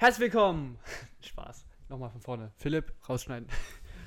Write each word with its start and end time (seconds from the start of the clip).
Herzlich 0.00 0.32
willkommen. 0.32 0.78
Spaß. 1.20 1.66
Nochmal 1.90 2.08
von 2.08 2.22
vorne. 2.22 2.50
Philipp, 2.56 2.90
rausschneiden. 3.06 3.46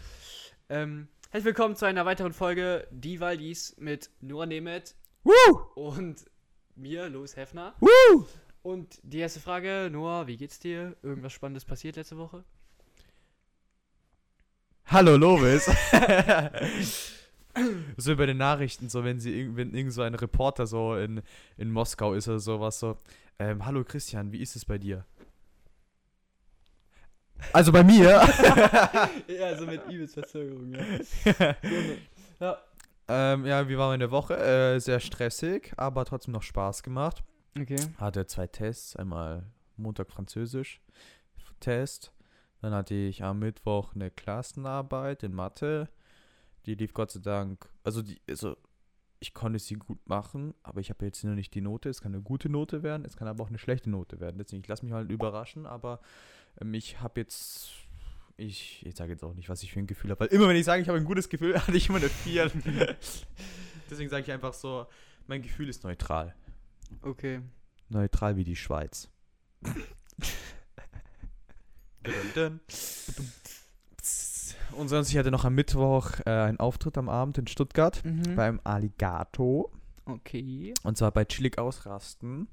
ähm, 0.70 1.08
herzlich 1.30 1.46
willkommen 1.46 1.76
zu 1.76 1.86
einer 1.86 2.04
weiteren 2.04 2.34
Folge 2.34 2.88
Die 2.90 3.20
Waldis 3.20 3.76
mit 3.78 4.10
Nora 4.20 4.48
Nemeth 4.48 4.96
Woo! 5.24 5.60
und 5.76 6.26
mir, 6.76 7.10
Louis 7.10 7.36
Hefner. 7.36 7.76
Woo! 7.80 8.26
Und 8.64 9.00
die 9.04 9.20
erste 9.20 9.40
Frage, 9.40 9.90
Noah, 9.92 10.26
wie 10.26 10.36
geht's 10.36 10.58
dir? 10.58 10.98
Irgendwas 11.04 11.32
Spannendes 11.32 11.64
passiert 11.64 11.96
letzte 11.96 12.18
Woche? 12.18 12.44
Hallo 14.88 15.16
Lovis. 15.16 15.66
so 17.98 18.14
über 18.14 18.26
den 18.26 18.38
Nachrichten, 18.38 18.90
so 18.90 19.04
wenn 19.04 19.20
sie 19.20 19.44
irg- 19.44 19.56
wenn 19.58 19.76
irgend 19.76 19.94
so 19.94 20.02
ein 20.02 20.16
Reporter 20.16 20.66
so 20.66 20.96
in, 20.96 21.22
in 21.56 21.72
Moskau 21.72 22.16
ist 22.16 22.28
oder 22.28 22.40
sowas 22.40 22.80
so. 22.80 22.98
Ähm, 23.38 23.64
hallo 23.64 23.84
Christian, 23.84 24.32
wie 24.32 24.42
ist 24.42 24.56
es 24.56 24.66
bei 24.66 24.80
dir? 24.80 25.06
Also 27.52 27.72
bei 27.72 27.84
mir. 27.84 28.10
ja, 29.28 29.58
so 29.58 29.66
mit 29.66 29.86
übelst 29.90 30.14
Verzögerung, 30.14 30.74
ja. 30.74 31.56
ja. 32.40 32.58
ähm, 33.08 33.46
ja, 33.46 33.68
wie 33.68 33.78
war 33.78 33.90
meine 33.90 34.12
Woche? 34.12 34.38
Äh, 34.38 34.80
sehr 34.80 35.00
stressig, 35.00 35.74
aber 35.78 36.06
trotzdem 36.06 36.34
noch 36.34 36.44
Spaß 36.44 36.84
gemacht. 36.84 37.24
Okay. 37.60 37.80
Hatte 37.98 38.26
zwei 38.26 38.48
Tests, 38.48 38.96
einmal 38.96 39.44
Montag 39.76 40.10
Französisch 40.10 40.80
Test, 41.64 42.12
dann 42.62 42.74
hatte 42.74 42.94
ich 42.94 43.24
am 43.24 43.40
Mittwoch 43.40 43.96
eine 43.96 44.12
Klassenarbeit 44.12 45.24
in 45.24 45.34
Mathe. 45.34 45.90
Die 46.66 46.76
lief 46.76 46.94
Gott 46.94 47.12
sei 47.12 47.22
Dank, 47.22 47.70
also 47.84 48.02
die, 48.02 48.22
also 48.30 48.56
ich 49.20 49.34
konnte 49.34 49.60
sie 49.60 49.76
gut 49.76 50.06
machen, 50.08 50.54
aber 50.64 50.82
ich 50.82 50.90
habe 50.90 51.06
jetzt 51.06 51.24
nur 51.24 51.36
nicht 51.36 51.54
die 51.54 51.62
Note. 51.62 51.90
Es 51.90 52.02
kann 52.02 52.14
eine 52.14 52.22
gute 52.22 52.50
Note 52.50 52.84
werden, 52.84 53.06
es 53.06 53.16
kann 53.16 53.30
aber 53.30 53.44
auch 53.44 53.50
eine 53.50 53.58
schlechte 53.58 53.90
Note 53.90 54.20
werden. 54.20 54.38
Deswegen, 54.38 54.62
ich 54.62 54.68
lasse 54.68 54.84
mich 54.86 54.94
halt 54.94 55.10
überraschen, 55.10 55.66
aber 55.66 56.02
ich 56.74 57.02
habe 57.02 57.20
jetzt, 57.20 57.70
ich, 58.38 58.86
ich 58.86 58.96
sage 58.96 59.12
jetzt 59.12 59.24
auch 59.24 59.34
nicht, 59.34 59.50
was 59.50 59.64
ich 59.64 59.72
für 59.74 59.80
ein 59.80 59.88
Gefühl 59.88 60.12
habe, 60.12 60.22
weil 60.22 60.28
immer 60.30 60.48
wenn 60.48 60.56
ich 60.56 60.66
sage, 60.66 60.82
ich 60.82 60.88
habe 60.88 60.98
ein 60.98 61.06
gutes 61.06 61.30
Gefühl, 61.30 61.56
hatte 61.60 61.76
ich 61.78 61.90
immer 61.90 61.98
eine 62.00 62.10
4. 62.10 62.52
Deswegen 63.90 64.10
sage 64.10 64.24
ich 64.24 64.32
einfach 64.32 64.54
so, 64.54 64.86
mein 65.28 65.42
Gefühl 65.42 65.70
ist 65.70 65.84
neutral. 65.84 66.34
Okay. 67.02 67.42
Neutral 67.90 68.36
wie 68.38 68.44
die 68.44 68.56
Schweiz. 68.56 69.10
Und 74.78 74.88
sonst, 74.90 75.10
ich 75.12 75.18
hatte 75.18 75.32
noch 75.32 75.46
am 75.46 75.54
Mittwoch 75.56 76.12
äh, 76.26 76.30
einen 76.32 76.60
Auftritt 76.60 76.98
am 76.98 77.08
Abend 77.10 77.38
in 77.38 77.48
Stuttgart 77.48 78.04
Mhm. 78.04 78.36
beim 78.36 78.60
Alligato. 78.64 79.72
Okay. 80.06 80.74
Und 80.84 80.98
zwar 80.98 81.12
bei 81.12 81.26
Chillig 81.26 81.58
Ausrasten. 81.58 82.48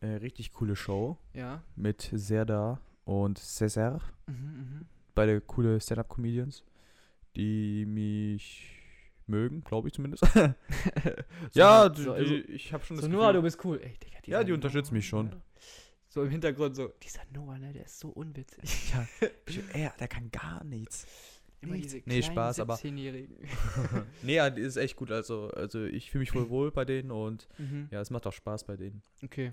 Äh, 0.00 0.06
richtig 0.16 0.52
coole 0.52 0.76
Show 0.76 1.18
Ja. 1.34 1.62
mit 1.76 2.10
Serda 2.12 2.80
und 3.10 3.38
Cesar. 3.38 4.00
Mhm, 4.26 4.34
mhm. 4.34 4.86
Beide 5.14 5.40
coole 5.40 5.80
Stand-Up-Comedians, 5.80 6.64
die 7.36 7.84
mich 7.84 8.68
mögen, 9.26 9.62
glaube 9.64 9.88
ich 9.88 9.94
zumindest. 9.94 10.22
ja, 11.52 11.92
so, 11.94 12.02
so, 12.04 12.12
also, 12.12 12.34
ich 12.34 12.72
habe 12.72 12.84
schon 12.84 12.96
so 12.96 13.02
das 13.02 13.10
Noah, 13.10 13.32
du 13.32 13.40
Gefühl. 13.40 13.42
bist 13.42 13.64
cool. 13.64 13.80
Ey, 13.82 13.98
Digga, 13.98 14.18
Ja, 14.26 14.44
die 14.44 14.52
unterstützen 14.52 14.94
mich 14.94 15.10
Noah, 15.10 15.22
schon. 15.22 15.30
ne? 15.30 15.42
So 16.08 16.22
im 16.24 16.30
Hintergrund 16.30 16.74
so, 16.76 16.88
dieser 17.02 17.20
Noah, 17.32 17.58
ne, 17.58 17.72
der 17.72 17.84
ist 17.84 17.98
so 18.00 18.08
unwitzig. 18.10 18.92
Ja, 18.92 19.06
er, 19.74 19.92
der 19.98 20.08
kann 20.08 20.30
gar 20.30 20.62
nichts. 20.64 21.06
Immer 21.62 21.74
diese 21.76 22.00
Nee, 22.06 22.22
Spaß, 22.22 22.58
aber- 22.60 22.74
17-Jährigen. 22.76 23.36
nee, 24.22 24.36
ja, 24.36 24.48
die 24.50 24.62
ist 24.62 24.76
echt 24.76 24.96
gut. 24.96 25.10
Also, 25.10 25.50
also 25.50 25.84
ich 25.84 26.10
fühle 26.10 26.20
mich 26.20 26.30
voll 26.30 26.48
wohl 26.48 26.70
bei 26.72 26.84
denen 26.84 27.10
und 27.10 27.48
Mhm. 27.58 27.88
ja, 27.90 28.00
es 28.00 28.10
macht 28.10 28.26
auch 28.26 28.32
Spaß 28.32 28.64
bei 28.64 28.76
denen. 28.76 29.02
Okay. 29.22 29.52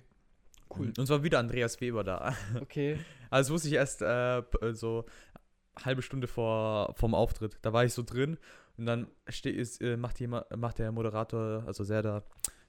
Cool. 0.76 0.92
Und 0.98 1.06
zwar 1.08 1.24
wieder 1.24 1.40
Andreas 1.40 1.80
Weber 1.82 2.04
da. 2.04 2.34
Okay. 2.62 2.98
Also 3.30 3.50
das 3.50 3.54
wusste 3.54 3.68
ich 3.70 3.74
erst 3.76 4.02
äh, 4.02 4.42
p- 4.42 4.74
so 4.74 5.06
halbe 5.84 6.02
Stunde 6.02 6.28
vor 6.28 6.94
vom 6.96 7.14
Auftritt. 7.14 7.58
Da 7.62 7.74
war 7.74 7.84
ich 7.86 7.94
so 7.94 8.04
drin 8.04 8.38
und 8.78 8.86
dann 8.86 9.08
ist, 9.26 9.82
äh, 9.82 9.98
macht, 9.98 10.20
jemand, 10.20 10.46
macht 10.56 10.80
der 10.80 10.92
Moderator, 10.92 11.64
also 11.68 11.84
sehr 11.84 12.02
da, 12.02 12.24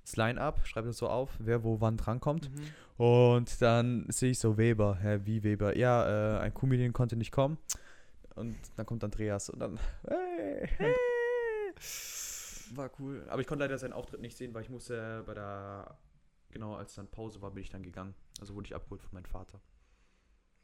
das 0.04 0.16
Line-Up, 0.16 0.66
schreibt 0.66 0.88
es 0.88 0.98
so 0.98 1.08
auf, 1.08 1.30
wer 1.38 1.62
wo 1.64 1.80
wann 1.80 1.96
drankommt. 1.96 2.50
Mhm. 2.50 3.04
Und 3.04 3.62
dann 3.62 4.06
sehe 4.08 4.30
ich 4.30 4.38
so 4.38 4.56
Weber, 4.58 4.96
hä, 5.00 5.20
wie 5.24 5.42
Weber? 5.42 5.76
Ja, 5.76 6.36
äh, 6.36 6.40
ein 6.40 6.54
Comedian 6.54 6.92
konnte 6.92 7.16
nicht 7.16 7.30
kommen. 7.32 7.58
Und 8.34 8.56
dann 8.76 8.86
kommt 8.86 9.02
Andreas 9.04 9.50
und 9.50 9.58
dann, 9.60 9.78
hey, 10.06 10.68
hey. 10.78 10.94
War 12.74 12.90
cool. 12.98 13.24
Aber 13.28 13.40
ich 13.40 13.46
konnte 13.46 13.64
leider 13.64 13.78
seinen 13.78 13.92
Auftritt 13.92 14.20
nicht 14.20 14.36
sehen, 14.36 14.52
weil 14.54 14.62
ich 14.62 14.70
musste 14.70 15.22
bei 15.26 15.34
der, 15.34 15.96
genau 16.50 16.74
als 16.74 16.94
dann 16.94 17.08
Pause 17.08 17.40
war, 17.42 17.50
bin 17.50 17.62
ich 17.62 17.70
dann 17.70 17.82
gegangen. 17.82 18.14
Also 18.40 18.54
wurde 18.54 18.66
ich 18.66 18.74
abgeholt 18.74 19.02
von 19.02 19.14
meinem 19.14 19.24
Vater. 19.26 19.60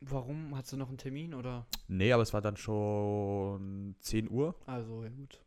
Warum? 0.00 0.54
Hast 0.56 0.72
du 0.72 0.76
noch 0.76 0.88
einen 0.88 0.98
Termin 0.98 1.34
oder? 1.34 1.66
Nee, 1.88 2.12
aber 2.12 2.22
es 2.22 2.32
war 2.34 2.42
dann 2.42 2.56
schon 2.56 3.96
10 4.00 4.30
Uhr. 4.30 4.54
Also, 4.66 5.02
ja 5.02 5.08
gut. 5.10 5.40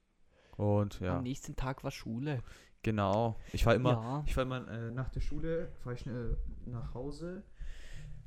Und 0.55 0.99
ja, 0.99 1.17
Am 1.17 1.23
nächsten 1.23 1.55
Tag 1.55 1.83
war 1.83 1.91
Schule. 1.91 2.41
genau. 2.81 3.35
Ich 3.53 3.65
war 3.65 3.75
immer, 3.75 3.91
Ja. 3.91 4.23
ich 4.25 4.35
war 4.35 4.43
immer 4.43 4.67
äh, 4.67 4.89
nach 4.91 5.09
der 5.09 5.19
Schule, 5.21 5.71
fahre 5.83 5.93
ich 5.95 6.01
schnell 6.01 6.37
nach 6.65 6.95
Hause, 6.95 7.43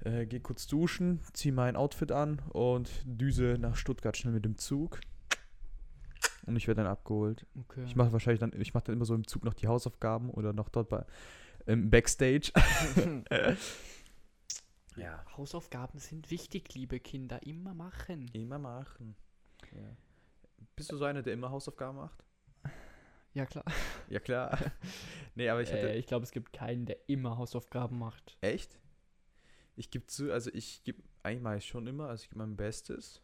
äh, 0.05 0.27
gehe 0.27 0.39
kurz 0.41 0.69
duschen, 0.69 1.21
ziehe 1.33 1.53
mein 1.53 1.75
Outfit 1.75 2.13
an 2.13 2.41
und 2.51 2.89
düse 3.05 3.57
nach 3.59 3.75
Stuttgart 3.75 4.17
schnell 4.17 4.35
mit 4.35 4.45
dem 4.45 4.57
Zug. 4.59 5.01
Und 6.47 6.57
ich 6.57 6.69
werde 6.69 6.83
dann 6.83 6.91
abgeholt. 6.91 7.47
Okay. 7.59 7.83
Ich 7.85 7.97
mache 7.97 8.13
wahrscheinlich 8.13 8.41
dann, 8.41 8.53
ich 8.61 8.73
mache 8.75 8.85
dann 8.85 8.95
immer 8.95 9.05
so 9.05 9.15
im 9.15 9.27
Zug 9.27 9.45
noch 9.45 9.55
die 9.55 9.67
Hausaufgaben 9.67 10.31
oder 10.31 10.53
noch 10.53 10.69
dort 10.69 10.89
bei 10.89 11.05
im 11.67 11.91
Backstage. 11.91 12.53
ja. 14.97 15.25
Hausaufgaben 15.37 15.99
sind 15.99 16.31
wichtig, 16.31 16.75
liebe 16.75 17.01
Kinder. 17.01 17.43
Immer 17.43 17.75
machen. 17.75 18.29
Immer 18.33 18.59
machen. 18.59 19.17
Ja. 19.73 19.97
Bist 20.77 20.93
du 20.93 20.97
so 20.97 21.05
einer, 21.05 21.23
der 21.23 21.35
immer 21.35 21.51
Hausaufgaben 21.51 21.99
macht? 21.99 22.25
Ja, 23.33 23.47
klar. 23.47 23.65
Ja 24.09 24.19
klar. 24.19 24.59
nee, 25.35 25.49
aber 25.49 25.63
ich 25.63 25.71
hatte 25.71 25.91
äh, 25.91 25.99
ich 25.99 26.07
glaube, 26.07 26.25
es 26.25 26.33
gibt 26.33 26.53
keinen, 26.53 26.87
der 26.87 26.97
immer 27.09 27.39
Hausaufgaben 27.39 27.99
macht. 27.99 28.37
echt. 28.41 28.79
Ich 29.77 29.91
gebe 29.91 30.07
zu, 30.07 30.33
also 30.33 30.51
ich 30.53 30.83
gebe 30.85 31.03
eigentlich 31.23 31.67
schon 31.67 31.87
immer, 31.87 32.09
also 32.09 32.23
ich 32.25 32.29
gebe 32.29 32.39
mein 32.39 32.57
Bestes. 32.57 33.23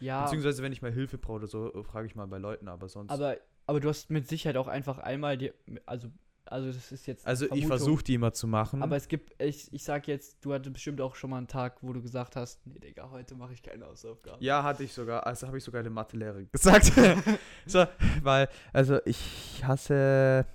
Ja, 0.00 0.24
Beziehungsweise 0.24 0.62
wenn 0.62 0.72
ich 0.72 0.82
mal 0.82 0.92
Hilfe 0.92 1.18
brauche 1.18 1.36
oder 1.36 1.46
so, 1.46 1.82
frage 1.82 2.06
ich 2.06 2.14
mal 2.14 2.26
bei 2.26 2.38
Leuten, 2.38 2.68
aber 2.68 2.88
sonst. 2.88 3.10
aber, 3.10 3.38
aber 3.66 3.80
du 3.80 3.88
hast 3.88 4.10
mit 4.10 4.28
Sicherheit 4.28 4.56
auch 4.56 4.68
einfach 4.68 4.98
einmal 4.98 5.38
die. 5.38 5.52
Also, 5.84 6.10
also 6.46 6.72
das 6.72 6.92
ist 6.92 7.06
jetzt. 7.06 7.26
also 7.26 7.44
ich 7.44 7.50
Vermutung. 7.50 7.68
versuche 7.68 8.04
die 8.04 8.14
immer 8.14 8.32
zu 8.32 8.46
machen. 8.46 8.82
Aber 8.82 8.96
es 8.96 9.08
gibt, 9.08 9.40
ich, 9.42 9.72
ich 9.72 9.82
sag 9.82 10.06
jetzt, 10.08 10.44
du 10.44 10.52
hattest 10.52 10.72
bestimmt 10.72 11.00
auch 11.00 11.14
schon 11.14 11.30
mal 11.30 11.38
einen 11.38 11.48
Tag, 11.48 11.82
wo 11.82 11.92
du 11.92 12.02
gesagt 12.02 12.36
hast, 12.36 12.66
nee, 12.66 12.78
Digga, 12.78 13.10
heute 13.10 13.34
mache 13.34 13.52
ich 13.52 13.62
keine 13.62 13.86
Hausaufgaben. 13.86 14.42
Ja, 14.42 14.62
hatte 14.62 14.84
ich 14.84 14.92
sogar. 14.92 15.26
Also 15.26 15.46
habe 15.46 15.58
ich 15.58 15.64
sogar 15.64 15.82
der 15.82 15.92
Mathelehrerin 15.92 16.48
gesagt. 16.50 16.92
so, 17.66 17.84
weil, 18.22 18.48
also 18.72 18.98
ich 19.04 19.62
hasse 19.64 20.46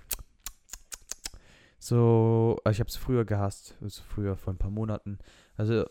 so, 1.84 2.59
also 2.63 2.75
ich 2.75 2.80
habe 2.80 2.90
es 2.90 2.96
früher 2.96 3.25
gehasst, 3.25 3.75
also 3.81 4.03
früher 4.07 4.38
vor 4.38 4.53
ein 4.53 4.57
paar 4.59 4.69
Monaten. 4.69 5.18
Also 5.57 5.85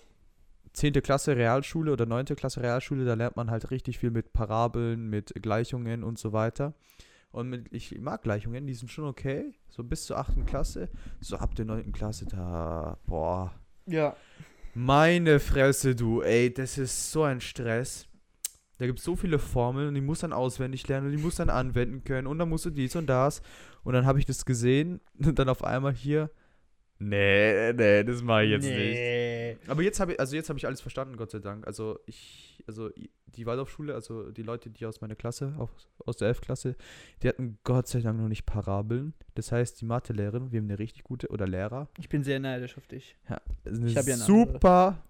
10. 0.73 0.93
Klasse 1.03 1.37
Realschule 1.37 1.93
oder 1.93 2.07
9. 2.07 2.27
Klasse 2.37 2.63
Realschule, 2.63 3.05
da 3.05 3.15
lernt 3.15 3.35
man 3.35 3.51
halt 3.51 3.73
richtig 3.73 3.99
viel 3.99 4.13
mit 4.13 4.33
Parabeln, 4.33 5.11
mit 5.11 5.35
Gleichungen 5.43 6.05
und 6.05 6.17
so 6.17 6.33
weiter. 6.33 6.75
Und 7.33 7.49
mit, 7.49 7.73
ich 7.73 7.97
mag 8.01 8.23
Gleichungen, 8.23 8.67
die 8.67 8.75
sind 8.75 8.91
schon 8.91 9.05
okay, 9.05 9.55
so 9.69 9.85
bis 9.85 10.05
zur 10.07 10.19
8. 10.19 10.47
Klasse. 10.47 10.89
So 11.21 11.37
ab 11.37 11.55
der 11.55 11.65
9. 11.65 11.93
Klasse, 11.93 12.27
da, 12.27 12.99
boah, 13.07 13.55
Ja. 13.87 14.17
meine 14.75 15.39
Fresse, 15.41 15.95
du, 15.95 16.23
ey, 16.23 16.53
das 16.53 16.77
ist 16.79 17.13
so 17.13 17.23
ein 17.23 17.41
Stress. 17.41 18.07
Da 18.79 18.87
gibt 18.87 18.99
es 18.99 19.05
so 19.05 19.15
viele 19.15 19.39
Formeln 19.39 19.89
und 19.89 19.95
die 19.95 20.01
muss 20.01 20.21
dann 20.21 20.33
auswendig 20.33 20.89
lernen 20.89 21.07
und 21.09 21.13
die 21.17 21.23
muss 21.23 21.37
dann 21.37 21.51
anwenden 21.51 22.03
können 22.03 22.27
und 22.27 22.39
dann 22.39 22.49
musst 22.49 22.65
du 22.65 22.71
dies 22.71 22.97
und 22.97 23.07
das. 23.07 23.43
Und 23.85 23.93
dann 23.93 24.07
habe 24.07 24.19
ich 24.19 24.25
das 24.25 24.45
gesehen 24.45 25.01
und 25.25 25.39
dann 25.39 25.49
auf 25.51 25.63
einmal 25.63 25.93
hier. 25.93 26.31
Nee, 27.03 27.73
nee, 27.73 28.05
das 28.05 28.23
mache 28.23 28.45
ich 28.45 28.51
jetzt 28.51 28.65
nicht. 28.67 28.77
nee. 28.77 29.57
Aber 29.67 29.83
jetzt 29.83 30.01
habe 30.01 30.13
ich, 30.13 30.21
also 30.21 30.37
jetzt 30.37 30.51
habe 30.51 30.59
ich 30.59 30.67
alles 30.67 30.83
verstanden, 30.83 31.17
Gott 31.17 31.31
sei 31.31 31.39
Dank. 31.39 31.67
Also 31.67 31.99
ich, 32.05 32.63
also 32.67 32.91
die 33.27 33.47
Waldorfschule, 33.47 33.95
also 33.95 34.31
die 34.31 34.43
Leute, 34.43 34.69
die 34.69 34.85
aus 34.85 35.01
meiner 35.01 35.15
Klasse, 35.17 35.55
aus, 35.57 35.71
aus 36.05 36.17
der 36.19 36.29
11. 36.29 36.41
Klasse, 36.43 36.77
die 37.23 37.29
hatten 37.29 37.59
Gott 37.65 37.89
sei 37.89 38.01
Dank 38.01 38.21
noch 38.21 38.29
nicht 38.29 38.45
Parabeln. 38.45 39.15
Das 39.35 39.51
heißt, 39.51 39.81
die 39.81 39.87
Mathelehrerin, 39.87 40.53
wir 40.53 40.61
haben 40.61 40.67
eine 40.69 40.79
richtig 40.79 41.03
gute, 41.05 41.29
oder 41.29 41.47
Lehrer, 41.47 41.89
Ich 41.99 42.11
bin 42.11 42.23
sehr 42.23 42.39
neidisch 42.39 42.77
auf 42.77 42.87
dich. 42.87 43.17
ist 43.65 43.79
eine 43.79 43.87
Ich 43.89 43.97
hab 43.97 44.07
ja 44.07 44.15
eine 44.15 44.25
andere. 44.25 44.53
super 44.53 45.03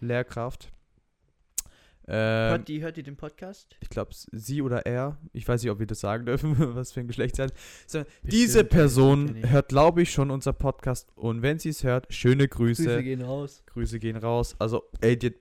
Lehrkraft. 0.00 0.70
Ähm, 2.12 2.50
Hört, 2.50 2.68
die, 2.68 2.82
hört 2.82 2.96
die 2.96 3.02
den 3.04 3.16
Podcast? 3.16 3.76
ich 3.80 3.88
glaube, 3.88 4.10
sie 4.12 4.62
oder 4.62 4.84
er, 4.84 5.16
ich 5.32 5.46
weiß 5.46 5.62
nicht, 5.62 5.70
ob 5.70 5.78
wir 5.78 5.86
das 5.86 6.00
sagen 6.00 6.26
dürfen, 6.26 6.56
was 6.74 6.90
für 6.92 7.00
ein 7.00 7.06
Geschlecht 7.06 7.36
sie 7.36 7.42
hat. 7.42 7.52
So, 7.86 8.02
diese 8.22 8.64
Person 8.64 9.36
hört, 9.48 9.68
glaube 9.68 10.02
ich, 10.02 10.12
schon 10.12 10.30
unser 10.30 10.52
Podcast 10.52 11.08
und 11.14 11.42
wenn 11.42 11.58
sie 11.60 11.68
es 11.68 11.84
hört, 11.84 12.12
schöne 12.12 12.48
Grüße. 12.48 12.82
Grüße 12.82 12.90
Grüße, 12.96 13.02
gehen 13.04 13.22
raus. 13.22 13.62
gehen 14.00 14.16
raus. 14.16 14.56
Also, 14.58 14.82
ey, 15.00 15.16
die, 15.16 15.34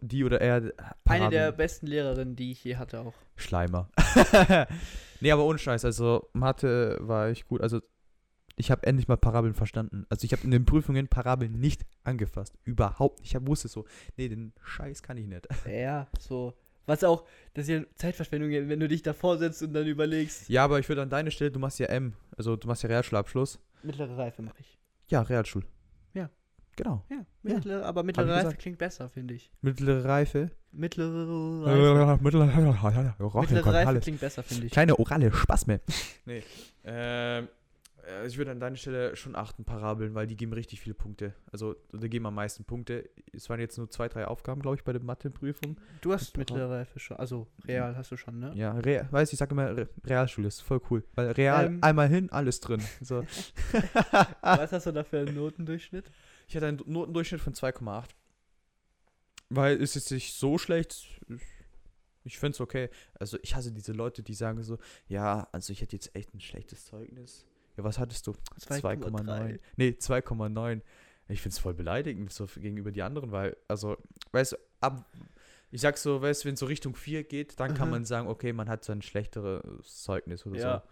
die 0.00 0.24
oder 0.24 0.40
er. 0.40 0.56
Eine 0.56 0.72
Paraden- 1.04 1.30
der 1.30 1.52
besten 1.52 1.86
Lehrerinnen, 1.86 2.34
die 2.36 2.50
ich 2.52 2.64
je 2.64 2.76
hatte 2.76 3.00
auch. 3.00 3.14
Schleimer. 3.36 3.88
nee, 5.20 5.30
aber 5.30 5.44
ohne 5.44 5.58
Scheiß. 5.58 5.84
Also, 5.84 6.28
Mathe 6.32 6.96
war 7.00 7.30
ich 7.30 7.46
gut. 7.46 7.60
Also, 7.60 7.80
ich 8.56 8.70
habe 8.70 8.86
endlich 8.86 9.06
mal 9.06 9.16
Parabeln 9.16 9.54
verstanden. 9.54 10.06
Also 10.08 10.24
ich 10.24 10.32
habe 10.32 10.42
in 10.42 10.50
den 10.50 10.64
Prüfungen 10.64 11.08
Parabeln 11.08 11.52
nicht 11.52 11.86
angefasst. 12.04 12.58
Überhaupt 12.64 13.20
nicht. 13.20 13.34
Ich 13.34 13.46
wusste 13.46 13.68
so, 13.68 13.84
nee, 14.16 14.28
den 14.28 14.52
Scheiß 14.64 15.02
kann 15.02 15.18
ich 15.18 15.26
nicht. 15.26 15.46
Ja, 15.66 16.08
so. 16.18 16.54
Was 16.86 17.02
auch, 17.02 17.26
das 17.54 17.64
ist 17.64 17.70
ja 17.70 17.82
Zeitverschwendung, 17.96 18.50
wenn 18.50 18.80
du 18.80 18.86
dich 18.88 19.02
davor 19.02 19.38
setzt 19.38 19.62
und 19.62 19.74
dann 19.74 19.86
überlegst. 19.86 20.48
Ja, 20.48 20.64
aber 20.64 20.78
ich 20.78 20.88
würde 20.88 21.02
an 21.02 21.10
deiner 21.10 21.32
Stelle, 21.32 21.50
du 21.50 21.58
machst 21.58 21.80
ja 21.80 21.86
M. 21.86 22.14
Also 22.36 22.56
du 22.56 22.68
machst 22.68 22.84
ja 22.84 22.88
Realschulabschluss. 22.88 23.58
Mittlere 23.82 24.16
Reife 24.16 24.42
mache 24.42 24.60
ich. 24.60 24.78
Ja, 25.08 25.22
Realschul. 25.22 25.64
Ja. 26.14 26.30
Genau. 26.76 27.02
Ja, 27.08 27.24
mittlere, 27.42 27.84
aber 27.84 28.02
mittlere 28.02 28.28
Reife 28.28 28.44
gesagt. 28.44 28.62
klingt 28.62 28.78
besser, 28.78 29.08
finde 29.08 29.34
ich. 29.34 29.50
Mittlere 29.62 30.04
Reife. 30.04 30.50
Mittlere 30.72 31.64
Reife. 31.64 32.22
Mittlere 32.22 33.74
Reife 33.74 34.00
klingt 34.00 34.20
besser, 34.20 34.42
finde 34.42 34.66
ich. 34.66 34.72
Kleine 34.72 34.98
orale 34.98 35.32
Spaß 35.32 35.66
mehr. 35.66 35.80
Nee. 36.26 36.42
Ähm, 36.84 37.44
äh, 37.44 37.48
ich 38.26 38.38
würde 38.38 38.50
an 38.52 38.60
deiner 38.60 38.76
Stelle 38.76 39.16
schon 39.16 39.34
achten, 39.34 39.64
Parabeln, 39.64 40.14
weil 40.14 40.26
die 40.26 40.36
geben 40.36 40.52
richtig 40.52 40.80
viele 40.80 40.94
Punkte. 40.94 41.34
Also, 41.50 41.76
die 41.92 42.08
geben 42.08 42.26
am 42.26 42.34
meisten 42.34 42.64
Punkte. 42.64 43.08
Es 43.32 43.48
waren 43.50 43.60
jetzt 43.60 43.78
nur 43.78 43.90
zwei, 43.90 44.08
drei 44.08 44.26
Aufgaben, 44.26 44.62
glaube 44.62 44.76
ich, 44.76 44.84
bei 44.84 44.92
der 44.92 45.02
Matheprüfung. 45.02 45.76
Du 46.00 46.12
hast 46.12 46.36
mittlere 46.36 46.70
Reife 46.70 46.98
schon. 46.98 47.16
Also, 47.16 47.46
real 47.66 47.96
hast 47.96 48.12
du 48.12 48.16
schon, 48.16 48.38
ne? 48.38 48.52
Ja, 48.54 48.72
Re 48.72 49.08
weiß 49.10 49.32
ich, 49.32 49.38
sage 49.38 49.52
immer, 49.52 49.76
Re 49.76 49.88
Realschule 50.04 50.48
ist 50.48 50.60
voll 50.60 50.80
cool. 50.90 51.04
Weil 51.14 51.32
Real, 51.32 51.66
Ähm. 51.66 51.78
einmal 51.82 52.08
hin, 52.08 52.30
alles 52.30 52.60
drin. 52.60 52.82
So. 53.00 53.22
Was 54.42 54.72
hast 54.72 54.86
du 54.86 54.92
da 54.92 55.02
für 55.04 55.20
einen 55.20 55.34
Notendurchschnitt? 55.34 56.10
Ich 56.48 56.56
hatte 56.56 56.66
einen 56.66 56.80
Notendurchschnitt 56.86 57.40
von 57.40 57.54
2,8. 57.54 58.10
Weil 59.48 59.80
es 59.80 59.96
ist 59.96 60.10
nicht 60.10 60.34
so 60.34 60.58
schlecht. 60.58 61.06
Ich 62.24 62.38
finde 62.38 62.54
es 62.56 62.60
okay. 62.60 62.90
Also 63.14 63.38
ich 63.42 63.54
hasse 63.54 63.72
diese 63.72 63.92
Leute, 63.92 64.22
die 64.22 64.34
sagen 64.34 64.62
so, 64.62 64.78
ja, 65.06 65.48
also 65.52 65.72
ich 65.72 65.80
hätte 65.80 65.94
jetzt 65.94 66.14
echt 66.16 66.34
ein 66.34 66.40
schlechtes 66.40 66.84
Zeugnis. 66.84 67.46
Ja, 67.76 67.84
was 67.84 67.98
hattest 67.98 68.26
du? 68.26 68.32
2,9. 68.58 69.58
Nee, 69.76 69.88
2,9. 69.98 70.80
Ich 71.28 71.42
finde 71.42 71.52
es 71.54 71.58
voll 71.58 71.74
beleidigend 71.74 72.32
so 72.32 72.46
gegenüber 72.46 72.92
die 72.92 73.02
anderen, 73.02 73.32
weil, 73.32 73.56
also, 73.68 73.96
weißt 74.32 74.52
du, 74.52 74.56
ab, 74.80 75.04
ich 75.72 75.80
sag 75.80 75.98
so, 75.98 76.22
weißt 76.22 76.44
du, 76.44 76.46
wenn 76.48 76.54
es 76.54 76.60
so 76.60 76.66
Richtung 76.66 76.94
4 76.94 77.24
geht, 77.24 77.58
dann 77.58 77.74
kann 77.74 77.88
Mhm. 77.88 77.92
man 77.92 78.04
sagen, 78.04 78.28
okay, 78.28 78.52
man 78.52 78.68
hat 78.68 78.84
so 78.84 78.92
ein 78.92 79.02
schlechteres 79.02 80.02
Zeugnis 80.02 80.46
oder 80.46 80.56
Ja. 80.56 80.82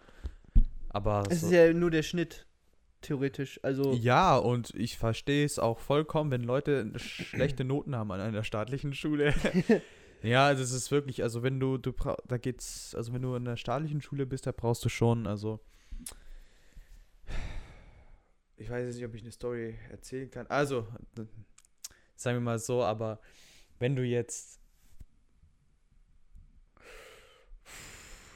so. 0.55 0.61
Aber 0.89 1.23
Es 1.29 1.41
so, 1.41 1.47
ist 1.47 1.53
ja 1.53 1.73
nur 1.73 1.89
der 1.89 2.03
Schnitt, 2.03 2.45
theoretisch. 3.01 3.59
Also, 3.63 3.93
ja, 3.93 4.35
und 4.37 4.73
ich 4.75 4.97
verstehe 4.97 5.45
es 5.45 5.57
auch 5.57 5.79
vollkommen, 5.79 6.31
wenn 6.31 6.43
Leute 6.43 6.91
schlechte 6.97 7.63
Noten 7.65 7.95
haben 7.95 8.11
an 8.11 8.19
einer 8.19 8.43
staatlichen 8.43 8.93
Schule. 8.93 9.33
ja, 10.21 10.45
also 10.47 10.63
es 10.63 10.71
ist 10.71 10.91
wirklich, 10.91 11.23
also 11.23 11.43
wenn 11.43 11.59
du, 11.59 11.77
du 11.77 11.93
da 12.27 12.37
geht's, 12.37 12.93
also 12.95 13.13
wenn 13.13 13.21
du 13.21 13.35
in 13.35 13.47
einer 13.47 13.57
staatlichen 13.57 14.01
Schule 14.01 14.25
bist, 14.25 14.47
da 14.47 14.51
brauchst 14.51 14.83
du 14.83 14.89
schon, 14.89 15.27
also 15.27 15.59
ich 18.57 18.69
weiß 18.69 18.85
jetzt 18.85 18.95
nicht, 18.95 19.05
ob 19.05 19.13
ich 19.15 19.21
eine 19.21 19.31
Story 19.31 19.75
erzählen 19.89 20.29
kann. 20.29 20.47
Also, 20.47 20.87
sagen 22.15 22.37
wir 22.37 22.41
mal 22.41 22.59
so, 22.59 22.83
aber 22.83 23.19
wenn 23.79 23.95
du 23.95 24.03
jetzt 24.03 24.59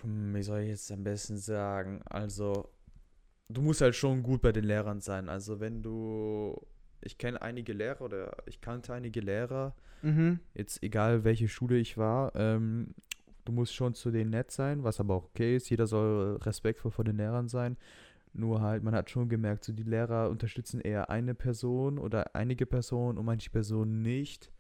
wie 0.03 0.43
soll 0.43 0.61
ich 0.61 0.69
jetzt 0.69 0.91
am 0.91 1.03
besten 1.03 1.37
sagen? 1.37 2.01
Also, 2.05 2.69
du 3.49 3.61
musst 3.61 3.81
halt 3.81 3.95
schon 3.95 4.23
gut 4.23 4.41
bei 4.41 4.51
den 4.51 4.63
Lehrern 4.63 5.01
sein. 5.01 5.29
Also, 5.29 5.59
wenn 5.59 5.81
du, 5.81 6.59
ich 7.01 7.17
kenne 7.17 7.41
einige 7.41 7.73
Lehrer 7.73 8.01
oder 8.01 8.37
ich 8.45 8.61
kannte 8.61 8.93
einige 8.93 9.19
Lehrer, 9.19 9.75
mhm. 10.01 10.39
jetzt 10.53 10.81
egal 10.83 11.23
welche 11.23 11.47
Schule 11.47 11.77
ich 11.77 11.97
war, 11.97 12.33
ähm, 12.35 12.93
du 13.45 13.51
musst 13.51 13.73
schon 13.73 13.93
zu 13.93 14.11
denen 14.11 14.29
nett 14.29 14.51
sein, 14.51 14.83
was 14.83 14.99
aber 14.99 15.15
auch 15.15 15.25
okay 15.25 15.55
ist. 15.55 15.69
Jeder 15.69 15.87
soll 15.87 16.37
respektvoll 16.37 16.91
vor 16.91 17.05
den 17.05 17.17
Lehrern 17.17 17.47
sein. 17.47 17.77
Nur 18.33 18.61
halt, 18.61 18.83
man 18.83 18.93
hat 18.93 19.09
schon 19.09 19.27
gemerkt, 19.27 19.63
so 19.65 19.73
die 19.73 19.83
Lehrer 19.83 20.29
unterstützen 20.29 20.81
eher 20.81 21.09
eine 21.09 21.33
Person 21.33 21.97
oder 21.97 22.35
einige 22.35 22.65
Personen 22.65 23.17
und 23.17 23.25
manche 23.25 23.49
Personen 23.49 24.01
nicht. 24.01 24.51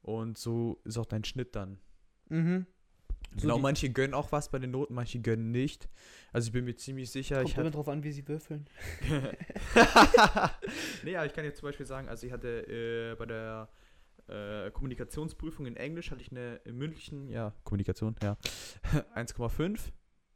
Und 0.00 0.36
so 0.36 0.80
ist 0.84 0.98
auch 0.98 1.06
dein 1.06 1.24
Schnitt 1.24 1.54
dann. 1.54 1.78
Mhm. 2.28 2.66
So 3.36 3.42
genau, 3.42 3.58
manche 3.58 3.88
gönnen 3.90 4.14
auch 4.14 4.30
was 4.32 4.50
bei 4.50 4.58
den 4.58 4.72
Noten, 4.72 4.94
manche 4.94 5.20
gönnen 5.20 5.52
nicht. 5.52 5.88
Also 6.32 6.48
ich 6.48 6.52
bin 6.52 6.64
mir 6.64 6.74
ziemlich 6.74 7.10
sicher, 7.10 7.36
Kommt 7.36 7.48
ich 7.48 7.56
immer 7.56 7.70
drauf 7.70 7.88
an, 7.88 8.02
wie 8.02 8.12
sie 8.12 8.26
würfeln. 8.28 8.66
nee, 11.02 11.16
aber 11.16 11.26
ich 11.26 11.32
kann 11.32 11.44
jetzt 11.44 11.60
zum 11.60 11.68
Beispiel 11.68 11.86
sagen, 11.86 12.08
also 12.08 12.26
ich 12.26 12.32
hatte 12.32 12.66
äh, 12.66 13.14
bei 13.16 13.26
der 13.26 13.68
äh, 14.28 14.70
Kommunikationsprüfung 14.70 15.66
in 15.66 15.76
Englisch 15.76 16.10
hatte 16.10 16.20
ich 16.20 16.30
eine 16.30 16.56
im 16.64 16.76
mündlichen, 16.76 17.28
ja, 17.28 17.54
Kommunikation, 17.64 18.16
ja, 18.22 18.36
1,5. 19.14 19.80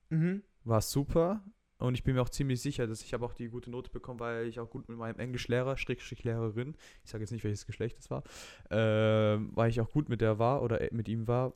Mhm. 0.09 0.43
War 0.65 0.81
super. 0.81 1.44
Und 1.78 1.94
ich 1.94 2.05
bin 2.05 2.14
mir 2.14 2.23
auch 2.23 2.31
ziemlich 2.31 2.62
sicher, 2.62 2.87
dass 2.87 3.02
ich 3.02 3.12
habe 3.12 3.25
auch 3.25 3.34
die 3.34 3.49
gute 3.49 3.70
Note 3.70 3.90
bekommen, 3.90 4.19
weil 4.19 4.46
ich 4.46 4.58
auch 4.61 4.70
gut 4.70 4.88
mit 4.88 4.96
meinem 4.96 5.19
Englischlehrer, 5.19 5.76
Schrägstrich 5.76 6.25
Lehrerin, 6.25 6.75
ich 7.05 7.11
sage 7.11 7.23
jetzt 7.23 7.32
nicht, 7.32 7.44
welches 7.44 7.67
Geschlecht 7.67 7.99
es 7.99 8.11
war, 8.11 8.23
ähm, 8.70 9.50
weil 9.55 9.69
ich 9.69 9.81
auch 9.81 9.90
gut 9.90 10.08
mit 10.08 10.23
der 10.23 10.38
war 10.38 10.62
oder 10.62 10.81
äh, 10.81 10.88
mit 10.93 11.06
ihm 11.08 11.28
war, 11.28 11.52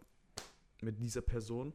mit 0.82 1.00
dieser 1.00 1.22
Person. 1.22 1.72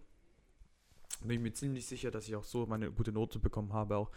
Bin 1.22 1.32
ich 1.32 1.40
mir 1.40 1.54
ziemlich 1.54 1.88
sicher, 1.88 2.12
dass 2.12 2.28
ich 2.28 2.36
auch 2.36 2.44
so 2.44 2.68
meine 2.68 2.92
gute 2.92 3.12
Note 3.12 3.40
bekommen 3.40 3.74
habe, 3.74 3.98
auch 3.98 4.12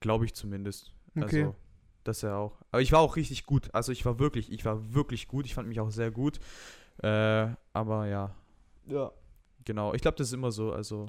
glaube 0.00 0.26
ich 0.26 0.34
zumindest. 0.34 0.92
Okay. 1.16 1.44
Also, 1.44 1.54
dass 2.02 2.22
er 2.22 2.36
auch. 2.36 2.58
Aber 2.70 2.82
ich 2.82 2.92
war 2.92 3.00
auch 3.00 3.16
richtig 3.16 3.46
gut. 3.46 3.74
Also 3.74 3.92
ich 3.92 4.04
war 4.04 4.18
wirklich, 4.18 4.52
ich 4.52 4.64
war 4.66 4.92
wirklich 4.92 5.26
gut. 5.26 5.46
Ich 5.46 5.54
fand 5.54 5.68
mich 5.68 5.80
auch 5.80 5.90
sehr 5.90 6.10
gut. 6.10 6.38
Äh, 7.02 7.48
aber 7.72 8.06
ja, 8.06 8.34
Ja. 8.86 9.10
Genau, 9.64 9.94
ich 9.94 10.02
glaube, 10.02 10.18
das 10.18 10.28
ist 10.28 10.34
immer 10.34 10.52
so. 10.52 10.72
Also, 10.72 11.06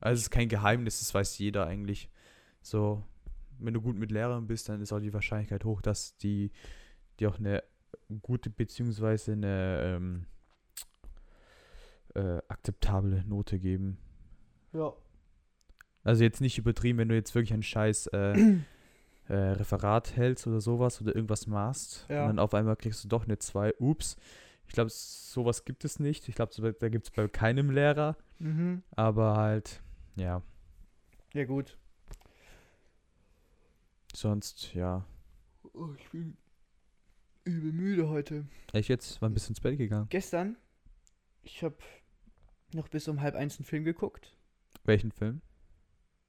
also 0.00 0.14
es 0.18 0.22
ist 0.22 0.30
kein 0.30 0.48
Geheimnis, 0.48 0.98
das 1.00 1.14
weiß 1.14 1.38
jeder 1.38 1.66
eigentlich. 1.66 2.10
So, 2.62 3.02
wenn 3.58 3.74
du 3.74 3.80
gut 3.80 3.96
mit 3.96 4.10
Lehrern 4.10 4.46
bist, 4.46 4.68
dann 4.68 4.80
ist 4.80 4.92
auch 4.92 5.00
die 5.00 5.12
Wahrscheinlichkeit 5.14 5.64
hoch, 5.64 5.80
dass 5.80 6.16
die, 6.18 6.50
die 7.18 7.26
auch 7.26 7.38
eine 7.38 7.62
gute 8.22 8.50
beziehungsweise 8.50 9.32
eine 9.32 9.80
ähm, 9.82 10.26
äh, 12.14 12.40
akzeptable 12.48 13.24
Note 13.26 13.58
geben. 13.58 13.98
Ja. 14.72 14.92
Also 16.04 16.22
jetzt 16.22 16.40
nicht 16.40 16.58
übertrieben, 16.58 16.98
wenn 16.98 17.08
du 17.08 17.14
jetzt 17.14 17.34
wirklich 17.34 17.52
ein 17.52 17.62
scheiß 17.62 18.08
äh, 18.08 18.32
äh, 19.28 19.34
Referat 19.34 20.14
hältst 20.16 20.46
oder 20.46 20.60
sowas 20.60 21.00
oder 21.00 21.14
irgendwas 21.14 21.46
machst 21.46 22.06
Ja. 22.08 22.22
und 22.22 22.28
dann 22.28 22.38
auf 22.38 22.54
einmal 22.54 22.76
kriegst 22.76 23.02
du 23.04 23.08
doch 23.08 23.24
eine 23.24 23.38
2. 23.38 23.74
Ups. 23.78 24.16
Ich 24.68 24.72
glaube, 24.74 24.90
sowas 24.90 25.64
gibt 25.64 25.84
es 25.84 26.00
nicht. 26.00 26.28
Ich 26.28 26.34
glaube, 26.34 26.74
da 26.78 26.88
gibt 26.88 27.06
es 27.06 27.10
bei 27.10 27.28
keinem 27.28 27.70
Lehrer. 27.70 28.16
Mhm. 28.38 28.82
Aber 28.90 29.36
halt, 29.36 29.80
ja, 30.16 30.42
Ja, 31.34 31.44
gut. 31.44 31.76
sonst, 34.14 34.74
ja. 34.74 35.04
Oh, 35.74 35.90
ich 35.98 36.08
bin 36.10 36.36
übel 37.44 37.72
müde 37.72 38.08
heute. 38.08 38.46
Ich 38.72 38.88
jetzt 38.88 39.20
war 39.20 39.28
ein 39.28 39.34
bisschen 39.34 39.50
ins 39.50 39.60
Bett 39.60 39.76
gegangen. 39.78 40.06
Gestern, 40.08 40.56
ich 41.42 41.62
habe 41.62 41.76
noch 42.72 42.88
bis 42.88 43.08
um 43.08 43.20
halb 43.20 43.34
eins 43.34 43.58
einen 43.58 43.66
Film 43.66 43.84
geguckt. 43.84 44.36
Welchen 44.84 45.12
Film? 45.12 45.42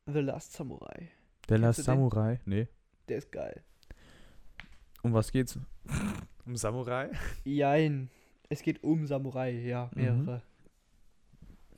The 0.06 0.20
Last 0.20 0.54
Samurai. 0.54 1.10
Der 1.50 1.58
Kennst 1.58 1.62
Last 1.62 1.80
du 1.80 1.82
den? 1.84 1.86
Samurai? 1.86 2.40
Nee. 2.46 2.68
Der 3.08 3.18
ist 3.18 3.32
geil. 3.32 3.64
Um 5.04 5.14
was 5.14 5.32
geht's? 5.32 5.58
um 6.46 6.56
Samurai? 6.56 7.12
Jein. 7.46 8.10
Es 8.50 8.62
geht 8.62 8.84
um 8.84 9.06
Samurai, 9.08 9.52
ja, 9.52 9.90
Mhm. 9.96 10.02
mehrere. 10.02 10.42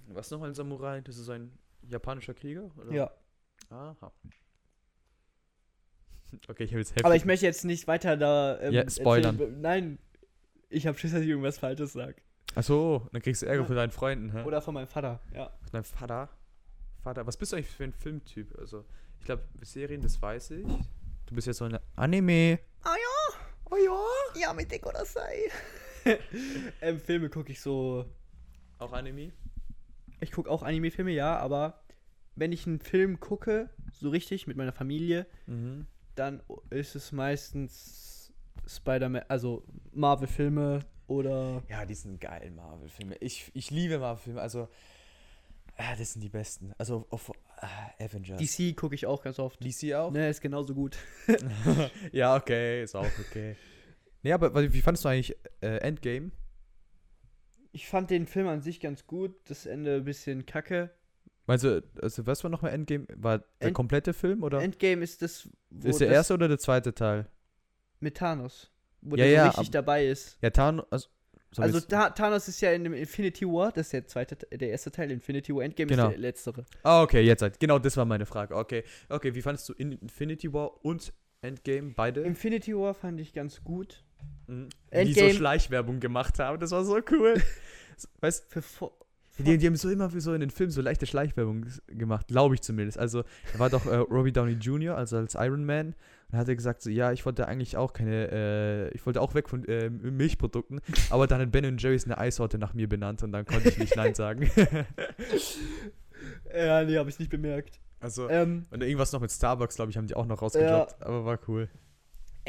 Was 0.07 0.31
nochmal 0.31 0.49
ein 0.49 0.55
Samurai? 0.55 1.01
Das 1.01 1.17
ist 1.17 1.29
ein 1.29 1.51
japanischer 1.89 2.33
Krieger? 2.33 2.69
Oder? 2.77 2.91
Ja. 2.93 3.11
Aha. 3.69 4.11
Okay, 6.47 6.63
ich 6.65 6.71
habe 6.71 6.79
jetzt 6.79 6.91
heftig. 6.91 7.05
Aber 7.05 7.15
ich 7.15 7.25
möchte 7.25 7.45
jetzt 7.47 7.65
nicht 7.65 7.87
weiter 7.87 8.15
da. 8.15 8.59
ähm, 8.61 8.71
Ja, 8.73 8.87
spoilern. 8.89 9.39
erzählen. 9.39 9.61
Nein. 9.61 9.99
Ich 10.69 10.85
habe 10.85 10.95
Schiss, 10.97 11.11
dass 11.11 11.21
ich 11.21 11.27
irgendwas 11.27 11.57
Falsches 11.57 11.93
sage. 11.93 12.15
Achso, 12.53 13.07
dann 13.11 13.21
kriegst 13.23 13.41
du 13.41 13.47
Ärger 13.47 13.61
Ja. 13.61 13.65
von 13.67 13.75
deinen 13.75 13.91
Freunden, 13.91 14.31
hä? 14.31 14.43
Oder 14.43 14.61
von 14.61 14.75
meinem 14.75 14.87
Vater, 14.87 15.19
ja. 15.33 15.47
Von 15.61 15.71
deinem 15.71 15.83
Vater? 15.83 16.29
Vater, 17.01 17.25
was 17.25 17.35
bist 17.37 17.51
du 17.51 17.55
eigentlich 17.55 17.69
für 17.71 17.83
ein 17.85 17.93
Filmtyp? 17.93 18.55
Also, 18.59 18.85
ich 19.19 19.25
glaube, 19.25 19.41
Serien, 19.61 20.01
das 20.01 20.21
weiß 20.21 20.51
ich. 20.51 20.67
Du 21.25 21.33
bist 21.35 21.47
ja 21.47 21.53
so 21.53 21.65
eine 21.65 21.81
Anime. 21.95 22.59
Ah 22.83 22.93
ja. 22.95 23.39
Oh 23.71 23.75
ja. 23.75 24.41
Ja, 24.41 24.53
mit 24.53 24.71
oder 24.85 25.05
sei. 25.05 25.49
ähm, 26.81 26.99
Filme 26.99 27.29
gucke 27.29 27.51
ich 27.51 27.59
so. 27.61 28.05
Auch 28.77 28.93
Anime? 28.93 29.31
Ich 30.21 30.31
gucke 30.31 30.49
auch 30.49 30.63
Anime-Filme, 30.63 31.11
ja, 31.11 31.37
aber 31.37 31.81
wenn 32.35 32.51
ich 32.51 32.65
einen 32.67 32.79
Film 32.79 33.19
gucke, 33.19 33.69
so 33.91 34.09
richtig 34.09 34.47
mit 34.47 34.57
meiner 34.57 34.71
Familie, 34.71 35.25
Mhm. 35.47 35.87
dann 36.15 36.41
ist 36.69 36.95
es 36.95 37.11
meistens 37.11 38.31
Spider-Man, 38.67 39.23
also 39.27 39.63
Marvel-Filme 39.93 40.85
oder. 41.07 41.63
Ja, 41.69 41.85
die 41.85 41.93
sind 41.95 42.21
geil, 42.21 42.51
Marvel-Filme. 42.51 43.15
Ich, 43.19 43.51
ich 43.53 43.71
liebe 43.71 43.99
Marvel-Filme. 43.99 44.41
Also, 44.41 44.67
ah, 45.77 45.95
das 45.97 46.13
sind 46.13 46.21
die 46.21 46.29
besten. 46.29 46.73
Also, 46.77 47.05
auf 47.09 47.31
ah, 47.57 47.67
Avengers. 47.99 48.37
DC 48.39 48.75
gucke 48.75 48.95
ich 48.95 49.05
auch 49.05 49.23
ganz 49.23 49.39
oft. 49.39 49.63
DC 49.63 49.93
auch? 49.95 50.11
Ne, 50.11 50.29
ist 50.29 50.41
genauso 50.41 50.75
gut. 50.75 50.97
ja, 52.11 52.35
okay, 52.35 52.83
ist 52.83 52.95
auch 52.95 53.07
okay. 53.29 53.55
nee, 54.23 54.31
aber 54.33 54.71
wie 54.71 54.81
fandest 54.81 55.05
du 55.05 55.09
eigentlich 55.09 55.35
äh, 55.61 55.77
Endgame? 55.77 56.31
Ich 57.71 57.87
fand 57.87 58.09
den 58.09 58.25
Film 58.25 58.47
an 58.47 58.61
sich 58.61 58.79
ganz 58.79 59.05
gut, 59.05 59.35
das 59.45 59.65
Ende 59.65 59.97
ein 59.97 60.03
bisschen 60.05 60.45
kacke. 60.45 60.89
Meinst 61.45 61.63
du, 61.63 61.83
also 62.01 62.25
was 62.27 62.43
war 62.43 62.51
nochmal 62.51 62.73
Endgame? 62.73 63.05
War 63.15 63.39
der 63.39 63.67
End- 63.69 63.73
komplette 63.75 64.13
Film 64.13 64.43
oder? 64.43 64.61
Endgame 64.61 65.03
ist 65.03 65.21
das, 65.21 65.49
wo 65.69 65.89
ist 65.89 65.99
der 65.99 66.09
das 66.09 66.15
erste 66.17 66.33
oder 66.35 66.47
der 66.47 66.59
zweite 66.59 66.93
Teil? 66.93 67.27
mit 68.01 68.15
Thanos. 68.17 68.71
Wo 69.01 69.15
Ja, 69.15 69.23
der 69.25 69.31
ja, 69.31 69.45
richtig 69.47 69.67
ab- 69.67 69.71
dabei 69.73 70.07
ist. 70.07 70.37
Ja, 70.41 70.49
Thanos. 70.51 70.85
Also, 70.91 71.09
Also 71.57 71.79
Tha 71.81 72.11
Thanos 72.11 72.47
ist 72.47 72.61
ja 72.61 72.71
in 72.71 72.83
dem 72.83 72.93
Infinity 72.93 73.45
War, 73.45 73.71
das 73.71 73.87
ist 73.87 73.93
der 73.93 74.05
zweite, 74.07 74.35
der 74.35 74.69
erste 74.69 74.91
Teil. 74.91 75.09
Infinity 75.11 75.53
War 75.53 75.63
Endgame 75.63 75.87
Genau. 75.89 76.05
ist 76.07 76.11
der 76.11 76.19
letztere. 76.19 76.65
Ah, 76.83 77.01
okay, 77.01 77.21
jetzt 77.21 77.41
halt. 77.41 77.59
Genau, 77.59 77.79
das 77.79 77.97
war 77.97 78.05
meine 78.05 78.25
Frage. 78.25 78.55
Okay, 78.55 78.83
okay, 79.09 79.33
wie 79.35 79.41
fandest 79.41 79.67
du 79.67 79.73
In- 79.73 79.93
Infinity 79.93 80.53
War 80.53 80.85
und 80.85 81.11
Endgame 81.41 81.93
beide? 81.95 82.21
Infinity 82.21 82.75
War 82.77 82.93
fand 82.93 83.19
ich 83.19 83.33
ganz 83.33 83.63
gut. 83.63 84.03
Die 84.47 84.53
so 85.13 85.21
Endgame- 85.21 85.33
Schleichwerbung 85.33 85.99
gemacht 85.99 86.39
haben, 86.39 86.59
das 86.59 86.71
war 86.71 86.83
so 86.83 86.99
cool. 87.11 87.41
weißt 88.21 88.45
Fo- 88.61 88.93
Die, 89.37 89.57
die 89.57 89.67
haben 89.67 89.75
so 89.75 89.89
immer 89.89 90.09
für 90.09 90.19
so 90.21 90.33
in 90.33 90.39
den 90.41 90.49
Filmen 90.49 90.71
so 90.71 90.81
leichte 90.81 91.05
Schleichwerbung 91.05 91.65
gemacht, 91.87 92.27
glaube 92.27 92.55
ich 92.55 92.61
zumindest. 92.61 92.97
Also, 92.97 93.23
da 93.53 93.59
war 93.59 93.69
doch 93.69 93.85
äh, 93.85 93.95
Robbie 93.95 94.31
Downey 94.31 94.53
Jr., 94.53 94.97
also 94.97 95.17
als 95.17 95.35
Iron 95.35 95.63
Man, 95.65 95.95
und 96.31 96.37
hat 96.37 96.47
er 96.49 96.55
gesagt, 96.55 96.81
so, 96.81 96.89
ja, 96.89 97.11
ich 97.11 97.25
wollte 97.25 97.47
eigentlich 97.47 97.77
auch 97.77 97.93
keine, 97.93 98.29
äh, 98.31 98.89
ich 98.95 99.05
wollte 99.05 99.21
auch 99.21 99.33
weg 99.35 99.47
von 99.49 99.63
äh, 99.65 99.89
Milchprodukten, 99.89 100.81
aber 101.09 101.25
dann 101.27 101.39
hat 101.41 101.51
Ben 101.51 101.77
Jerry's 101.77 102.05
eine 102.05 102.17
Eissorte 102.17 102.57
nach 102.57 102.73
mir 102.73 102.89
benannt 102.89 103.23
und 103.23 103.31
dann 103.31 103.45
konnte 103.45 103.69
ich 103.69 103.77
nicht 103.77 103.95
Nein 103.95 104.13
sagen. 104.15 104.49
Ja, 106.53 106.83
nee, 106.83 106.97
habe 106.97 107.09
ich 107.09 107.19
nicht 107.19 107.31
bemerkt. 107.31 107.79
also, 108.01 108.29
Ähm, 108.29 108.65
und 108.71 108.81
irgendwas 108.83 109.11
noch 109.13 109.21
mit 109.21 109.31
Starbucks, 109.31 109.75
glaube 109.75 109.91
ich, 109.91 109.97
haben 109.97 110.07
die 110.07 110.15
auch 110.15 110.25
noch 110.25 110.41
rausgedroppt, 110.41 111.01
aber 111.01 111.25
war 111.25 111.39
cool. 111.47 111.69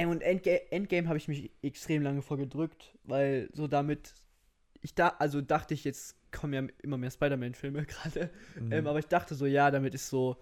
Und 0.08 0.22
Endga 0.22 0.52
Endgame 0.70 1.08
habe 1.08 1.18
ich 1.18 1.28
mich 1.28 1.50
extrem 1.62 2.02
lange 2.02 2.22
vorgedrückt, 2.22 2.96
weil 3.04 3.48
so 3.52 3.66
damit. 3.66 4.14
Ich 4.82 4.94
da, 4.94 5.08
also 5.18 5.42
dachte 5.42 5.74
ich, 5.74 5.84
jetzt 5.84 6.16
kommen 6.32 6.54
ja 6.54 6.62
immer 6.82 6.96
mehr 6.96 7.10
Spider-Man-Filme 7.10 7.84
gerade. 7.86 8.30
Mhm. 8.58 8.72
Ähm, 8.72 8.86
aber 8.86 8.98
ich 8.98 9.06
dachte 9.06 9.34
so, 9.34 9.46
ja, 9.46 9.70
damit 9.70 9.94
ist 9.94 10.08
so. 10.08 10.36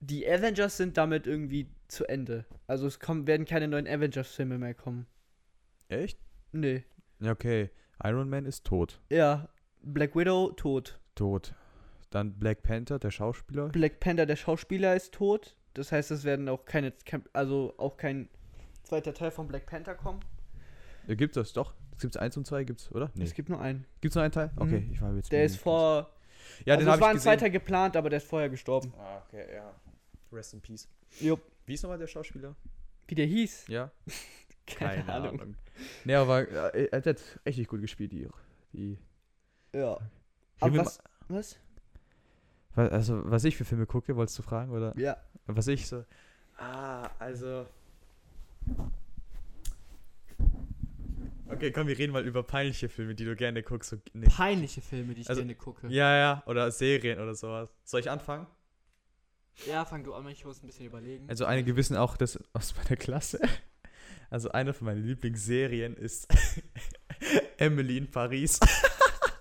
Die 0.00 0.28
Avengers 0.28 0.76
sind 0.76 0.96
damit 0.96 1.26
irgendwie 1.26 1.68
zu 1.88 2.04
Ende. 2.06 2.44
Also 2.66 2.86
es 2.86 3.00
kommen, 3.00 3.26
werden 3.26 3.46
keine 3.46 3.66
neuen 3.66 3.88
Avengers-Filme 3.88 4.58
mehr 4.58 4.74
kommen. 4.74 5.06
Echt? 5.88 6.20
Nee. 6.52 6.84
Ja, 7.20 7.32
okay. 7.32 7.70
Iron 8.04 8.28
Man 8.28 8.44
ist 8.44 8.64
tot. 8.64 9.00
Ja. 9.10 9.48
Black 9.82 10.14
Widow 10.14 10.52
tot. 10.52 11.00
Tot. 11.14 11.54
Dann 12.10 12.38
Black 12.38 12.62
Panther, 12.62 12.98
der 12.98 13.10
Schauspieler. 13.10 13.68
Black 13.68 14.00
Panther, 14.00 14.26
der 14.26 14.36
Schauspieler, 14.36 14.94
ist 14.94 15.12
tot. 15.14 15.56
Das 15.74 15.92
heißt, 15.92 16.10
es 16.10 16.24
werden 16.24 16.48
auch 16.48 16.64
keine, 16.64 16.92
kein- 17.04 17.24
also 17.32 17.74
auch 17.78 17.96
kein 17.96 18.28
zweiter 18.82 19.14
Teil 19.14 19.30
von 19.30 19.46
Black 19.48 19.66
Panther 19.66 19.94
kommen. 19.94 20.20
Äh, 21.06 21.16
Gibt 21.16 21.36
es 21.36 21.52
doch. 21.52 21.74
Gibt 22.00 22.14
es 22.14 22.20
eins 22.20 22.36
und 22.36 22.46
zwei, 22.46 22.64
gibt's, 22.64 22.90
oder? 22.92 23.10
Nee. 23.14 23.24
Es 23.24 23.34
gibt 23.34 23.48
nur 23.48 23.60
einen. 23.60 23.84
Gibt 24.00 24.12
es 24.12 24.16
noch 24.16 24.22
einen 24.22 24.32
Teil? 24.32 24.50
Okay, 24.56 24.80
Mhm. 24.80 24.92
ich 24.92 25.00
war 25.02 25.14
jetzt. 25.14 25.32
Der 25.32 25.44
ist 25.44 25.56
vor. 25.56 26.12
Ja, 26.64 26.74
also 26.74 26.86
den 26.86 26.94
es 26.94 27.00
war 27.00 27.08
ich 27.10 27.16
ein 27.16 27.20
zweiter 27.20 27.50
geplant, 27.50 27.96
aber 27.96 28.08
der 28.10 28.18
ist 28.18 28.28
vorher 28.28 28.48
gestorben. 28.48 28.92
Ah, 28.98 29.18
okay, 29.26 29.44
ja. 29.54 29.74
Rest 30.32 30.54
in 30.54 30.60
Peace. 30.60 30.88
Jupp. 31.20 31.40
Wie 31.66 31.74
ist 31.74 31.82
nochmal 31.82 31.98
der 31.98 32.06
Schauspieler? 32.06 32.54
Wie 33.08 33.14
der 33.14 33.26
hieß? 33.26 33.66
Ja? 33.68 33.90
Keine, 34.66 35.12
Ahnung. 35.12 35.56
Nee, 36.04 36.14
aber 36.14 36.48
äh, 36.74 36.84
er 36.90 37.02
hat 37.04 37.20
echt 37.44 37.58
nicht 37.58 37.68
gut 37.68 37.80
gespielt, 37.80 38.12
die. 38.12 38.28
die 38.72 38.98
Ja. 39.74 39.98
Aber 40.60 40.76
was? 40.78 40.98
Was? 41.28 41.56
Also, 42.78 43.20
was 43.30 43.44
ich 43.44 43.56
für 43.56 43.64
Filme 43.64 43.86
gucke, 43.86 44.14
wolltest 44.16 44.38
du 44.38 44.42
fragen, 44.42 44.72
oder? 44.72 44.96
Ja. 44.96 45.16
Was 45.46 45.66
ich 45.68 45.86
so. 45.86 46.04
Ah, 46.56 47.08
also. 47.18 47.66
Okay, 51.50 51.72
komm, 51.72 51.86
wir 51.86 51.96
reden 51.98 52.12
mal 52.12 52.26
über 52.26 52.42
peinliche 52.42 52.88
Filme, 52.88 53.14
die 53.14 53.24
du 53.24 53.34
gerne 53.34 53.62
guckst. 53.62 53.90
So, 53.90 53.96
nee. 54.12 54.26
Peinliche 54.28 54.80
Filme, 54.82 55.14
die 55.14 55.22
ich 55.22 55.28
Also- 55.30 55.40
gerne 55.40 55.54
gucke. 55.54 55.88
Ja, 55.88 56.16
ja, 56.16 56.42
oder 56.46 56.70
Serien 56.70 57.18
oder 57.20 57.34
sowas. 57.34 57.70
Soll 57.84 58.00
ich 58.00 58.10
anfangen? 58.10 58.46
Ja, 59.66 59.84
fang 59.84 60.04
du 60.04 60.14
an, 60.14 60.28
ich 60.28 60.44
muss 60.44 60.62
ein 60.62 60.66
bisschen 60.66 60.86
überlegen. 60.86 61.28
Also 61.28 61.44
einige 61.46 61.74
wissen 61.74 61.96
auch 61.96 62.16
das 62.16 62.38
aus 62.52 62.74
meiner 62.76 62.96
Klasse. 62.96 63.40
Also 64.30 64.50
eine 64.50 64.74
von 64.74 64.84
meinen 64.84 65.02
Lieblingsserien 65.04 65.96
ist 65.96 66.28
Emily 67.56 67.96
in 67.96 68.10
Paris. 68.10 68.60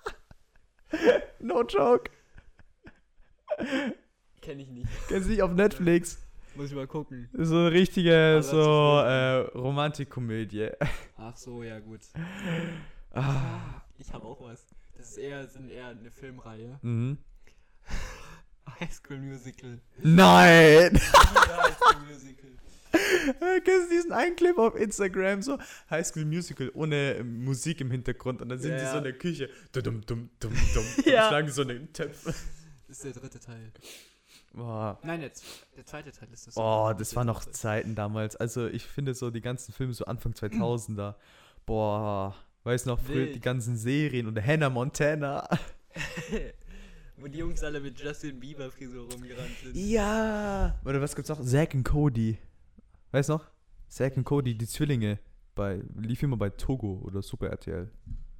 no 1.41 1.61
joke. 1.63 2.09
Kenne 4.41 4.61
ich 4.63 4.69
nicht. 4.69 4.87
Kennst 5.07 5.27
du 5.27 5.31
nicht 5.31 5.41
auf 5.41 5.51
Netflix? 5.53 6.19
Muss 6.55 6.69
ich 6.69 6.75
mal 6.75 6.87
gucken. 6.87 7.29
So 7.33 7.55
eine 7.57 7.71
richtige 7.71 8.39
sich 8.41 8.51
so 8.51 8.59
äh, 8.99 9.41
Romantikkomödie. 9.55 10.69
Ach 11.17 11.35
so, 11.37 11.61
ja 11.63 11.79
gut. 11.79 12.01
Ah. 13.11 13.81
Ich 13.99 14.11
habe 14.11 14.25
auch 14.25 14.41
was. 14.41 14.65
Das 14.97 15.11
ist 15.11 15.17
eher, 15.17 15.47
sind 15.47 15.69
eher 15.69 15.89
eine 15.89 16.09
Filmreihe. 16.11 16.79
Mhm. 16.81 17.17
High 18.79 18.91
School 18.91 19.19
Musical. 19.19 19.79
Nein! 20.01 20.99
High 21.13 21.77
School 21.77 22.05
Musical. 22.07 22.49
Kennst 23.63 23.91
du 23.91 23.95
diesen 23.95 24.11
einen 24.11 24.35
Clip 24.35 24.57
auf 24.57 24.75
Instagram, 24.75 25.41
so 25.41 25.57
High 25.89 26.05
School 26.05 26.25
Musical 26.25 26.71
ohne 26.73 27.15
ähm, 27.15 27.43
Musik 27.43 27.81
im 27.81 27.91
Hintergrund 27.91 28.41
und 28.41 28.49
dann 28.49 28.59
sind 28.59 28.71
Ja, 28.71 28.77
die 28.77 28.85
so 28.85 28.91
ja. 28.93 28.97
in 28.97 29.03
der 29.03 29.13
Küche. 29.13 29.49
Dum, 29.73 29.83
dum, 29.83 30.01
dum, 30.05 30.29
dum, 30.39 30.53
Ja. 31.05 31.23
Und 31.23 31.27
schlagen 31.29 31.49
so 31.51 31.61
eine 31.63 31.91
Töpfe. 31.93 32.33
Das 32.87 32.97
ist 32.97 33.03
der 33.03 33.21
dritte 33.21 33.39
Teil. 33.39 33.71
Boah. 34.53 34.97
Nein, 35.03 35.19
der, 35.21 35.31
der 35.75 35.85
zweite 35.85 36.11
Teil 36.11 36.29
ist 36.31 36.47
das. 36.47 36.57
Oh, 36.57 36.93
das 36.97 37.15
waren 37.15 37.27
noch 37.27 37.43
Zeiten 37.45 37.95
damals. 37.95 38.35
Also 38.35 38.67
ich 38.67 38.83
finde 38.83 39.13
so 39.13 39.29
die 39.29 39.41
ganzen 39.41 39.73
Filme 39.73 39.93
so 39.93 40.05
Anfang 40.05 40.33
2000er. 40.33 41.15
Boah, 41.65 42.33
weiß 42.63 42.85
noch 42.85 42.99
früher 42.99 43.25
Wild. 43.25 43.35
die 43.35 43.39
ganzen 43.41 43.77
Serien 43.77 44.27
und 44.27 44.41
Hannah 44.41 44.69
Montana. 44.69 45.47
Wo 47.17 47.27
die 47.27 47.39
Jungs 47.39 47.63
alle 47.63 47.79
mit 47.79 47.99
Justin 47.99 48.39
Bieber 48.39 48.71
Frisur 48.71 49.11
rumgerannt 49.11 49.57
sind. 49.63 49.75
Ja. 49.75 50.79
Oder 50.85 51.01
was 51.01 51.15
gibt's 51.15 51.29
noch? 51.29 51.43
Zack 51.43 51.73
und 51.73 51.83
Cody. 51.83 52.37
Weißt 53.11 53.29
du 53.29 53.33
noch? 53.33 53.45
Zack 53.87 54.17
und 54.17 54.23
Cody, 54.23 54.55
die 54.55 54.67
Zwillinge. 54.67 55.19
Bei, 55.55 55.81
lief 55.95 56.21
immer 56.21 56.37
bei 56.37 56.51
Togo 56.51 57.01
oder 57.03 57.23
Super 57.23 57.49
RTL. 57.49 57.91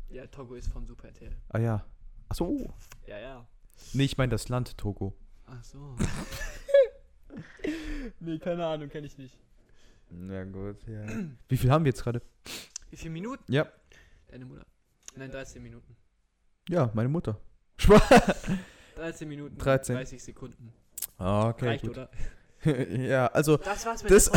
Ja, 0.10 0.28
Togo 0.28 0.54
ist 0.54 0.72
von 0.72 0.86
Super 0.86 1.08
RTL. 1.08 1.36
Ah 1.50 1.58
ja. 1.58 1.86
Ach 2.30 2.36
so. 2.36 2.72
Ja, 3.08 3.20
ja. 3.20 3.48
Nee, 3.94 4.06
ich 4.06 4.18
meine 4.18 4.32
das 4.32 4.50
Land 4.50 4.78
Togo. 4.78 5.14
Ach 5.46 5.64
so. 5.64 5.96
nee, 8.20 8.38
keine 8.40 8.66
Ahnung, 8.66 8.90
kenne 8.90 9.08
ich 9.08 9.18
nicht. 9.18 9.38
Na 10.10 10.44
gut, 10.44 10.78
ja. 10.88 11.06
Wie 11.50 11.58
viel 11.58 11.72
haben 11.72 11.86
wir 11.86 11.90
jetzt 11.90 12.04
gerade? 12.04 12.22
Wie 12.90 12.98
viele 12.98 13.12
Minuten? 13.12 13.52
Ja. 13.52 13.68
Deine 14.28 14.46
Mutter. 14.46 14.66
Nein, 15.16 15.32
13 15.32 15.62
Minuten. 15.62 15.96
Ja, 16.70 16.92
meine 16.94 17.10
Mutter. 17.10 17.40
13 18.96 19.28
Minuten. 19.28 19.58
13. 19.58 19.96
30 19.96 20.24
Sekunden. 20.24 20.74
Ah, 21.18 21.50
okay, 21.50 21.68
Reicht, 21.68 21.86
gut. 21.86 21.92
oder? 21.92 22.10
ja, 22.98 23.28
also 23.28 23.58
Das 23.58 23.86
war's 23.86 24.04
mit 24.04 24.12
Das-. 24.12 24.32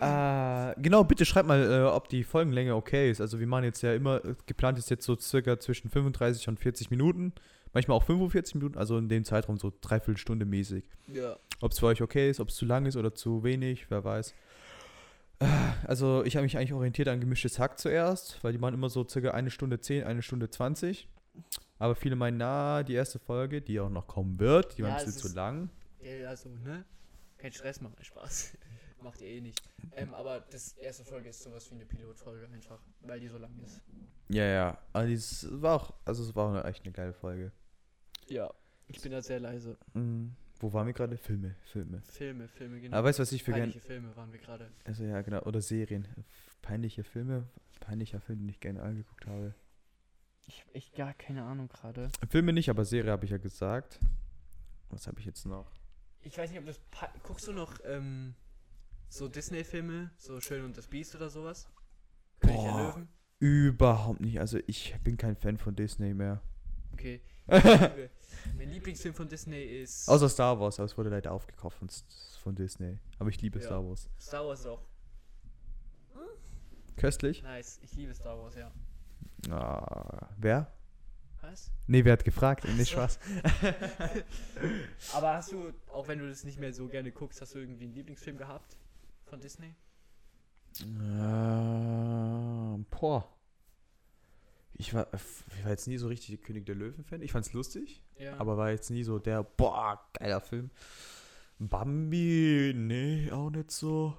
Äh, 0.00 0.74
genau, 0.80 1.04
bitte 1.04 1.24
schreibt 1.24 1.48
mal, 1.48 1.62
äh, 1.70 1.84
ob 1.84 2.08
die 2.08 2.24
Folgenlänge 2.24 2.74
okay 2.74 3.10
ist. 3.10 3.20
Also 3.20 3.40
wir 3.40 3.46
machen 3.46 3.64
jetzt 3.64 3.82
ja 3.82 3.94
immer, 3.94 4.20
geplant 4.46 4.78
ist 4.78 4.90
jetzt 4.90 5.04
so 5.04 5.16
circa 5.16 5.58
zwischen 5.58 5.90
35 5.90 6.48
und 6.48 6.58
40 6.60 6.90
Minuten. 6.90 7.32
Manchmal 7.72 7.96
auch 7.96 8.04
45 8.04 8.54
Minuten, 8.54 8.78
also 8.78 8.96
in 8.98 9.08
dem 9.08 9.24
Zeitraum 9.24 9.58
so 9.58 9.72
dreiviertel 9.80 10.16
Stunde 10.16 10.46
mäßig. 10.46 10.84
Ja. 11.12 11.36
Ob 11.60 11.72
es 11.72 11.78
für 11.78 11.86
euch 11.86 12.00
okay 12.02 12.30
ist, 12.30 12.40
ob 12.40 12.48
es 12.48 12.56
zu 12.56 12.64
lang 12.64 12.86
ist 12.86 12.96
oder 12.96 13.14
zu 13.14 13.42
wenig, 13.44 13.90
wer 13.90 14.04
weiß. 14.04 14.34
Äh, 15.40 15.46
Also 15.86 16.24
ich 16.24 16.36
habe 16.36 16.44
mich 16.44 16.56
eigentlich 16.56 16.72
orientiert 16.72 17.08
an 17.08 17.20
gemischtes 17.20 17.58
Hack 17.58 17.78
zuerst, 17.78 18.42
weil 18.42 18.52
die 18.52 18.58
machen 18.58 18.74
immer 18.74 18.88
so 18.88 19.06
circa 19.06 19.32
eine 19.32 19.50
Stunde 19.50 19.80
10, 19.80 20.04
eine 20.04 20.22
Stunde 20.22 20.48
20. 20.50 21.08
Aber 21.78 21.94
viele 21.94 22.16
meinen, 22.16 22.38
na, 22.38 22.82
die 22.82 22.94
erste 22.94 23.18
Folge, 23.18 23.60
die 23.60 23.78
auch 23.80 23.90
noch 23.90 24.06
kommen 24.06 24.38
wird, 24.40 24.78
die 24.78 24.82
war 24.82 24.90
Ja, 24.90 24.96
ein 24.96 25.04
bisschen 25.04 25.20
zu 25.30 25.34
lang. 25.36 25.68
Ja, 26.00 26.28
also, 26.28 26.48
ne? 26.64 26.84
Kein 27.36 27.52
Stress 27.52 27.82
machen, 27.82 27.96
Spaß. 28.00 28.54
Macht 29.06 29.20
ihr 29.20 29.28
eh 29.28 29.40
nicht. 29.40 29.62
Ähm, 29.92 30.12
aber 30.14 30.40
das 30.50 30.72
erste 30.72 31.04
Folge 31.04 31.28
ist 31.28 31.40
sowas 31.40 31.70
wie 31.70 31.76
eine 31.76 31.86
Pilotfolge 31.86 32.48
einfach, 32.48 32.80
weil 33.02 33.20
die 33.20 33.28
so 33.28 33.38
lang 33.38 33.56
ist. 33.60 33.80
Ja, 34.28 34.44
ja. 34.44 34.78
Aber 34.92 35.06
es 35.06 35.46
war 35.62 35.76
auch, 35.76 35.94
also 36.04 36.24
es 36.24 36.34
war 36.34 36.60
auch 36.60 36.64
echt 36.64 36.82
eine 36.82 36.90
geile 36.90 37.12
Folge. 37.12 37.52
Ja. 38.26 38.52
Ich 38.88 39.00
bin 39.00 39.12
da 39.12 39.22
sehr 39.22 39.38
leise. 39.38 39.78
Mhm. 39.94 40.34
Wo 40.58 40.72
waren 40.72 40.88
wir 40.88 40.92
gerade? 40.92 41.16
Filme, 41.16 41.54
Filme. 41.66 42.02
Filme, 42.02 42.48
Filme, 42.48 42.80
genau. 42.80 42.96
Aber 42.96 43.06
weißt 43.06 43.20
du, 43.20 43.22
was 43.22 43.30
ich 43.30 43.44
für 43.44 43.52
gerne. 43.52 43.66
Peinliche 43.66 43.86
Filme 43.86 44.16
waren 44.16 44.32
wir 44.32 44.40
gerade. 44.40 44.72
Also 44.82 45.04
ja, 45.04 45.22
genau. 45.22 45.40
Oder 45.42 45.60
Serien. 45.60 46.08
Peinliche 46.60 47.04
Filme. 47.04 47.46
Peinlicher 47.78 48.20
Film, 48.20 48.40
den 48.40 48.48
ich 48.48 48.58
gerne 48.58 48.82
angeguckt 48.82 49.24
habe. 49.28 49.54
Ich 50.48 50.62
hab 50.62 50.74
echt 50.74 50.96
gar 50.96 51.14
keine 51.14 51.44
Ahnung 51.44 51.68
gerade. 51.68 52.10
Filme 52.28 52.52
nicht, 52.52 52.70
aber 52.70 52.84
Serie 52.84 53.12
habe 53.12 53.24
ich 53.24 53.30
ja 53.30 53.38
gesagt. 53.38 54.00
Was 54.88 55.06
habe 55.06 55.20
ich 55.20 55.26
jetzt 55.26 55.46
noch? 55.46 55.70
Ich 56.22 56.36
weiß 56.36 56.50
nicht, 56.50 56.58
ob 56.58 56.66
das. 56.66 56.80
Guckst 57.22 57.46
du 57.46 57.52
noch 57.52 57.78
ähm, 57.84 58.34
so 59.08 59.28
Disney-Filme, 59.28 60.10
so 60.16 60.40
Schön 60.40 60.64
und 60.64 60.76
das 60.76 60.86
Biest 60.86 61.14
oder 61.14 61.30
sowas? 61.30 61.68
König 62.40 62.56
der 62.62 62.70
Boah. 62.70 62.88
Löwen? 62.94 63.08
Überhaupt 63.38 64.20
nicht. 64.20 64.40
Also 64.40 64.58
ich 64.66 64.94
bin 65.04 65.16
kein 65.16 65.36
Fan 65.36 65.56
von 65.58 65.74
Disney 65.76 66.14
mehr. 66.14 66.40
Okay. 66.92 67.20
mein 67.46 68.70
Lieblingsfilm 68.70 69.14
von 69.14 69.28
Disney 69.28 69.62
ist. 69.62 70.08
Außer 70.08 70.28
Star 70.28 70.58
Wars, 70.58 70.78
aber 70.78 70.86
es 70.86 70.96
wurde 70.96 71.10
leider 71.10 71.32
aufgekauft 71.32 71.78
von, 71.78 71.88
von 72.42 72.54
Disney. 72.54 72.98
Aber 73.18 73.28
ich 73.28 73.40
liebe 73.40 73.58
Ja. 73.58 73.66
Star 73.66 73.84
Wars. 73.86 74.08
Star 74.18 74.46
Wars 74.46 74.66
auch 74.66 74.82
Köstlich? 76.96 77.42
nice. 77.42 77.78
Ich 77.82 77.94
liebe 77.94 78.14
Star 78.14 78.38
Wars, 78.38 78.54
ja. 78.56 78.72
Ah, 79.50 80.30
wer? 80.38 80.72
Was? 81.42 81.70
Nee, 81.86 82.04
wer 82.04 82.14
hat 82.14 82.24
gefragt? 82.24 82.64
Nicht 82.76 82.90
Spaß. 82.90 83.18
Aber 85.12 85.34
hast 85.34 85.52
du, 85.52 85.72
auch 85.88 86.08
wenn 86.08 86.18
du 86.18 86.28
das 86.28 86.44
nicht 86.44 86.58
mehr 86.58 86.72
so 86.72 86.88
gerne 86.88 87.12
guckst, 87.12 87.40
hast 87.42 87.54
du 87.54 87.58
irgendwie 87.58 87.84
einen 87.84 87.94
Lieblingsfilm 87.94 88.38
gehabt 88.38 88.76
von 89.26 89.40
Disney? 89.40 89.74
Äh, 90.80 90.84
boah. 92.90 93.28
Ich 94.78 94.92
war, 94.92 95.06
ich 95.14 95.64
war 95.64 95.70
jetzt 95.70 95.88
nie 95.88 95.96
so 95.96 96.06
richtig 96.08 96.42
König 96.42 96.66
der 96.66 96.74
Löwen-Fan. 96.74 97.22
Ich 97.22 97.32
fand's 97.32 97.52
lustig, 97.54 98.02
Ja. 98.18 98.36
aber 98.38 98.58
war 98.58 98.70
jetzt 98.70 98.90
nie 98.90 99.04
so 99.04 99.18
der, 99.18 99.42
boah, 99.42 99.98
geiler 100.12 100.40
Film. 100.40 100.70
Bambi, 101.58 102.74
nee, 102.76 103.30
auch 103.32 103.48
nicht 103.50 103.70
so. 103.70 104.14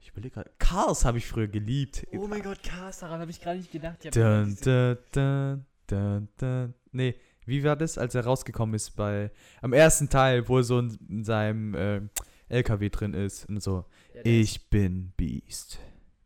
Ich 0.00 0.10
überlege 0.10 0.34
gerade. 0.34 0.50
Cars 0.60 1.04
habe 1.04 1.18
ich 1.18 1.26
früher 1.26 1.48
geliebt. 1.48 2.06
oh 2.12 2.28
mein 2.28 2.42
Gott, 2.42 2.62
Cars, 2.62 3.00
daran 3.00 3.20
habe 3.20 3.32
ich 3.32 3.40
gar 3.40 3.54
nicht 3.54 3.72
gedacht. 3.72 4.04
Ich 4.04 4.12
Dun, 4.12 4.56
dun, 4.62 4.98
dun, 5.12 5.66
dun, 5.88 6.28
dun. 6.38 6.74
Nee, 6.92 7.16
wie 7.44 7.64
war 7.64 7.74
das, 7.74 7.98
als 7.98 8.14
er 8.14 8.24
rausgekommen 8.24 8.76
ist 8.76 8.90
bei, 8.92 9.32
am 9.62 9.72
ersten 9.72 10.08
Teil, 10.08 10.48
wo 10.48 10.58
er 10.58 10.62
so 10.64 10.78
in, 10.78 10.96
in 11.08 11.24
seinem 11.24 11.74
äh, 11.74 12.02
LKW 12.48 12.88
drin 12.90 13.14
ist 13.14 13.48
und 13.48 13.62
so, 13.62 13.84
Ja, 14.14 14.20
ist- 14.22 14.26
ich 14.26 14.70
bin 14.70 15.12
Beast. 15.16 15.78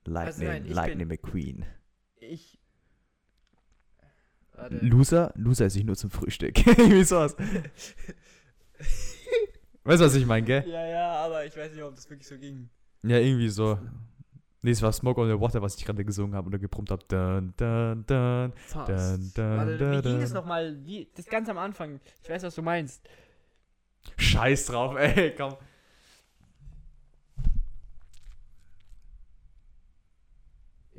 Lightning, 0.05 0.26
Also 0.26 0.45
nein, 0.45 0.67
Lightning 0.67 1.09
McQueen. 1.09 1.64
Ich. 2.19 2.59
Warte. 4.55 4.76
Loser? 4.85 5.33
Loser 5.37 5.67
esse 5.67 5.79
ich 5.79 5.85
nur 5.85 5.97
zum 5.97 6.11
Frühstück. 6.11 6.57
Wie 6.67 7.05
sowas. 7.05 7.37
Weißt 9.85 10.00
du, 10.00 10.05
was 10.07 10.14
ich 10.14 10.26
meine, 10.26 10.47
gell? 10.47 10.64
Ja, 10.69 10.87
ja, 10.87 11.11
aber 11.25 11.45
ich 11.45 11.57
weiß 11.57 11.73
nicht, 11.73 11.83
ob 11.83 11.95
das 11.95 12.09
wirklich 12.09 12.26
so 12.29 12.38
ging. 12.38 12.69
Ja, 13.02 13.19
irgendwie 13.19 13.49
so. 13.49 13.79
Nee, 14.64 14.71
es 14.71 14.81
war 14.83 14.93
Smoke 14.93 15.21
on 15.21 15.29
the 15.29 15.41
Water, 15.41 15.61
was 15.61 15.76
ich 15.76 15.85
gerade 15.85 16.05
gesungen 16.05 16.37
habe 16.37 16.47
oder 16.47 16.59
gebrummt 16.59 16.91
habe. 16.93 17.02
Dun, 17.09 17.52
dun, 17.57 18.07
dun. 18.07 18.52
Fast. 18.57 18.88
Dun, 18.88 19.33
dun, 19.35 19.57
Warte, 19.57 19.79
dun, 19.79 19.91
wie 19.91 20.02
ging 20.02 20.12
dun. 20.12 20.21
das 20.21 20.33
nochmal? 20.33 20.76
Das 21.17 21.26
ganz 21.26 21.49
am 21.49 21.59
Anfang. 21.59 21.99
Ich 22.23 22.31
weiß, 22.31 22.45
was 22.45 22.55
du 22.55 22.62
meinst. 22.62 23.02
Scheiß 24.19 24.67
drauf, 24.67 24.95
ey, 24.97 25.35
komm. 25.37 25.57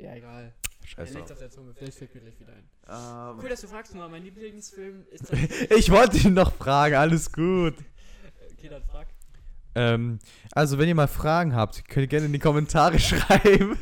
Ja, 0.04 0.14
egal. 0.14 0.52
Scheiß 0.84 1.14
liegt 1.14 1.22
drauf. 1.22 1.32
auf 1.32 1.38
der 1.38 1.50
Zunge. 1.50 1.72
Vielleicht 1.74 1.96
fällt 1.98 2.14
mir 2.14 2.20
gleich 2.20 2.38
wieder 2.38 2.52
ein. 2.52 2.68
Ähm, 2.88 3.40
Cool, 3.42 3.48
dass 3.48 3.60
du 3.62 3.68
fragst, 3.68 3.94
nur 3.94 4.08
mein 4.08 4.22
Lieblingsfilm 4.22 5.06
ist. 5.10 5.32
ich 5.76 5.90
wollte 5.90 6.18
ihn 6.18 6.34
noch 6.34 6.52
fragen, 6.54 6.94
alles 6.94 7.32
gut. 7.32 7.74
okay, 8.52 8.68
dann 8.68 8.84
frag. 8.84 9.08
Ähm, 9.74 10.18
also, 10.52 10.78
wenn 10.78 10.88
ihr 10.88 10.94
mal 10.94 11.08
Fragen 11.08 11.54
habt, 11.54 11.88
könnt 11.88 12.04
ihr 12.04 12.08
gerne 12.08 12.26
in 12.26 12.32
die 12.32 12.38
Kommentare 12.38 12.98
schreiben. 13.00 13.78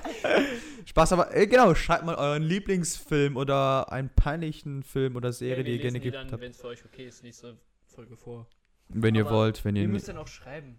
Spaß, 0.86 1.12
aber 1.12 1.34
äh, 1.36 1.46
genau, 1.46 1.74
schreibt 1.74 2.04
mal 2.04 2.14
euren 2.14 2.42
Lieblingsfilm 2.42 3.36
oder 3.36 3.92
einen 3.92 4.08
peinlichen 4.08 4.82
Film 4.82 5.16
oder 5.16 5.32
Serie, 5.32 5.64
die 5.64 5.72
ihr 5.72 5.78
gerne 5.78 5.98
habt. 5.98 6.40
Wenn 6.40 6.52
es 6.52 6.60
für 6.60 6.68
euch 6.68 6.84
okay 6.84 7.08
ist, 7.08 7.22
nächste 7.22 7.58
Folge 7.86 8.16
vor. 8.16 8.46
Wenn 8.88 9.14
ihr 9.14 9.26
aber 9.26 9.36
wollt, 9.36 9.64
wenn 9.64 9.76
ihr. 9.76 9.82
Ihr 9.82 9.88
müsst 9.88 10.08
dann 10.08 10.18
auch 10.18 10.28
schreiben. 10.28 10.78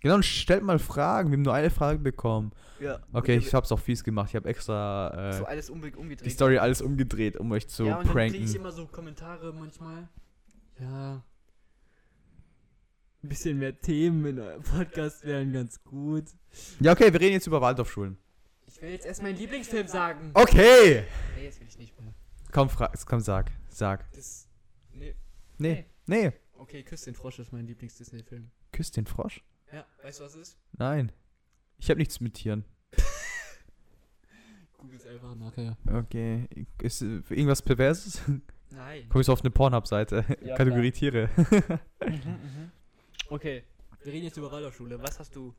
Genau, 0.00 0.14
und 0.16 0.24
stellt 0.24 0.62
mal 0.62 0.78
Fragen. 0.78 1.30
Wir 1.30 1.36
haben 1.36 1.42
nur 1.42 1.54
eine 1.54 1.70
Frage 1.70 1.98
bekommen. 1.98 2.52
Ja. 2.80 3.00
Okay, 3.12 3.36
ich 3.36 3.52
hab's 3.54 3.70
auch 3.70 3.78
fies 3.78 4.02
gemacht. 4.02 4.30
Ich 4.30 4.36
habe 4.36 4.48
extra 4.48 5.32
So 5.32 5.44
äh, 5.44 5.46
alles 5.46 5.68
umge 5.68 5.94
umgedreht. 5.94 6.24
die 6.26 6.30
Story 6.30 6.58
alles 6.58 6.80
umgedreht, 6.80 7.36
um 7.36 7.52
euch 7.52 7.68
zu 7.68 7.84
ja, 7.84 7.98
und 7.98 8.06
dann 8.06 8.14
kriege 8.14 8.36
ich 8.38 8.44
pranken. 8.44 8.56
immer 8.56 8.72
so 8.72 8.86
Kommentare 8.86 9.52
manchmal. 9.52 10.08
Ja. 10.80 11.22
Ein 13.22 13.28
bisschen 13.28 13.58
mehr 13.58 13.78
Themen 13.78 14.24
in 14.24 14.38
eurem 14.40 14.62
Podcast 14.62 15.24
wären 15.26 15.52
ganz 15.52 15.82
gut. 15.84 16.24
Ja, 16.80 16.92
okay, 16.92 17.12
wir 17.12 17.20
reden 17.20 17.34
jetzt 17.34 17.46
über 17.46 17.60
Waldorfschulen. 17.60 18.16
Ich 18.66 18.80
will 18.80 18.90
jetzt 18.90 19.04
erst 19.04 19.22
meinen 19.22 19.36
Lieblingsfilm 19.36 19.86
sagen. 19.88 20.30
Okay! 20.32 21.04
Nee, 21.36 21.44
jetzt 21.44 21.60
will 21.60 21.66
ich 21.68 21.76
nicht 21.76 22.00
mehr. 22.00 22.14
Komm, 22.52 22.70
fra 22.70 22.90
komm, 23.04 23.20
sag. 23.20 23.50
Sag. 23.68 24.10
Das. 24.12 24.48
Nee. 24.94 25.14
Nee, 25.58 25.84
nee. 26.06 26.32
Okay, 26.54 26.82
Küss 26.82 27.02
den 27.02 27.14
Frosch 27.14 27.38
ist 27.38 27.52
mein 27.52 27.66
Lieblings-Disney-Film. 27.66 28.50
Küss 28.72 28.90
den 28.90 29.06
Frosch? 29.06 29.44
Ja, 29.72 29.84
weißt 30.02 30.20
du, 30.20 30.24
was 30.24 30.34
es 30.34 30.48
ist? 30.50 30.56
Nein. 30.72 31.12
Ich 31.78 31.88
habe 31.90 31.98
nichts 31.98 32.20
mit 32.20 32.34
Tieren. 32.34 32.64
Google 34.78 34.96
es 34.96 35.06
einfach 35.06 35.34
nachher. 35.34 35.76
Okay. 35.86 36.48
Ist 36.82 37.02
äh, 37.02 37.20
irgendwas 37.30 37.62
Perverses? 37.62 38.20
Nein. 38.70 39.06
Komm 39.08 39.20
ich 39.20 39.26
so 39.26 39.32
auf 39.32 39.40
eine 39.40 39.50
Pornhub-Seite. 39.50 40.24
Ja, 40.44 40.56
Kategorie 40.56 40.90
Tiere. 40.92 41.28
Okay, 43.28 43.64
wir 44.02 44.12
reden 44.12 44.24
jetzt 44.24 44.36
über 44.36 44.50
Waldorfschule. 44.50 45.00
Was 45.02 45.18
hast 45.18 45.34
du. 45.36 45.54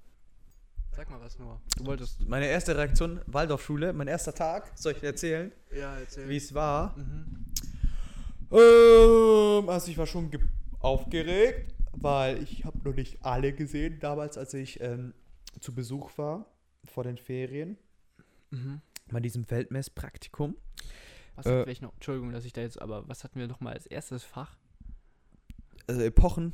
Sag 0.94 1.10
mal 1.10 1.22
was 1.22 1.40
nur. 1.40 1.62
Du 1.78 1.86
wolltest. 1.86 2.20
Meine 2.28 2.48
erste 2.48 2.76
Reaktion, 2.78 3.22
Waldorfschule, 3.28 3.94
mein 3.94 4.08
erster 4.10 4.34
Tag. 4.34 4.72
Soll 4.76 4.92
ich 4.94 5.00
dir 5.00 5.08
erzählen, 5.08 5.52
Ja, 5.74 5.98
erzähl. 5.98 6.28
wie 6.28 6.36
es 6.38 6.54
war? 6.54 6.98
Mhm. 6.98 7.46
Ähm, 8.52 9.70
also 9.70 9.90
ich 9.90 9.98
war 9.98 10.06
schon 10.06 10.30
ge- 10.30 10.42
aufgeregt, 10.80 11.74
weil 11.94 12.42
ich 12.44 12.66
habe 12.66 12.78
noch 12.88 12.96
nicht 12.96 13.24
alle 13.24 13.54
gesehen, 13.54 14.00
damals 14.00 14.38
als 14.38 14.54
ich 14.54 14.80
ähm, 14.82 15.14
zu 15.60 15.74
Besuch 15.76 16.18
war, 16.18 16.46
vor 16.86 17.04
den 17.04 17.18
Ferien, 17.18 17.78
Mhm. 18.52 18.82
bei 19.10 19.20
diesem 19.20 19.50
Weltmesspraktikum. 19.50 20.56
Was 21.36 21.46
Äh, 21.46 21.66
wir 21.66 21.82
noch? 21.82 21.94
Entschuldigung, 21.94 22.32
dass 22.34 22.44
ich 22.46 22.54
da 22.54 22.62
jetzt, 22.62 22.82
aber 22.82 23.08
was 23.08 23.24
hatten 23.24 23.40
wir 23.40 23.48
noch 23.48 23.62
mal 23.62 23.74
als 23.74 23.86
erstes 23.86 24.24
Fach? 24.24 24.58
Also 25.88 26.02
Epochen, 26.02 26.54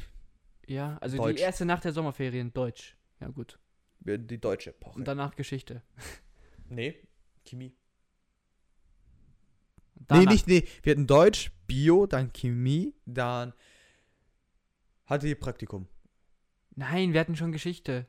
Ja, 0.68 0.98
also 1.02 1.18
Deutsch. 1.18 1.38
die 1.38 1.42
erste 1.44 1.66
Nacht 1.66 1.84
der 1.86 1.94
Sommerferien, 1.94 2.54
Deutsch. 2.54 2.96
Ja, 3.20 3.28
gut. 3.30 3.60
die 4.00 4.40
deutsche 4.40 4.70
Epoche. 4.70 4.98
Und 5.00 5.06
danach 5.08 5.36
Geschichte. 5.36 5.82
nee, 6.70 6.96
Chemie. 7.46 7.74
Und 9.96 10.02
Nee, 10.02 10.06
danach- 10.08 10.32
nicht, 10.32 10.48
nee, 10.48 10.68
wir 10.84 10.92
hatten 10.92 11.08
Deutsch, 11.08 11.52
Bio, 11.68 12.06
dann 12.06 12.32
Chemie, 12.32 12.94
dann 13.06 13.54
hatte 15.08 15.28
ich 15.28 15.40
Praktikum. 15.40 15.88
Nein, 16.76 17.14
wir 17.14 17.20
hatten 17.20 17.36
schon 17.36 17.52
Geschichte. 17.52 18.06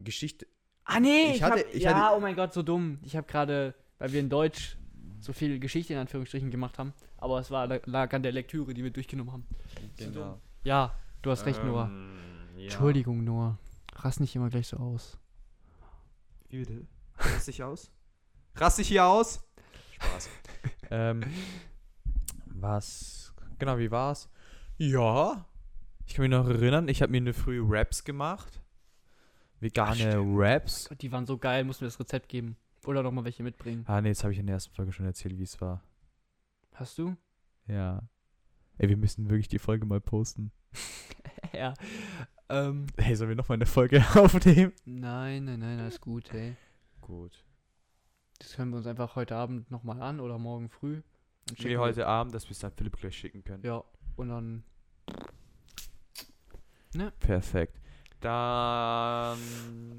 Geschichte. 0.00 0.46
Ah, 0.84 1.00
nee, 1.00 1.30
Ich 1.30 1.36
ich, 1.36 1.42
hatte- 1.42 1.60
hab, 1.60 1.74
ich 1.74 1.82
ja, 1.84 1.94
hatte- 1.94 2.16
oh 2.16 2.20
mein 2.20 2.36
Gott, 2.36 2.52
so 2.52 2.62
dumm. 2.62 2.98
Ich 3.02 3.16
habe 3.16 3.26
gerade, 3.26 3.74
weil 3.98 4.12
wir 4.12 4.20
in 4.20 4.28
Deutsch 4.28 4.76
so 5.20 5.32
viel 5.32 5.58
Geschichte 5.60 5.92
in 5.94 6.00
Anführungsstrichen 6.00 6.50
gemacht 6.50 6.78
haben, 6.78 6.92
aber 7.16 7.38
es 7.38 7.50
war 7.50 7.66
lag 7.68 8.12
an 8.12 8.22
der 8.24 8.32
Lektüre, 8.32 8.74
die 8.74 8.82
wir 8.82 8.90
durchgenommen 8.90 9.32
haben. 9.32 9.46
Genau. 9.96 10.40
Ja, 10.64 10.98
du 11.22 11.30
hast 11.30 11.46
recht, 11.46 11.62
Noah. 11.64 11.86
Ähm, 11.86 12.18
ja. 12.56 12.64
Entschuldigung, 12.64 13.22
Noah. 13.24 13.56
Rass 13.94 14.18
nicht 14.18 14.34
immer 14.34 14.50
gleich 14.50 14.66
so 14.68 14.78
aus. 14.78 15.18
Bitte? 16.48 16.86
Rass 17.18 17.44
dich 17.46 17.62
aus? 17.62 17.90
Rass 18.56 18.76
dich 18.76 18.88
hier 18.88 19.06
aus? 19.06 19.40
Spaß. 19.92 20.28
ähm, 20.90 21.22
was? 22.46 23.32
Genau, 23.58 23.78
wie 23.78 23.90
war's? 23.90 24.28
Ja. 24.78 25.46
Ich 26.12 26.16
kann 26.16 26.24
mich 26.28 26.30
noch 26.30 26.46
erinnern, 26.46 26.88
ich 26.88 27.00
habe 27.00 27.10
mir 27.10 27.16
eine 27.16 27.32
frühe 27.32 27.62
Raps 27.64 28.04
gemacht. 28.04 28.60
Vegane 29.60 29.94
stimmt. 29.96 30.38
Raps. 30.38 30.86
Gott, 30.90 31.00
die 31.00 31.10
waren 31.10 31.24
so 31.24 31.38
geil, 31.38 31.64
mussten 31.64 31.80
wir 31.80 31.86
das 31.86 31.98
Rezept 31.98 32.28
geben. 32.28 32.58
Oder 32.84 33.02
noch 33.02 33.12
mal 33.12 33.24
welche 33.24 33.42
mitbringen. 33.42 33.84
Ah, 33.86 33.98
nee, 34.02 34.08
jetzt 34.08 34.22
habe 34.22 34.34
ich 34.34 34.38
in 34.38 34.44
der 34.46 34.56
ersten 34.56 34.74
Folge 34.74 34.92
schon 34.92 35.06
erzählt, 35.06 35.38
wie 35.38 35.42
es 35.42 35.58
war. 35.62 35.82
Hast 36.74 36.98
du? 36.98 37.16
Ja. 37.66 38.02
Ey, 38.76 38.90
wir 38.90 38.98
müssen 38.98 39.30
wirklich 39.30 39.48
die 39.48 39.58
Folge 39.58 39.86
mal 39.86 40.02
posten. 40.02 40.52
ja. 41.54 41.72
Ähm, 42.50 42.88
Hey, 42.98 43.16
sollen 43.16 43.30
wir 43.30 43.36
nochmal 43.36 43.56
eine 43.56 43.64
Folge 43.64 44.04
aufnehmen? 44.14 44.72
nein, 44.84 45.46
nein, 45.46 45.60
nein, 45.60 45.80
alles 45.80 45.98
gut, 45.98 46.30
ey. 46.34 46.56
Gut. 47.00 47.42
Das 48.38 48.52
können 48.56 48.70
wir 48.70 48.76
uns 48.76 48.86
einfach 48.86 49.16
heute 49.16 49.34
Abend 49.34 49.70
nochmal 49.70 50.02
an 50.02 50.20
oder 50.20 50.36
morgen 50.38 50.68
früh. 50.68 50.96
Nee, 51.48 51.56
schicken 51.56 51.68
wir- 51.70 51.80
heute 51.80 52.06
Abend, 52.06 52.34
dass 52.34 52.44
wir 52.44 52.50
es 52.50 52.58
dann 52.58 52.72
Philipp 52.72 52.98
gleich 52.98 53.16
schicken 53.16 53.42
können. 53.42 53.62
Ja, 53.64 53.82
und 54.16 54.28
dann. 54.28 54.64
Perfekt. 57.20 57.80
Dann. 58.20 59.38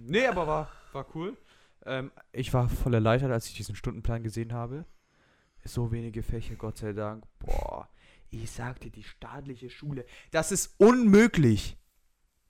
Nee, 0.06 0.28
aber 0.28 0.48
war, 0.48 0.72
war 0.92 1.06
cool. 1.16 1.38
Ähm, 1.86 2.12
ich 2.32 2.54
war 2.54 2.70
voll 2.70 2.94
erleichtert, 2.94 3.32
als 3.32 3.48
ich 3.48 3.56
diesen 3.56 3.76
Stundenplan 3.76 4.24
gesehen 4.24 4.54
habe. 4.54 4.86
So 5.66 5.92
wenige 5.92 6.24
Fächer, 6.24 6.56
Gott 6.56 6.78
sei 6.78 6.94
Dank. 6.94 7.26
Boah, 7.40 7.90
ich 8.30 8.50
sagte, 8.52 8.90
die 8.90 9.04
staatliche 9.04 9.70
Schule, 9.70 10.06
das 10.32 10.52
ist 10.52 10.76
unmöglich. 10.78 11.78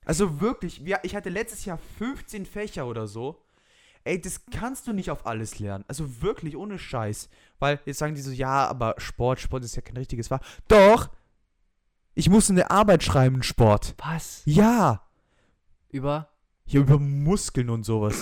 Also 0.05 0.41
wirklich, 0.41 0.83
wir, 0.83 0.99
ich 1.03 1.15
hatte 1.15 1.29
letztes 1.29 1.65
Jahr 1.65 1.77
15 1.97 2.45
Fächer 2.45 2.87
oder 2.87 3.07
so. 3.07 3.43
Ey, 4.03 4.19
das 4.19 4.45
kannst 4.51 4.87
du 4.87 4.93
nicht 4.93 5.09
auf 5.09 5.25
alles 5.25 5.59
lernen. 5.59 5.85
Also 5.87 6.21
wirklich, 6.21 6.57
ohne 6.57 6.77
Scheiß. 6.77 7.29
Weil 7.59 7.79
jetzt 7.85 7.99
sagen 7.99 8.15
die 8.15 8.21
so, 8.21 8.31
ja, 8.31 8.67
aber 8.67 8.95
Sport, 8.97 9.39
Sport 9.39 9.63
ist 9.63 9.77
ja 9.77 9.81
kein 9.81 9.95
richtiges 9.95 10.27
Fach. 10.27 10.41
Doch! 10.67 11.09
Ich 12.15 12.29
musste 12.29 12.53
eine 12.53 12.69
Arbeit 12.69 13.03
schreiben, 13.03 13.37
in 13.37 13.43
Sport. 13.43 13.95
Was? 13.97 14.43
Ja! 14.45 15.01
Über? 15.89 16.29
Hier 16.65 16.81
über 16.81 16.99
Muskeln 16.99 17.69
und 17.69 17.83
sowas. 17.83 18.15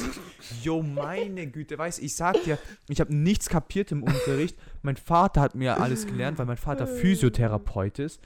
Jo, 0.64 0.82
meine 0.82 1.48
Güte, 1.48 1.78
weißt 1.78 2.00
ich 2.00 2.16
sag 2.16 2.42
dir, 2.44 2.58
ich 2.88 3.00
habe 3.00 3.14
nichts 3.14 3.50
kapiert 3.50 3.92
im 3.92 4.04
Unterricht. 4.04 4.58
Mein 4.82 4.96
Vater 4.96 5.42
hat 5.42 5.56
mir 5.56 5.80
alles 5.80 6.08
gelernt, 6.08 6.40
weil 6.40 6.46
mein 6.46 6.58
Vater 6.58 6.88
Physiotherapeut 6.88 8.00
ist. 8.00 8.20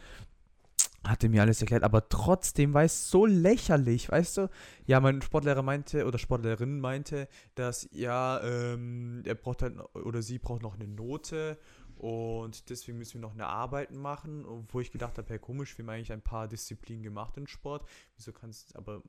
Hatte 1.03 1.29
mir 1.29 1.41
alles 1.41 1.61
erklärt, 1.61 1.83
aber 1.83 2.09
trotzdem 2.09 2.73
war 2.73 2.83
es 2.83 3.09
so 3.09 3.25
lächerlich, 3.25 4.09
weißt 4.09 4.37
du? 4.37 4.49
Ja, 4.85 4.99
mein 4.99 5.21
Sportlehrer 5.21 5.61
meinte, 5.61 6.05
oder 6.05 6.17
Sportlehrerin 6.17 6.79
meinte, 6.79 7.27
dass, 7.55 7.87
ja, 7.91 8.41
ähm, 8.43 9.21
er 9.25 9.35
braucht 9.35 9.61
halt, 9.61 9.75
oder 9.93 10.21
sie 10.21 10.39
braucht 10.39 10.63
noch 10.63 10.75
eine 10.75 10.87
Note 10.87 11.59
Und 11.97 12.69
deswegen 12.69 12.97
müssen 12.97 13.15
wir 13.15 13.21
noch 13.21 13.33
eine 13.33 13.47
Arbeit 13.47 13.91
machen, 13.91 14.45
wo 14.71 14.79
ich 14.79 14.91
gedacht 14.91 15.17
habe, 15.17 15.27
hey, 15.29 15.39
komisch, 15.39 15.77
wir 15.77 15.83
haben 15.85 15.89
eigentlich 15.89 16.11
ein 16.11 16.21
paar 16.21 16.47
Disziplinen 16.47 17.03
gemacht 17.03 17.37
in 17.37 17.47
Sport. 17.47 17.87
Wieso 18.17 18.31
kannst 18.33 18.73
du, 18.73 18.77
aber 18.77 19.01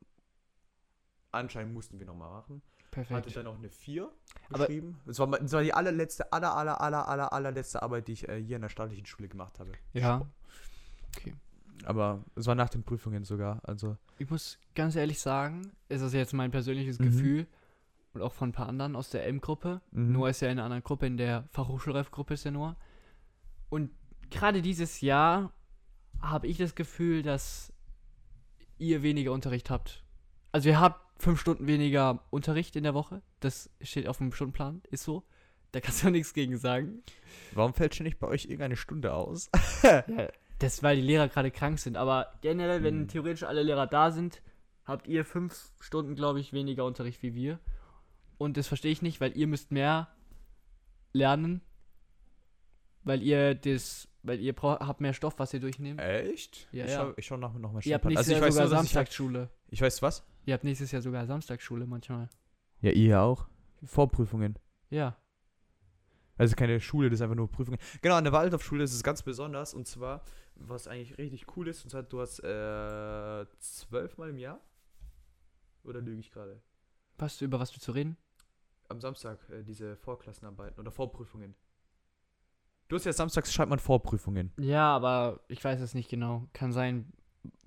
anscheinend 1.32 1.74
mussten 1.74 1.98
wir 1.98 2.06
nochmal 2.06 2.30
machen. 2.30 2.62
Hatte 2.94 3.08
Perfekt. 3.10 3.36
dann 3.36 3.46
auch 3.48 3.58
eine 3.58 3.68
4 3.68 4.10
Aber- 4.48 4.58
geschrieben. 4.66 4.98
Das 5.04 5.18
war, 5.18 5.26
das 5.26 5.52
war 5.52 5.62
die 5.62 5.74
allerletzte, 5.74 6.32
aller, 6.32 6.56
aller, 6.56 6.80
aller, 6.80 7.06
aller, 7.08 7.30
allerletzte 7.32 7.82
Arbeit, 7.82 8.08
die 8.08 8.12
ich 8.12 8.26
äh, 8.28 8.42
hier 8.42 8.56
in 8.56 8.62
der 8.62 8.70
staatlichen 8.70 9.04
Schule 9.04 9.28
gemacht 9.28 9.58
habe. 9.60 9.72
Ja. 9.92 10.26
Aber 11.84 12.24
es 12.34 12.46
war 12.46 12.54
nach 12.54 12.70
den 12.70 12.82
Prüfungen 12.84 13.24
sogar, 13.24 13.60
also. 13.64 13.96
Ich 14.18 14.30
muss 14.30 14.58
ganz 14.74 14.96
ehrlich 14.96 15.20
sagen, 15.20 15.72
ist 15.90 16.00
das 16.02 16.14
jetzt 16.14 16.32
mein 16.32 16.50
persönliches 16.50 16.98
Mhm. 16.98 17.04
Gefühl 17.04 17.46
und 18.16 18.22
auch 18.22 18.32
von 18.32 18.48
ein 18.50 18.52
paar 18.52 18.68
anderen 18.68 18.96
aus 18.96 19.10
der 19.10 19.26
M-Gruppe. 19.26 19.80
mhm. 19.92 20.12
Noah 20.12 20.30
ist 20.30 20.40
ja 20.40 20.48
in 20.48 20.58
einer 20.58 20.64
anderen 20.64 20.82
Gruppe, 20.82 21.06
in 21.06 21.16
der 21.16 21.44
Fachhochschulreif-Gruppe 21.52 22.34
ist 22.34 22.44
ja 22.44 22.50
Noah. 22.50 22.76
Und 23.68 23.90
gerade 24.30 24.62
dieses 24.62 25.00
Jahr 25.00 25.52
habe 26.20 26.46
ich 26.46 26.58
das 26.58 26.74
Gefühl, 26.74 27.22
dass 27.22 27.72
ihr 28.78 29.02
weniger 29.02 29.32
Unterricht 29.32 29.70
habt. 29.70 30.02
Also 30.52 30.68
ihr 30.68 30.80
habt 30.80 31.00
fünf 31.22 31.40
Stunden 31.40 31.66
weniger 31.66 32.20
Unterricht 32.30 32.76
in 32.76 32.82
der 32.84 32.94
Woche. 32.94 33.22
Das 33.40 33.70
steht 33.80 34.06
auf 34.08 34.18
dem 34.18 34.32
Stundenplan, 34.32 34.82
ist 34.90 35.04
so. 35.04 35.24
Da 35.72 35.80
kannst 35.80 36.02
du 36.02 36.06
auch 36.08 36.12
nichts 36.12 36.32
gegen 36.32 36.56
sagen. 36.56 37.02
Warum 37.52 37.74
fällt 37.74 37.94
ständig 37.94 38.18
bei 38.18 38.26
euch 38.26 38.44
irgendeine 38.44 38.76
Stunde 38.76 39.12
aus? 39.14 39.50
Ja, 39.82 40.28
das 40.58 40.74
ist, 40.74 40.82
weil 40.82 40.96
die 40.96 41.02
Lehrer 41.02 41.28
gerade 41.28 41.50
krank 41.50 41.78
sind. 41.78 41.98
Aber 41.98 42.32
generell, 42.40 42.82
wenn 42.82 43.00
Mhm. 43.02 43.08
theoretisch 43.08 43.42
alle 43.42 43.62
Lehrer 43.62 43.86
da 43.86 44.10
sind, 44.10 44.40
habt 44.86 45.06
ihr 45.06 45.24
fünf 45.26 45.70
Stunden, 45.80 46.14
glaube 46.14 46.40
ich, 46.40 46.54
weniger 46.54 46.86
Unterricht 46.86 47.22
wie 47.22 47.34
wir. 47.34 47.58
Und 48.38 48.56
das 48.56 48.66
verstehe 48.66 48.92
ich 48.92 49.02
nicht, 49.02 49.20
weil 49.20 49.36
ihr 49.36 49.46
müsst 49.46 49.72
mehr 49.72 50.08
lernen. 51.12 51.62
Weil 53.04 53.22
ihr 53.22 53.54
das, 53.54 54.08
weil 54.22 54.40
ihr 54.40 54.54
habt 54.60 55.00
mehr 55.00 55.12
Stoff, 55.12 55.38
was 55.38 55.54
ihr 55.54 55.60
durchnehmt. 55.60 56.00
Echt? 56.00 56.68
Ja, 56.72 56.84
ich 56.84 56.90
ja. 56.90 56.96
Schau, 56.96 57.14
ich 57.16 57.26
schau 57.26 57.36
nach, 57.36 57.54
noch 57.54 57.72
mal 57.72 57.80
ihr 57.84 57.94
habt 57.94 58.04
nächstes 58.04 58.18
Also 58.18 58.32
ich 58.32 58.38
Jahr 58.38 58.46
weiß 58.46 58.54
sogar 58.54 58.66
nur, 58.66 58.74
dass 58.74 58.84
ich, 58.84 58.92
Samstagsschule. 58.92 59.50
ich 59.68 59.80
weiß 59.80 60.02
was? 60.02 60.26
Ihr 60.44 60.54
habt 60.54 60.64
nächstes 60.64 60.90
Jahr 60.90 61.02
sogar 61.02 61.26
Samstagsschule 61.26 61.86
manchmal. 61.86 62.28
Ja, 62.80 62.90
ihr 62.90 63.20
auch. 63.20 63.46
Vorprüfungen. 63.84 64.58
Ja. 64.90 65.16
Also 66.36 66.54
keine 66.54 66.80
Schule, 66.80 67.08
das 67.08 67.18
ist 67.18 67.22
einfach 67.22 67.36
nur 67.36 67.50
Prüfungen. 67.50 67.78
Genau, 68.02 68.16
an 68.16 68.24
der 68.24 68.32
Waldorfschule 68.32 68.84
ist 68.84 68.92
es 68.92 69.02
ganz 69.02 69.22
besonders. 69.22 69.72
Und 69.72 69.86
zwar, 69.86 70.22
was 70.56 70.86
eigentlich 70.88 71.16
richtig 71.16 71.56
cool 71.56 71.68
ist, 71.68 71.84
und 71.84 71.90
zwar, 71.90 72.02
du 72.02 72.20
hast 72.20 72.40
äh, 72.40 73.46
zwölfmal 73.58 74.30
im 74.30 74.38
Jahr. 74.38 74.60
Oder 75.84 76.00
lüge 76.00 76.20
ich 76.20 76.30
gerade? 76.30 76.60
Was, 77.18 77.40
über 77.40 77.58
was 77.58 77.72
willst 77.72 77.88
du 77.88 77.92
reden? 77.92 78.16
Am 78.88 79.00
Samstag 79.00 79.38
äh, 79.50 79.62
diese 79.62 79.96
Vorklassenarbeiten 79.96 80.80
oder 80.80 80.90
Vorprüfungen. 80.90 81.54
Du 82.88 82.96
hast 82.96 83.04
ja 83.04 83.12
samstags 83.12 83.52
schreibt 83.52 83.70
man 83.70 83.80
Vorprüfungen. 83.80 84.52
Ja, 84.58 84.94
aber 84.94 85.40
ich 85.48 85.62
weiß 85.64 85.80
es 85.80 85.94
nicht 85.94 86.08
genau. 86.08 86.48
Kann 86.52 86.72
sein, 86.72 87.12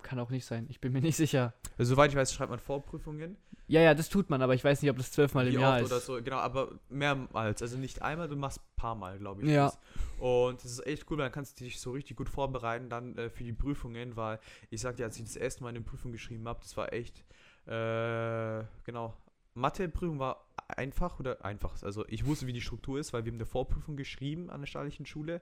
kann 0.02 0.18
auch 0.18 0.30
nicht 0.30 0.46
sein. 0.46 0.66
Ich 0.70 0.80
bin 0.80 0.92
mir 0.92 1.02
nicht 1.02 1.16
sicher. 1.16 1.52
Also 1.76 1.94
soweit 1.94 2.10
ich 2.10 2.16
weiß, 2.16 2.32
schreibt 2.32 2.50
man 2.50 2.58
Vorprüfungen. 2.58 3.36
Ja, 3.70 3.80
ja, 3.82 3.94
das 3.94 4.08
tut 4.08 4.30
man, 4.30 4.42
aber 4.42 4.54
ich 4.54 4.64
weiß 4.64 4.82
nicht, 4.82 4.90
ob 4.90 4.96
das 4.96 5.12
zwölfmal 5.12 5.46
im 5.46 5.60
Jahr 5.60 5.74
oft 5.74 5.82
ist. 5.84 5.92
oder 5.92 6.00
so, 6.00 6.22
genau, 6.24 6.38
aber 6.38 6.72
mehrmals. 6.88 7.62
Also 7.62 7.78
nicht 7.78 8.02
einmal, 8.02 8.28
du 8.28 8.34
machst 8.34 8.58
ein 8.58 8.76
paar 8.76 8.96
Mal, 8.96 9.18
glaube 9.18 9.42
ich. 9.42 9.48
Ja. 9.48 9.66
das. 9.66 9.78
Und 10.18 10.64
das 10.64 10.72
ist 10.72 10.86
echt 10.86 11.08
cool, 11.08 11.18
weil 11.18 11.26
dann 11.26 11.32
kannst 11.32 11.60
du 11.60 11.64
dich 11.64 11.78
so 11.80 11.92
richtig 11.92 12.16
gut 12.16 12.28
vorbereiten 12.28 12.88
dann 12.88 13.16
äh, 13.16 13.30
für 13.30 13.44
die 13.44 13.52
Prüfungen, 13.52 14.16
weil 14.16 14.40
ich 14.70 14.80
sag 14.80 14.96
dir, 14.96 15.04
als 15.04 15.18
ich 15.18 15.24
das 15.24 15.36
erste 15.36 15.62
Mal 15.62 15.68
eine 15.68 15.82
Prüfung 15.82 16.10
geschrieben 16.10 16.48
habe, 16.48 16.58
das 16.62 16.76
war 16.76 16.92
echt, 16.92 17.24
äh, 17.66 18.64
genau, 18.82 19.14
Matheprüfung 19.54 20.18
war 20.18 20.44
einfach 20.78 21.18
oder 21.20 21.44
einfach. 21.44 21.82
Also 21.82 22.06
ich 22.08 22.24
wusste, 22.26 22.46
wie 22.46 22.52
die 22.52 22.60
Struktur 22.60 22.98
ist, 22.98 23.12
weil 23.12 23.24
wir 23.24 23.32
haben 23.32 23.38
eine 23.38 23.46
Vorprüfung 23.46 23.96
geschrieben 23.96 24.50
an 24.50 24.60
der 24.60 24.66
staatlichen 24.66 25.06
Schule, 25.06 25.40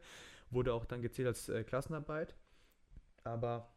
wurde 0.51 0.73
auch 0.75 0.85
dann 0.85 1.03
gezählt 1.03 1.29
als 1.29 1.49
äh, 1.49 1.65
Klassenarbeit. 1.65 2.35
Aber, 3.25 3.73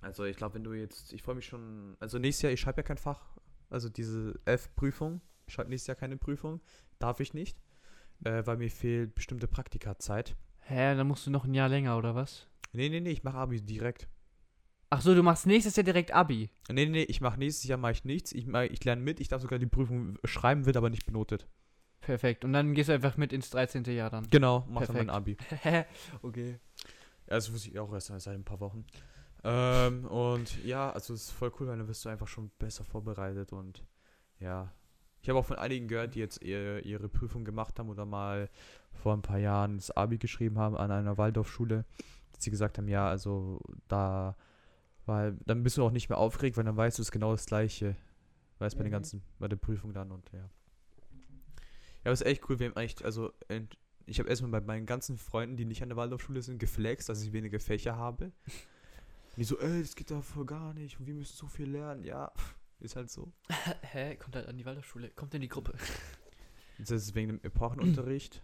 also 0.00 0.24
ich 0.24 0.36
glaube, 0.36 0.54
wenn 0.54 0.64
du 0.64 0.72
jetzt, 0.72 1.12
ich 1.12 1.22
freue 1.22 1.34
mich 1.34 1.46
schon, 1.46 1.96
also 2.00 2.18
nächstes 2.18 2.42
Jahr, 2.42 2.52
ich 2.52 2.60
schreibe 2.60 2.78
ja 2.78 2.82
kein 2.82 2.98
Fach, 2.98 3.36
also 3.70 3.88
diese 3.88 4.38
F-Prüfung, 4.44 5.20
ich 5.46 5.54
schreibe 5.54 5.70
nächstes 5.70 5.88
Jahr 5.88 5.96
keine 5.96 6.16
Prüfung, 6.16 6.60
darf 6.98 7.20
ich 7.20 7.34
nicht, 7.34 7.58
äh, 8.24 8.46
weil 8.46 8.56
mir 8.56 8.70
fehlt 8.70 9.14
bestimmte 9.14 9.48
Praktikazeit. 9.48 10.36
Hä, 10.60 10.94
dann 10.94 11.06
musst 11.06 11.26
du 11.26 11.30
noch 11.30 11.44
ein 11.44 11.54
Jahr 11.54 11.68
länger, 11.68 11.98
oder 11.98 12.14
was? 12.14 12.46
Nee, 12.72 12.88
nee, 12.88 13.00
nee, 13.00 13.10
ich 13.10 13.24
mache 13.24 13.36
Abi 13.36 13.60
direkt. 13.60 14.08
Ach 14.94 15.00
so, 15.00 15.14
du 15.14 15.22
machst 15.22 15.46
nächstes 15.46 15.74
Jahr 15.74 15.84
direkt 15.84 16.12
Abi. 16.12 16.50
Nee, 16.68 16.84
nee, 16.84 16.90
nee, 16.90 17.02
ich 17.04 17.22
mache 17.22 17.38
nächstes 17.38 17.64
Jahr 17.64 17.78
mache 17.78 17.92
ich 17.92 18.04
nichts, 18.04 18.30
ich, 18.30 18.46
mach, 18.46 18.64
ich 18.64 18.84
lerne 18.84 19.00
mit, 19.00 19.20
ich 19.20 19.28
darf 19.28 19.40
sogar 19.40 19.58
die 19.58 19.64
Prüfung 19.64 20.18
schreiben, 20.22 20.66
wird 20.66 20.76
aber 20.76 20.90
nicht 20.90 21.06
benotet. 21.06 21.48
Perfekt. 22.02 22.44
Und 22.44 22.52
dann 22.52 22.74
gehst 22.74 22.90
du 22.90 22.92
einfach 22.92 23.16
mit 23.16 23.32
ins 23.32 23.48
13. 23.48 23.84
Jahr 23.84 24.10
dann. 24.10 24.28
Genau, 24.28 24.66
mach 24.68 24.84
dann 24.84 24.96
mein 24.96 25.34
Perfekt. 25.38 25.40
Abi. 25.64 25.86
okay. 26.22 26.58
Ja, 27.26 27.36
das 27.36 27.50
wusste 27.50 27.70
ich 27.70 27.78
auch 27.78 27.90
erst 27.90 28.08
seit 28.08 28.34
ein 28.34 28.44
paar 28.44 28.60
Wochen. 28.60 28.84
Ähm, 29.44 30.04
und 30.04 30.62
ja, 30.62 30.90
also 30.90 31.14
es 31.14 31.22
ist 31.22 31.30
voll 31.30 31.50
cool, 31.58 31.68
weil 31.68 31.78
dann 31.78 31.88
wirst 31.88 32.04
du 32.04 32.10
einfach 32.10 32.28
schon 32.28 32.50
besser 32.58 32.84
vorbereitet 32.84 33.54
und 33.54 33.82
ja. 34.40 34.74
Ich 35.22 35.30
habe 35.30 35.38
auch 35.38 35.46
von 35.46 35.56
einigen 35.56 35.88
gehört, 35.88 36.16
die 36.16 36.18
jetzt 36.18 36.44
ihr, 36.44 36.84
ihre 36.84 37.08
Prüfung 37.08 37.46
gemacht 37.46 37.78
haben 37.78 37.88
oder 37.88 38.04
mal 38.04 38.50
vor 38.92 39.14
ein 39.14 39.22
paar 39.22 39.38
Jahren 39.38 39.78
das 39.78 39.90
Abi 39.90 40.18
geschrieben 40.18 40.58
haben 40.58 40.76
an 40.76 40.90
einer 40.90 41.16
Waldorfschule, 41.16 41.86
dass 42.32 42.44
sie 42.44 42.50
gesagt 42.50 42.76
haben, 42.76 42.88
ja, 42.88 43.08
also 43.08 43.58
da, 43.88 44.36
weil 45.06 45.36
dann 45.46 45.62
bist 45.62 45.76
du 45.76 45.84
auch 45.84 45.90
nicht 45.90 46.08
mehr 46.08 46.18
aufgeregt, 46.18 46.56
weil 46.56 46.64
dann 46.64 46.76
weißt 46.76 46.98
du 46.98 47.02
es 47.02 47.10
genau 47.10 47.32
das 47.32 47.46
gleiche. 47.46 47.96
Weißt 48.58 48.76
bei 48.76 48.84
den 48.84 48.90
Mhm. 48.90 48.92
ganzen, 48.92 49.22
bei 49.38 49.48
der 49.48 49.56
Prüfung 49.56 49.92
dann 49.92 50.10
und 50.12 50.30
ja. 50.32 50.38
Ja, 50.38 50.48
aber 52.04 52.12
es 52.12 52.20
ist 52.20 52.26
echt 52.26 52.48
cool, 52.48 52.58
wir 52.58 52.66
haben 52.68 52.76
eigentlich, 52.76 53.04
also 53.04 53.32
ich 54.06 54.18
habe 54.18 54.28
erstmal 54.28 54.50
bei 54.50 54.60
meinen 54.60 54.86
ganzen 54.86 55.16
Freunden, 55.18 55.56
die 55.56 55.64
nicht 55.64 55.82
an 55.82 55.88
der 55.88 55.96
Waldorfschule 55.96 56.42
sind, 56.42 56.58
geflext, 56.58 57.08
dass 57.08 57.22
ich 57.22 57.32
weniger 57.32 57.60
Fächer 57.60 57.96
habe. 57.96 58.32
Die 59.38 59.44
so, 59.44 59.58
ey, 59.58 59.80
das 59.80 59.96
geht 59.96 60.10
da 60.10 60.20
voll 60.20 60.44
gar 60.44 60.74
nicht 60.74 61.00
und 61.00 61.06
wir 61.06 61.14
müssen 61.14 61.34
so 61.34 61.46
viel 61.46 61.70
lernen. 61.70 62.04
Ja, 62.04 62.30
ist 62.80 62.96
halt 62.96 63.10
so. 63.10 63.32
Hä? 63.80 64.16
Kommt 64.16 64.36
halt 64.36 64.46
an 64.46 64.58
die 64.58 64.66
Waldorfschule. 64.66 65.08
Kommt 65.10 65.32
in 65.32 65.40
die 65.40 65.48
Gruppe. 65.48 65.72
Das 66.78 66.90
ist 66.90 67.14
wegen 67.14 67.28
dem 67.28 67.40
Epochenunterricht. 67.42 68.42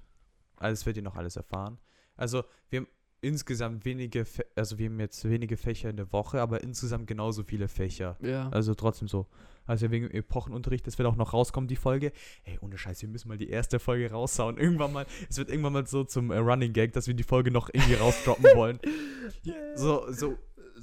Also, 0.56 0.72
das 0.72 0.86
werdet 0.86 0.98
ihr 0.98 1.02
noch 1.02 1.16
alles 1.16 1.36
erfahren. 1.36 1.78
Also, 2.16 2.42
wir 2.70 2.80
haben 2.80 2.88
insgesamt 3.20 3.84
wenige, 3.84 4.24
Fä 4.24 4.44
also 4.54 4.78
wir 4.78 4.86
haben 4.86 5.00
jetzt 5.00 5.28
wenige 5.28 5.56
Fächer 5.56 5.90
in 5.90 5.96
der 5.96 6.12
Woche, 6.12 6.40
aber 6.40 6.62
insgesamt 6.62 7.06
genauso 7.06 7.42
viele 7.42 7.68
Fächer. 7.68 8.16
Ja. 8.20 8.48
Also 8.50 8.74
trotzdem 8.74 9.08
so. 9.08 9.26
Also 9.66 9.90
wegen 9.90 10.10
Epochenunterricht, 10.10 10.86
das 10.86 10.96
wird 10.96 11.06
auch 11.06 11.16
noch 11.16 11.34
rauskommen, 11.34 11.68
die 11.68 11.76
Folge. 11.76 12.12
Ey, 12.44 12.58
ohne 12.62 12.78
Scheiß, 12.78 13.02
wir 13.02 13.08
müssen 13.08 13.28
mal 13.28 13.36
die 13.36 13.50
erste 13.50 13.78
Folge 13.78 14.10
raushauen. 14.10 14.56
Irgendwann 14.56 14.92
mal, 14.94 15.06
es 15.28 15.36
wird 15.36 15.50
irgendwann 15.50 15.74
mal 15.74 15.86
so 15.86 16.04
zum 16.04 16.30
äh, 16.30 16.38
Running 16.38 16.72
Gag, 16.72 16.94
dass 16.94 17.06
wir 17.06 17.12
die 17.12 17.22
Folge 17.22 17.50
noch 17.50 17.68
irgendwie 17.72 17.94
rausdroppen 17.94 18.44
wollen. 18.54 18.80
So, 19.74 20.10
so, 20.10 20.36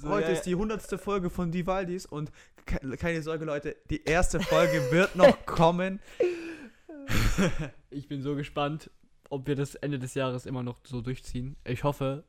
heute 0.04 0.32
ist 0.32 0.42
die 0.42 0.54
hundertste 0.54 0.98
Folge 0.98 1.30
von 1.30 1.50
Die 1.50 1.66
Waldis 1.66 2.06
und 2.06 2.30
ke 2.64 2.78
keine 2.96 3.20
Sorge, 3.22 3.44
Leute, 3.44 3.76
die 3.90 4.02
erste 4.04 4.40
Folge 4.40 4.90
wird 4.90 5.16
noch 5.16 5.44
kommen. 5.46 6.00
Ich 7.90 8.08
bin 8.08 8.22
so 8.22 8.34
gespannt, 8.34 8.90
ob 9.30 9.46
wir 9.46 9.56
das 9.56 9.74
Ende 9.74 9.98
des 9.98 10.14
Jahres 10.14 10.46
immer 10.46 10.62
noch 10.62 10.80
so 10.84 11.00
durchziehen. 11.00 11.56
Ich 11.64 11.84
hoffe, 11.84 12.24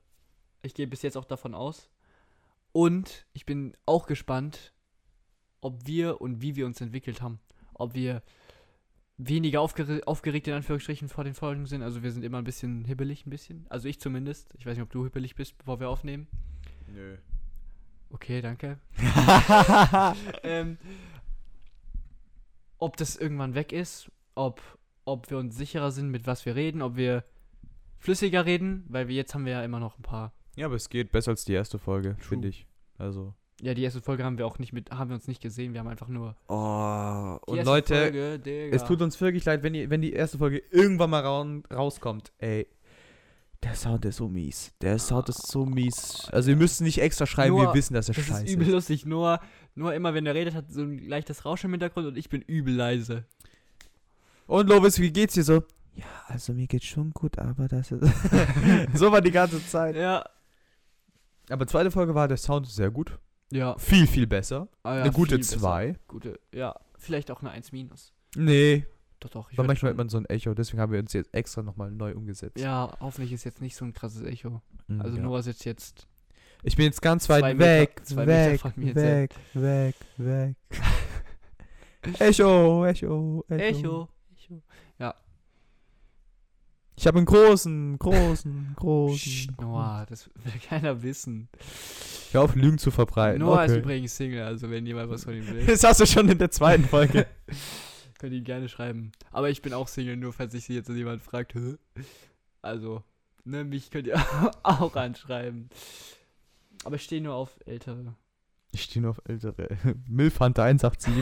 ich 0.62 0.74
gehe 0.74 0.88
bis 0.88 1.02
jetzt 1.02 1.18
auch 1.18 1.26
davon 1.26 1.54
aus. 1.54 1.90
Und 2.72 3.26
ich 3.34 3.46
bin 3.46 3.76
auch 3.86 4.08
gespannt, 4.08 4.74
ob 5.62 5.88
wir 5.88 6.22
und 6.22 6.42
wie 6.42 6.56
wir 6.56 6.66
uns 6.66 6.82
entwickelt 6.82 7.22
haben. 7.22 7.40
Ob 7.74 7.94
wir 7.94 8.22
weniger 9.18 9.62
aufgere 9.62 10.02
aufgeregt 10.06 10.48
in 10.48 10.54
Anführungsstrichen 10.54 11.10
vor 11.10 11.24
den 11.24 11.34
Folgen 11.34 11.66
sind. 11.66 11.82
Also 11.82 12.04
wir 12.04 12.12
sind 12.12 12.24
immer 12.24 12.38
ein 12.38 12.44
bisschen 12.44 12.86
hibbelig, 12.86 13.26
ein 13.26 13.32
bisschen. 13.32 13.66
Also 13.70 13.88
ich 13.88 14.00
zumindest. 14.00 14.54
Ich 14.58 14.66
weiß 14.66 14.78
nicht, 14.78 14.84
ob 14.84 14.92
du 14.92 15.04
hibbelig 15.04 15.36
bist, 15.36 15.58
bevor 15.58 15.80
wir 15.80 15.90
aufnehmen. 15.90 16.28
Nö. 16.88 17.18
Okay, 18.10 18.42
danke. 18.42 18.80
ähm, 20.44 20.78
ob 22.78 22.96
das 22.98 23.16
irgendwann 23.16 23.56
weg 23.56 23.74
ist, 23.74 24.12
ob, 24.36 24.62
ob 25.08 25.30
wir 25.32 25.38
uns 25.38 25.56
sicherer 25.56 25.92
sind, 25.92 26.10
mit 26.10 26.28
was 26.28 26.46
wir 26.46 26.56
reden, 26.56 26.82
ob 26.82 26.98
wir 26.98 27.24
flüssiger 27.98 28.46
reden, 28.46 28.86
weil 28.90 29.08
wir 29.08 29.16
jetzt 29.16 29.34
haben 29.34 29.46
wir 29.46 29.54
ja 29.54 29.64
immer 29.64 29.80
noch 29.80 29.98
ein 29.98 30.04
paar. 30.04 30.34
Ja, 30.56 30.66
aber 30.66 30.76
es 30.76 30.90
geht 30.90 31.12
besser 31.12 31.32
als 31.32 31.46
die 31.46 31.54
erste 31.54 31.80
Folge, 31.80 32.16
finde 32.20 32.50
ich. 32.50 32.68
Also. 32.98 33.34
Ja, 33.62 33.74
die 33.74 33.84
erste 33.84 34.02
Folge 34.02 34.24
haben 34.24 34.38
wir 34.38 34.46
auch 34.46 34.60
nicht 34.60 34.74
mit, 34.74 34.92
haben 34.92 35.10
wir 35.10 35.16
uns 35.16 35.28
nicht 35.28 35.42
gesehen, 35.42 35.74
wir 35.74 35.80
haben 35.80 35.88
einfach 35.88 36.10
nur. 36.10 36.36
Oh, 36.48 37.38
und 37.48 37.64
Leute, 37.64 37.96
Folge, 37.96 38.70
es 38.72 38.84
tut 38.84 39.02
uns 39.02 39.20
wirklich 39.20 39.46
leid, 39.46 39.64
wenn, 39.64 39.74
die, 39.74 39.90
wenn 39.90 40.02
die 40.02 40.14
erste 40.14 40.38
Folge 40.38 40.62
irgendwann 40.72 41.10
mal 41.10 41.22
rauskommt. 41.74 42.32
Ey, 42.38 42.68
der 43.64 43.74
Sound 43.74 44.06
ist 44.06 44.18
so 44.18 44.28
mies. 44.28 44.74
Der 44.82 45.00
Sound 45.00 45.30
ist 45.30 45.48
so 45.48 45.66
mies. 45.66 46.28
Also, 46.32 46.52
ihr 46.52 46.56
müsst 46.56 46.82
nicht 46.82 47.02
extra 47.02 47.26
schreiben, 47.26 47.56
Nur- 47.56 47.68
wir 47.68 47.74
wissen, 47.74 47.96
dass 47.96 48.10
er 48.10 48.16
Das 48.16 48.26
scheiße 48.26 48.46
ist 48.46 48.54
übel 48.54 48.70
lustig, 48.70 49.06
nur, 49.06 49.40
nur 49.74 49.94
immer 49.96 50.14
wenn 50.14 50.26
er 50.28 50.36
redet, 50.36 50.54
hat 50.54 50.72
so 50.72 50.82
ein 50.82 51.00
leichtes 51.00 51.46
Rauschen 51.46 51.68
im 51.68 51.74
Hintergrund 51.74 52.08
und 52.08 52.18
ich 52.18 52.30
bin 52.30 52.42
übel 52.42 52.76
leise. 52.76 53.26
Und 54.48 54.68
Lovis, 54.70 55.00
wie 55.00 55.12
geht's 55.12 55.34
dir 55.36 55.44
so? 55.44 55.64
Ja, 55.94 56.06
also 56.28 56.54
mir 56.54 56.68
geht's 56.68 56.86
schon 56.86 57.12
gut, 57.12 57.38
aber 57.40 57.68
das 57.68 57.92
ist. 57.92 58.02
so 58.94 59.12
war 59.12 59.22
die 59.22 59.32
ganze 59.32 59.66
Zeit. 59.68 59.96
Ja. 59.96 60.24
Aber 61.50 61.66
zweite 61.68 61.92
Folge 61.92 62.14
war 62.16 62.28
der 62.28 62.38
Sound 62.38 62.68
sehr 62.68 62.92
gut. 62.92 63.18
Ja. 63.52 63.78
Viel, 63.78 64.08
viel 64.08 64.28
besser. 64.28 64.68
Ah 64.84 64.96
ja, 64.96 65.02
Eine 65.04 65.12
gute 65.12 65.32
viel 65.36 65.38
besser. 65.40 65.60
2. 65.60 65.96
Gute, 66.08 66.40
ja. 66.54 66.76
Vielleicht 66.98 67.32
auch 67.32 67.42
eine 67.42 67.52
1 67.52 67.72
minus. 67.72 68.14
Nee, 68.36 68.86
Doch, 69.20 69.30
doch. 69.30 69.52
Ich 69.52 69.58
Weil 69.58 69.66
manchmal 69.66 69.90
schon- 69.90 69.90
hat 69.92 69.98
man 69.98 70.10
so 70.10 70.18
ein 70.18 70.26
Echo, 70.26 70.54
deswegen 70.54 70.82
haben 70.82 70.92
wir 70.92 71.00
uns 71.00 71.14
jetzt 71.14 71.34
extra 71.34 71.64
nochmal 71.64 71.90
neu 71.92 72.14
umgesetzt. 72.14 72.60
Ja, 72.60 72.96
hoffentlich 73.00 73.32
ist 73.34 73.46
jetzt 73.46 73.62
nicht 73.62 73.76
so 73.76 73.86
ein 73.86 73.94
krasses 73.94 74.22
Echo. 74.24 74.62
Mhm, 74.88 75.02
Also 75.02 75.18
ja. 75.18 75.24
Noah 75.24 75.42
sitzt 75.42 75.66
jetzt. 75.66 76.08
Ich 76.64 76.76
bin 76.76 76.86
jetzt 76.86 77.02
ganz 77.02 77.28
weit 77.30 77.44
Meter- 77.44 77.60
weg, 77.60 78.02
weg, 78.16 78.60
von 78.62 78.74
mir 78.76 78.94
weg, 78.96 79.36
weg, 79.54 79.96
weg. 80.18 80.56
Echo, 82.20 82.86
Echo, 82.86 82.86
Echo. 82.86 83.46
Echo. 83.50 84.10
Echo. 84.50 84.62
Ich 87.00 87.06
habe 87.06 87.18
einen 87.20 87.28
großen, 87.28 88.00
großen, 88.00 88.74
großen. 88.76 89.18
Psst, 89.18 89.62
Noah, 89.62 90.06
das 90.10 90.32
will 90.34 90.60
keiner 90.68 91.04
wissen. 91.04 91.48
Hör 92.32 92.42
auf, 92.42 92.56
Lügen 92.56 92.80
zu 92.80 92.90
verbreiten. 92.90 93.40
Noah 93.40 93.66
ist 93.66 93.72
okay. 93.72 93.82
übrigens 93.82 94.18
Single, 94.18 94.44
also 94.44 94.72
wenn 94.72 94.86
jemand 94.88 95.12
was 95.12 95.24
von 95.26 95.36
ihm 95.36 95.48
will, 95.54 95.64
Das 95.66 95.84
hast 95.84 96.00
du 96.00 96.08
schon 96.08 96.28
in 96.28 96.40
der 96.40 96.50
zweiten 96.50 96.86
Folge. 96.86 97.28
könnt 98.18 98.34
ihr 98.34 98.40
ihn 98.40 98.44
gerne 98.44 98.68
schreiben. 98.68 99.12
Aber 99.32 99.52
ich 99.52 99.62
bin 99.62 99.74
auch 99.74 99.88
Single, 99.88 100.18
nur 100.18 100.34
falls 100.34 100.54
sich 100.54 100.68
jetzt 100.70 100.90
jemand 100.90 101.22
fragt. 101.22 101.54
Hä? 101.54 101.78
Also, 102.64 103.04
ne, 103.44 103.64
mich 103.64 103.92
könnt 103.92 104.08
ihr 104.08 104.20
auch 104.64 104.96
anschreiben. 104.96 105.70
Aber 106.84 106.96
ich 106.96 107.04
stehe 107.04 107.22
nur 107.22 107.36
auf 107.36 107.60
ältere. 107.68 108.16
Ich 108.72 108.82
stehe 108.82 109.04
nur 109.04 109.12
auf 109.12 109.22
ältere. 109.26 109.78
Milfhunter 110.08 110.64
187. 110.64 111.14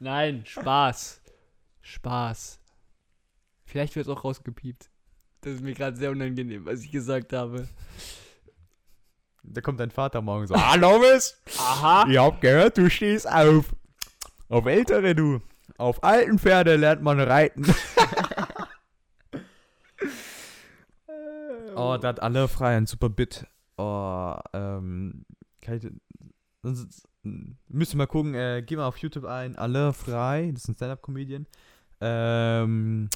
Nein, 0.00 0.42
Spaß. 0.44 1.19
Spaß. 1.82 2.60
Vielleicht 3.64 3.94
wird 3.96 4.06
es 4.06 4.12
auch 4.12 4.24
rausgepiept. 4.24 4.90
Das 5.42 5.54
ist 5.54 5.62
mir 5.62 5.74
gerade 5.74 5.96
sehr 5.96 6.10
unangenehm, 6.10 6.66
was 6.66 6.82
ich 6.82 6.90
gesagt 6.90 7.32
habe. 7.32 7.66
da 9.42 9.60
kommt 9.60 9.80
dein 9.80 9.90
Vater 9.90 10.20
morgen 10.20 10.46
so. 10.46 10.54
Hallo, 10.60 10.98
Miss. 10.98 11.40
Aha. 11.58 12.06
Ich 12.08 12.18
hab 12.18 12.40
gehört, 12.40 12.76
du 12.76 12.90
stehst 12.90 13.30
auf. 13.30 13.74
Auf 14.48 14.66
ältere, 14.66 15.14
du. 15.14 15.40
Auf 15.78 16.02
alten 16.02 16.38
Pferde 16.38 16.76
lernt 16.76 17.02
man 17.02 17.20
reiten. 17.20 17.64
oh, 21.76 21.96
da 21.96 22.08
hat 22.08 22.20
alle 22.20 22.48
frei 22.48 22.76
ein 22.76 22.86
super 22.86 23.08
Bit. 23.08 23.46
Oh, 23.78 24.34
ähm. 24.52 25.24
Kann 25.62 25.76
ich, 25.76 25.86
sonst, 26.62 27.06
müsst 27.68 27.94
ihr 27.94 27.96
mal 27.96 28.06
gucken, 28.06 28.34
äh, 28.34 28.62
geh 28.66 28.76
mal 28.76 28.86
auf 28.86 28.98
YouTube 28.98 29.24
ein. 29.24 29.56
Alle 29.56 29.92
frei. 29.92 30.50
Das 30.52 30.64
ist 30.64 30.68
ein 30.68 30.74
Stand-Up-Comedian. 30.74 31.46
Ähm. 32.00 33.08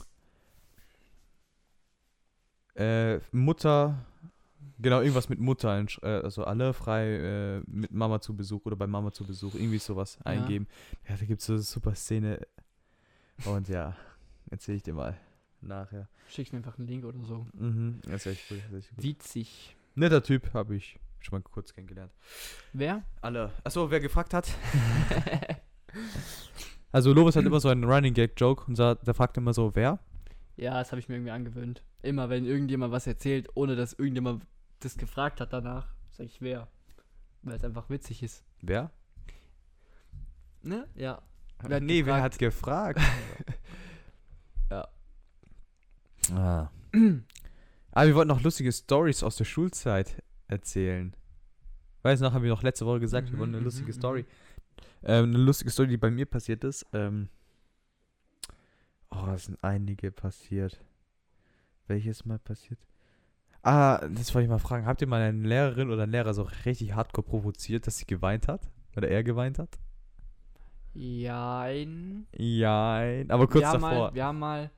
Äh, 2.74 3.18
Mutter. 3.32 4.04
Genau, 4.80 5.00
irgendwas 5.00 5.28
mit 5.28 5.38
Mutter, 5.38 5.84
äh, 6.02 6.06
also 6.06 6.44
alle 6.44 6.72
frei 6.74 7.06
äh, 7.06 7.60
mit 7.66 7.92
Mama 7.92 8.20
zu 8.20 8.36
Besuch 8.36 8.66
oder 8.66 8.74
bei 8.74 8.88
Mama 8.88 9.12
zu 9.12 9.24
Besuch, 9.24 9.54
irgendwie 9.54 9.78
sowas 9.78 10.18
Ja. 10.24 10.32
eingeben. 10.32 10.66
Ja, 11.08 11.16
da 11.16 11.24
gibt 11.24 11.40
es 11.40 11.46
so 11.46 11.52
eine 11.52 11.62
super 11.62 11.94
Szene. 11.94 12.40
Und 13.44 13.68
ja, 13.68 13.96
erzähle 14.50 14.76
ich 14.78 14.82
dir 14.82 14.94
mal 14.94 15.16
nachher. 15.60 16.08
Schickst 16.28 16.52
mir 16.52 16.58
einfach 16.58 16.76
einen 16.78 16.88
Link 16.88 17.04
oder 17.04 17.22
so. 17.24 17.46
Mhm, 17.54 18.00
das 18.02 18.26
ist 18.26 18.32
echt 18.32 18.50
cool. 18.50 18.58
Das 18.70 18.80
ist 18.80 18.86
echt 18.90 18.98
cool. 18.98 19.04
Witzig. 19.04 19.76
Netter 19.94 20.22
Typ, 20.22 20.52
habe 20.54 20.74
ich 20.74 20.98
schon 21.20 21.38
mal 21.38 21.42
kurz 21.42 21.72
kennengelernt. 21.72 22.12
Wer? 22.72 23.04
Alle. 23.22 23.52
Achso, 23.62 23.90
wer 23.90 24.00
gefragt 24.00 24.34
hat? 24.34 24.48
Also, 26.94 27.12
Lovis 27.12 27.34
hat 27.36 27.44
immer 27.44 27.58
so 27.60 27.68
einen 27.68 27.84
Running 27.84 28.14
Gag 28.14 28.32
Joke 28.40 28.64
und 28.66 28.76
sa- 28.76 28.94
der 28.94 29.14
fragt 29.14 29.36
immer 29.36 29.52
so, 29.52 29.74
wer? 29.74 29.98
ja, 30.56 30.78
das 30.78 30.92
habe 30.92 31.00
ich 31.00 31.08
mir 31.08 31.16
irgendwie 31.16 31.32
angewöhnt. 31.32 31.82
Immer 32.02 32.28
wenn 32.30 32.44
irgendjemand 32.44 32.92
was 32.92 33.06
erzählt, 33.08 33.48
ohne 33.54 33.74
dass 33.74 33.94
irgendjemand 33.94 34.46
das 34.80 34.96
gefragt 34.96 35.40
hat 35.40 35.52
danach, 35.52 35.88
sag 36.12 36.26
ich 36.26 36.40
wer. 36.40 36.68
Weil 37.42 37.56
es 37.56 37.64
einfach 37.64 37.90
witzig 37.90 38.22
ist. 38.22 38.44
Wer? 38.62 38.90
Ne? 40.62 40.86
Ja. 40.94 41.20
Wer 41.66 41.80
nee, 41.80 42.06
wer 42.06 42.14
gefragt? 42.14 42.22
hat 42.22 42.38
gefragt? 42.38 43.00
Ja. 44.70 44.88
Ah. 46.32 46.70
Aber 47.92 48.06
wir 48.06 48.14
wollten 48.14 48.28
noch 48.28 48.40
lustige 48.42 48.72
Stories 48.72 49.22
aus 49.22 49.36
der 49.36 49.44
Schulzeit 49.44 50.22
erzählen. 50.48 51.14
Weiß 52.02 52.20
noch, 52.20 52.32
haben 52.32 52.42
wir 52.44 52.50
noch 52.50 52.62
letzte 52.62 52.86
Woche 52.86 53.00
gesagt, 53.00 53.30
wir 53.30 53.38
wollen 53.38 53.54
eine 53.54 53.62
lustige. 53.64 53.92
Story. 53.92 54.24
Ähm, 55.04 55.34
eine 55.34 55.38
lustige 55.38 55.70
Story, 55.70 55.88
die 55.88 55.96
bei 55.96 56.10
mir 56.10 56.26
passiert 56.26 56.64
ist. 56.64 56.86
Ähm, 56.92 57.28
oh, 59.10 59.26
es 59.34 59.44
sind 59.44 59.62
einige 59.62 60.10
passiert. 60.10 60.80
Welches 61.86 62.24
mal 62.24 62.38
passiert? 62.38 62.80
Ah, 63.62 64.06
das 64.08 64.34
wollte 64.34 64.44
ich 64.44 64.50
mal 64.50 64.58
fragen. 64.58 64.86
Habt 64.86 65.00
ihr 65.00 65.06
mal 65.06 65.20
eine 65.20 65.46
Lehrerin 65.46 65.90
oder 65.90 66.04
einen 66.04 66.12
Lehrer 66.12 66.34
so 66.34 66.48
richtig 66.64 66.94
hardcore 66.94 67.26
provoziert, 67.26 67.86
dass 67.86 67.98
sie 67.98 68.06
geweint 68.06 68.48
hat? 68.48 68.70
Oder 68.96 69.08
er 69.08 69.22
geweint 69.22 69.58
hat? 69.58 69.78
Jein. 70.94 72.26
Ja, 72.36 73.02
aber 73.28 73.46
kurz 73.48 73.62
wir 73.62 73.68
haben 73.68 73.82
davor. 73.82 73.98
Mal, 73.98 74.14
wir 74.14 74.24
haben 74.24 74.38
mal 74.38 74.70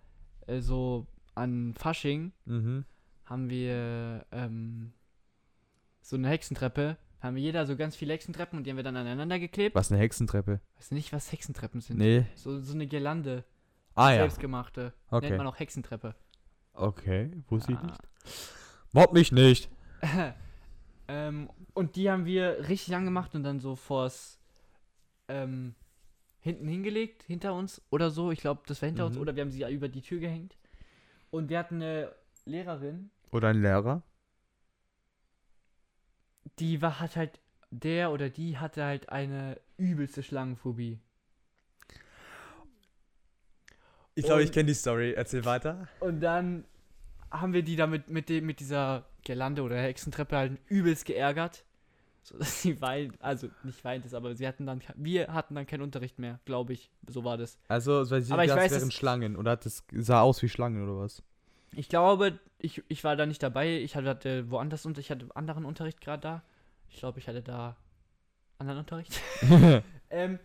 äh, 0.47 0.61
so 0.61 1.07
an 1.35 1.75
Fasching 1.75 2.33
mhm. 2.47 2.85
haben 3.27 3.51
wir 3.51 4.25
ähm, 4.33 4.93
so 6.01 6.17
eine 6.17 6.29
Hexentreppe. 6.29 6.97
Haben 7.21 7.37
wir 7.37 7.43
jeder 7.43 7.67
so 7.67 7.77
ganz 7.77 7.97
viele 7.97 8.13
Hexentreppen 8.13 8.59
und 8.59 8.65
die 8.65 8.71
haben 8.71 8.77
wir 8.77 8.85
dann 8.85 8.97
aneinander 8.97 9.39
geklebt. 9.39 9.75
Was, 9.75 9.91
eine 9.91 10.01
Hexentreppe? 10.01 10.61
Weiß 10.77 10.91
nicht, 10.91 11.13
was 11.13 11.33
Hexentreppen 11.33 11.81
sind. 11.81 11.99
Nee. 11.99 12.27
So, 12.35 12.61
so 12.61 12.75
eine 12.75 12.87
Girlande. 12.87 13.45
Ah 13.95 14.11
ja. 14.11 14.17
Selbstgemachte. 14.19 14.93
Okay. 15.11 15.27
Nennt 15.29 15.39
man 15.39 15.47
auch 15.47 15.59
Hexentreppe. 15.59 16.15
Okay, 16.75 17.31
wusste 17.49 17.73
ich 17.73 17.79
Ah. 17.79 17.87
nicht. 17.87 18.01
Mobb 18.93 19.13
mich 19.15 19.33
nicht. 19.33 19.71
ähm, 21.09 21.49
und 21.75 21.97
die 21.97 22.11
haben 22.11 22.27
wir 22.27 22.69
richtig 22.69 22.89
lang 22.89 23.05
gemacht 23.05 23.35
und 23.35 23.43
dann 23.45 23.61
so 23.61 23.77
vors 23.77 24.39
ähm, 25.29 25.75
hinten 26.41 26.69
hingelegt, 26.69 27.23
hinter 27.25 27.55
uns 27.55 27.81
oder 27.91 28.11
so. 28.11 28.31
Ich 28.31 28.41
glaube, 28.41 28.63
das 28.67 28.83
war 28.83 28.87
hinter 28.89 29.07
uns 29.07 29.17
Mhm. 29.17 29.23
oder 29.23 29.35
wir 29.37 29.43
haben 29.43 29.51
sie 29.51 29.65
über 29.73 29.89
die 29.89 30.03
Tür 30.03 30.21
gehängt. 30.21 30.57
Und 31.31 31.49
wir 31.49 31.59
hatten 31.59 31.77
eine 31.77 32.13
Lehrerin, 32.45 33.11
Oder 33.33 33.49
ein 33.49 33.61
Lehrer? 33.61 34.03
Die 36.59 36.83
war, 36.83 37.01
hat 37.01 37.17
halt, 37.17 37.41
der 37.71 38.11
oder 38.13 38.31
die 38.31 38.59
hatte 38.59 38.85
halt 38.85 39.09
eine 39.09 39.61
übelste 39.77 40.23
Schlangenphobie. 40.23 40.99
Ich 44.15 44.25
glaube, 44.25 44.43
ich 44.43 44.53
kenne 44.53 44.67
die 44.67 44.75
Story. 44.75 45.13
Erzähl 45.13 45.45
weiter. 45.45 45.89
Und 46.01 46.21
dann 46.21 46.65
haben 47.31 47.53
wir 47.53 47.63
die 47.63 47.77
damit 47.77 48.09
mit 48.09 48.29
dem, 48.29 48.47
mit 48.47 48.61
dieser 48.61 49.05
Girlande 49.25 49.63
oder 49.63 49.77
Hexentreppe 49.77 50.37
halt 50.37 50.59
übelst 50.69 51.05
geärgert. 51.05 51.65
So 52.23 52.39
dass 52.39 52.63
sie 52.63 52.81
weint, 52.81 53.15
also 53.23 53.49
nicht 53.63 53.85
weint 53.85 54.05
es, 54.05 54.13
aber 54.13 54.35
sie 54.35 54.49
hatten 54.49 54.67
dann, 54.67 54.83
wir 54.97 55.33
hatten 55.33 55.55
dann 55.55 55.67
keinen 55.67 55.83
Unterricht 55.83 56.19
mehr, 56.19 56.41
glaube 56.45 56.73
ich. 56.73 56.91
So 57.07 57.23
war 57.23 57.37
das. 57.37 57.57
Also, 57.69 58.11
weil 58.11 58.23
sie 58.23 58.33
Aber 58.33 58.43
ich 58.43 58.51
das 58.51 58.59
weiß, 58.59 58.73
wären 58.73 58.91
Schlangen. 58.91 59.37
Oder 59.37 59.53
hat 59.53 59.67
es 59.67 59.85
sah 59.93 60.23
aus 60.23 60.43
wie 60.43 60.49
Schlangen 60.49 60.83
oder 60.83 60.99
was? 60.99 61.23
Ich 61.73 61.89
glaube, 61.89 62.39
ich, 62.59 62.83
ich 62.89 63.05
war 63.05 63.17
da 63.17 63.27
nicht 63.27 63.43
dabei. 63.43 63.79
Ich 63.79 63.97
hatte 63.97 64.51
woanders 64.51 64.87
und 64.87 64.99
ich 64.99 65.11
hatte 65.11 65.29
anderen 65.35 65.65
Unterricht 65.65 66.01
gerade 66.01 66.23
da. 66.23 66.43
Ich 66.89 66.99
glaube, 66.99 67.19
ich 67.19 67.29
hatte 67.29 67.43
da 67.43 67.77
anderen 68.59 68.81
Unterricht. 68.81 69.21
ähm, 70.11 70.39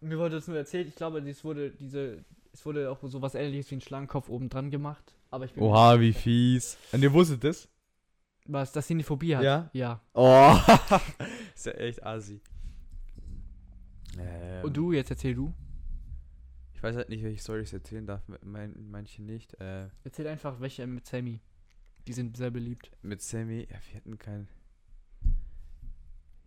mir 0.00 0.18
wurde 0.18 0.36
das 0.36 0.48
nur 0.48 0.56
erzählt. 0.56 0.88
Ich 0.88 0.96
glaube, 0.96 1.18
es 1.20 1.44
wurde 1.44 1.70
diese, 1.70 2.24
es 2.52 2.66
wurde 2.66 2.90
auch 2.90 2.98
so 3.02 3.22
was 3.22 3.34
ähnliches 3.34 3.70
wie 3.70 3.76
ein 3.76 3.80
Schlangenkopf 3.80 4.28
oben 4.28 4.48
dran 4.48 4.70
gemacht. 4.70 5.14
Aber 5.30 5.44
ich 5.44 5.56
Oha, 5.56 5.98
wie 6.00 6.12
fies. 6.12 6.76
Und 6.92 7.02
ihr 7.02 7.12
wusstet 7.12 7.44
das? 7.44 7.68
Was, 8.46 8.72
dass 8.72 8.86
sie 8.88 8.94
eine 8.94 9.04
Phobie 9.04 9.36
hat? 9.36 9.44
Ja? 9.44 9.70
Ja. 9.72 10.00
Oh. 10.14 10.56
ist 11.54 11.66
ja 11.66 11.72
echt 11.72 12.04
assi. 12.04 12.40
Ähm, 14.18 14.64
Und 14.64 14.76
du, 14.76 14.92
jetzt 14.92 15.10
erzähl 15.10 15.34
du. 15.34 15.54
Ich 16.82 16.88
weiß 16.88 16.96
halt 16.96 17.10
nicht, 17.10 17.22
welche 17.22 17.40
Storys 17.40 17.72
erzählen 17.72 18.04
darf. 18.04 18.22
Mein, 18.42 18.74
manche 18.90 19.22
nicht. 19.22 19.54
Äh, 19.60 19.86
Erzähl 20.02 20.26
einfach 20.26 20.58
welche 20.58 20.84
mit 20.84 21.06
Sammy. 21.06 21.40
Die 22.08 22.12
sind 22.12 22.36
sehr 22.36 22.50
beliebt. 22.50 22.90
mit 23.02 23.22
Sammy, 23.22 23.68
ja, 23.70 23.76
wir 23.88 23.96
hatten 23.98 24.18
kein. 24.18 24.48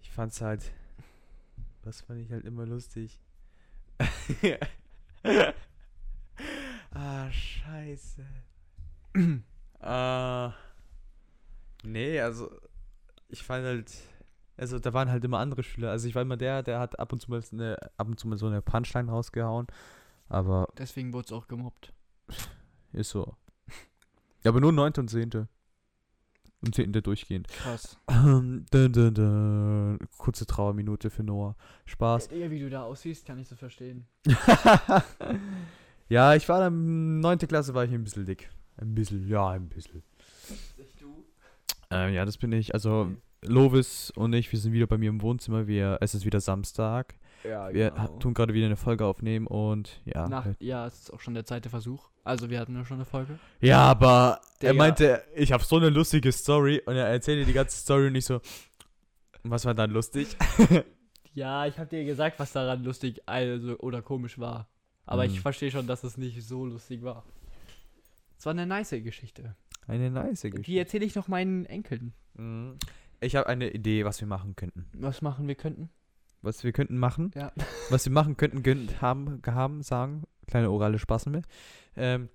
Ich 0.01 0.11
fand's 0.11 0.41
halt. 0.41 0.73
Was 1.83 2.01
fand 2.01 2.19
ich 2.19 2.33
halt 2.33 2.43
immer 2.43 2.65
lustig? 2.65 3.17
ah, 6.91 7.31
scheiße. 7.31 8.25
Ah. 9.79 10.53
Nee, 11.83 12.19
also. 12.19 12.51
Ich 13.29 13.41
fand 13.41 13.63
halt. 13.63 13.89
Also, 14.57 14.79
da 14.79 14.91
waren 14.91 15.09
halt 15.09 15.23
immer 15.23 15.39
andere 15.39 15.63
Schüler. 15.63 15.91
Also, 15.91 16.09
ich 16.09 16.15
war 16.15 16.23
immer 16.23 16.35
der, 16.35 16.61
der 16.61 16.81
hat 16.81 16.99
ab 16.99 17.13
und 17.13 17.21
zu 17.21 17.31
mal, 17.31 17.41
eine, 17.53 17.77
ab 17.95 18.07
und 18.07 18.19
zu 18.19 18.27
mal 18.27 18.37
so 18.37 18.47
eine 18.47 18.61
Punchline 18.61 19.09
rausgehauen. 19.09 19.67
Aber 20.27 20.67
Deswegen 20.77 21.13
wurde 21.13 21.25
es 21.25 21.31
auch 21.31 21.47
gemobbt. 21.47 21.93
ist 22.93 23.09
so. 23.09 23.35
Ja, 24.43 24.51
aber 24.51 24.61
nur 24.61 24.71
9. 24.71 24.93
und 24.97 25.09
10. 25.09 25.47
Und 26.61 26.75
10. 26.75 26.91
durchgehend. 26.93 27.47
Krass. 27.47 27.97
Ähm, 28.07 28.65
dun, 28.71 28.91
dun, 28.91 29.13
dun. 29.13 29.99
Kurze 30.17 30.45
Trauerminute 30.45 31.09
für 31.09 31.23
Noah. 31.23 31.55
Spaß. 31.85 32.29
Digga, 32.29 32.49
wie 32.49 32.59
du 32.59 32.69
da 32.69 32.83
aussiehst, 32.83 33.25
kann 33.25 33.39
ich 33.39 33.47
so 33.47 33.55
verstehen. 33.55 34.07
ja, 36.09 36.35
ich 36.35 36.47
war 36.49 36.59
dann, 36.59 37.19
9. 37.19 37.39
Klasse 37.39 37.73
war 37.73 37.85
ich 37.85 37.91
ein 37.91 38.03
bisschen 38.03 38.25
dick. 38.25 38.49
Ein 38.77 38.93
bisschen, 38.95 39.27
ja, 39.27 39.49
ein 39.49 39.69
bisschen. 39.69 40.03
Nicht 40.77 41.01
du? 41.01 41.25
Ähm, 41.91 42.13
ja, 42.13 42.25
das 42.25 42.37
bin 42.37 42.51
ich. 42.51 42.73
Also, 42.73 43.11
Lovis 43.43 44.11
und 44.11 44.33
ich, 44.33 44.51
wir 44.51 44.59
sind 44.59 44.73
wieder 44.73 44.87
bei 44.87 44.97
mir 44.97 45.09
im 45.09 45.21
Wohnzimmer. 45.21 45.67
Wir, 45.67 45.97
es 46.01 46.15
ist 46.15 46.25
wieder 46.25 46.39
Samstag. 46.39 47.15
Ja, 47.47 47.73
Wir 47.73 47.93
ha- 47.95 48.07
tun 48.19 48.33
gerade 48.33 48.53
wieder 48.53 48.65
eine 48.65 48.75
Folge 48.77 49.05
aufnehmen 49.05 49.47
und 49.47 50.01
ja. 50.05 50.27
Nach, 50.27 50.47
ja, 50.59 50.85
es 50.87 51.01
ist 51.01 51.13
auch 51.13 51.19
schon 51.19 51.33
der 51.33 51.45
zweite 51.45 51.69
Versuch. 51.69 52.09
Also 52.23 52.49
wir 52.49 52.59
hatten 52.59 52.75
ja 52.75 52.85
schon 52.85 52.97
eine 52.97 53.05
Folge. 53.05 53.37
Ja, 53.61 53.79
aber 53.83 54.41
er 54.59 54.71
Digga. 54.71 54.73
meinte, 54.73 55.23
ich 55.35 55.51
habe 55.51 55.63
so 55.63 55.77
eine 55.77 55.89
lustige 55.89 56.31
Story 56.31 56.81
und 56.85 56.95
er 56.95 57.07
erzählte 57.07 57.45
die 57.45 57.53
ganze 57.53 57.77
Story 57.77 58.07
und 58.07 58.15
ich 58.15 58.25
so, 58.25 58.41
was 59.43 59.65
war 59.65 59.73
dann 59.73 59.91
lustig? 59.91 60.35
Ja, 61.33 61.65
ich 61.67 61.77
habe 61.77 61.89
dir 61.89 62.05
gesagt, 62.05 62.39
was 62.39 62.53
daran 62.53 62.81
lustig 62.85 63.21
also, 63.25 63.77
oder 63.79 64.01
komisch 64.01 64.39
war. 64.39 64.69
Aber 65.05 65.25
ich 65.25 65.33
Mhm. 65.33 65.41
verstehe 65.41 65.69
schon, 65.69 65.85
dass 65.85 66.05
es 66.05 66.15
nicht 66.17 66.41
so 66.41 66.65
lustig 66.65 67.03
war. 67.03 67.25
Es 68.39 68.45
war 68.45 68.51
eine 68.51 68.65
nice 68.65 68.91
Geschichte. 68.91 69.53
Eine 69.85 70.09
nice 70.11 70.41
Die 70.43 70.49
Geschichte. 70.51 70.79
erzähle 70.79 71.03
ich 71.03 71.13
noch 71.13 71.27
meinen 71.27 71.65
Enkeln. 71.65 72.13
Mhm. 72.35 72.77
Ich 73.19 73.35
habe 73.35 73.47
eine 73.49 73.69
Idee, 73.71 74.05
was 74.05 74.21
wir 74.21 74.29
machen 74.29 74.55
könnten. 74.55 74.85
Was 74.93 75.21
machen 75.21 75.45
wir 75.49 75.55
könnten? 75.55 75.89
Was 76.45 76.63
wir 76.63 76.71
könnten 76.73 76.99
machen? 76.99 77.31
Ja. 77.33 77.51
Was 77.89 78.05
wir 78.05 78.13
machen 78.13 78.37
könnten, 78.37 78.61
gönnt, 78.61 79.01
haben, 79.01 79.41
haben, 79.47 79.81
sagen. 79.81 80.23
Kleine 80.45 80.69
orale 80.69 80.99
Spaß 80.99 81.25
mit. 81.25 81.45
Ähm, 81.95 82.29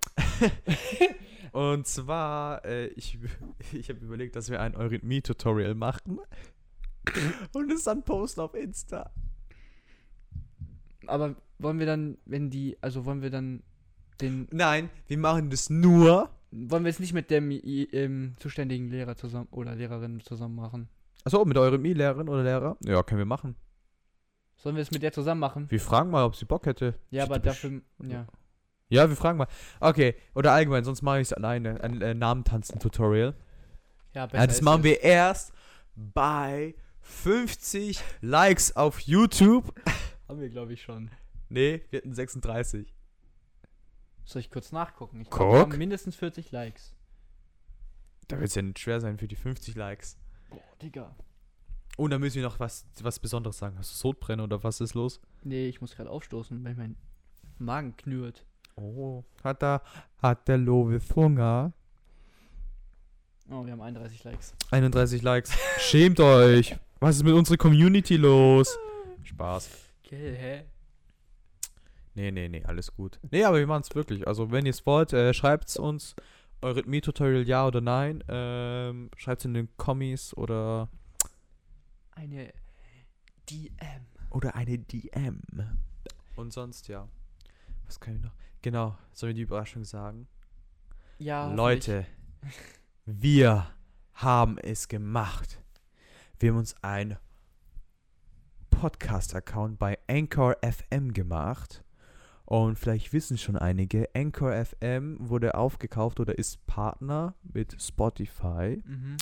und 1.53 1.87
zwar, 1.87 2.65
äh, 2.65 2.87
ich, 2.87 3.17
ich 3.71 3.89
habe 3.89 3.99
überlegt, 3.99 4.35
dass 4.35 4.49
wir 4.49 4.59
ein 4.59 4.75
Eurythmie-Tutorial 4.75 5.75
machen. 5.75 6.19
und 7.53 7.71
es 7.71 7.83
dann 7.83 8.03
posten 8.03 8.41
auf 8.41 8.53
Insta. 8.53 9.11
Aber 11.07 11.37
wollen 11.57 11.79
wir 11.79 11.85
dann, 11.85 12.17
wenn 12.25 12.49
die, 12.49 12.77
also 12.81 13.05
wollen 13.05 13.21
wir 13.21 13.29
dann 13.29 13.63
den, 14.19 14.49
Nein, 14.51 14.89
wir 15.07 15.17
machen 15.17 15.49
das 15.49 15.69
nur. 15.69 16.29
wollen 16.51 16.83
wir 16.83 16.89
es 16.89 16.99
nicht 16.99 17.13
mit 17.13 17.31
dem 17.31 17.49
ähm, 17.51 18.35
zuständigen 18.39 18.89
Lehrer 18.89 19.15
zusammen 19.15 19.47
oder 19.51 19.73
Lehrerin 19.73 20.19
zusammen 20.19 20.55
machen? 20.55 20.89
Achso, 21.23 21.45
mit 21.45 21.57
Eurythmie-Lehrerin 21.57 22.27
oder 22.27 22.43
Lehrer? 22.43 22.77
Ja, 22.83 23.03
können 23.03 23.19
wir 23.19 23.25
machen. 23.25 23.55
Sollen 24.61 24.75
wir 24.75 24.83
es 24.83 24.91
mit 24.91 25.01
der 25.01 25.11
zusammen 25.11 25.39
machen? 25.39 25.71
Wir 25.71 25.79
fragen 25.79 26.11
mal, 26.11 26.23
ob 26.23 26.35
sie 26.35 26.45
Bock 26.45 26.67
hätte. 26.67 26.93
Ja, 27.09 27.23
aber 27.23 27.39
dafür, 27.39 27.81
ja. 28.03 28.27
Ja, 28.89 29.09
wir 29.09 29.15
fragen 29.15 29.39
mal. 29.39 29.47
Okay, 29.79 30.15
oder 30.35 30.51
allgemein, 30.51 30.83
sonst 30.83 31.01
mache 31.01 31.19
ich 31.19 31.29
es 31.29 31.33
alleine. 31.33 31.81
Ein 31.83 31.99
äh, 32.01 32.13
Namentanzen-Tutorial. 32.13 33.33
Ja, 34.13 34.27
Ja, 34.31 34.45
das 34.45 34.61
machen 34.61 34.83
wir 34.83 35.01
erst 35.01 35.51
bei 35.95 36.75
50 37.01 37.99
Likes 38.21 38.75
auf 38.75 38.99
YouTube. 38.99 39.73
Haben 40.27 40.39
wir, 40.39 40.49
glaube 40.49 40.73
ich, 40.73 40.83
schon. 40.83 41.09
Nee, 41.49 41.81
wir 41.89 41.97
hatten 41.97 42.13
36. 42.13 42.93
Soll 44.25 44.41
ich 44.41 44.51
kurz 44.51 44.71
nachgucken? 44.71 45.21
Ich 45.21 45.29
Guck. 45.31 45.39
glaub, 45.39 45.53
wir 45.53 45.59
haben 45.61 45.77
mindestens 45.77 46.15
40 46.15 46.51
Likes. 46.51 46.93
Da 48.27 48.37
wird 48.37 48.49
es 48.49 48.55
ja 48.55 48.61
nicht 48.61 48.77
schwer 48.79 49.01
sein 49.01 49.17
für 49.17 49.27
die 49.27 49.35
50 49.35 49.73
Likes. 49.75 50.17
Boah, 50.51 50.61
Digga. 50.81 51.15
Und 52.01 52.09
dann 52.09 52.19
müssen 52.19 52.37
wir 52.37 52.41
noch 52.41 52.59
was, 52.59 52.87
was 53.03 53.19
Besonderes 53.19 53.59
sagen. 53.59 53.77
Hast 53.77 53.91
du 53.91 53.95
Sodbrennen 53.95 54.43
oder 54.43 54.63
was 54.63 54.81
ist 54.81 54.95
los? 54.95 55.21
Nee, 55.43 55.67
ich 55.67 55.81
muss 55.81 55.95
gerade 55.95 56.09
aufstoßen, 56.09 56.65
weil 56.65 56.73
mein 56.73 56.95
Magen 57.59 57.95
knurrt. 57.95 58.43
Oh. 58.75 59.23
Hat 59.43 59.61
da, 59.61 59.83
hat 60.17 60.47
der 60.47 60.57
Lovis 60.57 61.15
Hunger? 61.15 61.73
Oh, 63.51 63.63
wir 63.63 63.73
haben 63.73 63.81
31 63.81 64.23
Likes. 64.23 64.55
31 64.71 65.21
Likes. 65.21 65.55
Schämt 65.77 66.19
euch. 66.19 66.75
Was 66.99 67.17
ist 67.17 67.23
mit 67.23 67.35
unserer 67.35 67.57
Community 67.57 68.17
los? 68.17 68.75
Spaß. 69.21 69.69
Okay, 70.03 70.35
hä? 70.35 70.63
Nee, 72.15 72.31
nee, 72.31 72.49
nee, 72.49 72.63
alles 72.65 72.91
gut. 72.95 73.19
Nee, 73.29 73.43
aber 73.43 73.59
wir 73.59 73.67
machen 73.67 73.83
es 73.87 73.93
wirklich. 73.93 74.27
Also, 74.27 74.49
wenn 74.49 74.65
ihr 74.65 74.71
es 74.71 74.87
wollt, 74.87 75.13
äh, 75.13 75.35
schreibt 75.35 75.69
es 75.69 75.77
uns. 75.77 76.15
Eurythmie-Tutorial 76.63 77.47
ja 77.47 77.67
oder 77.67 77.79
nein. 77.79 78.23
Ähm, 78.27 79.11
schreibt 79.17 79.41
es 79.41 79.45
in 79.45 79.53
den 79.53 79.69
Kommis 79.77 80.35
oder, 80.35 80.89
Eine 82.21 82.53
DM. 83.49 84.05
oder 84.29 84.53
eine 84.53 84.77
DM. 84.77 85.41
Und 86.35 86.53
sonst, 86.53 86.87
ja. 86.87 87.09
Was 87.87 87.99
kann 87.99 88.15
ich 88.15 88.21
noch? 88.21 88.35
Genau, 88.61 88.95
sollen 89.11 89.31
wir 89.31 89.33
die 89.33 89.41
Überraschung 89.41 89.83
sagen? 89.85 90.27
Ja. 91.17 91.51
Leute, 91.51 92.05
wir 93.07 93.71
haben 94.13 94.59
es 94.59 94.87
gemacht. 94.87 95.63
Wir 96.37 96.51
haben 96.51 96.59
uns 96.59 96.75
ein 96.83 97.17
Podcast-Account 98.69 99.79
bei 99.79 99.97
Anchor 100.07 100.57
FM 100.61 101.13
gemacht. 101.13 101.83
Und 102.45 102.77
vielleicht 102.77 103.13
wissen 103.13 103.39
schon 103.39 103.57
einige, 103.57 104.07
Anchor 104.13 104.53
FM 104.63 105.17
wurde 105.19 105.55
aufgekauft 105.55 106.19
oder 106.19 106.37
ist 106.37 106.63
Partner 106.67 107.33
mit 107.41 107.81
Spotify. 107.81 108.79
Mhm. 108.85 109.17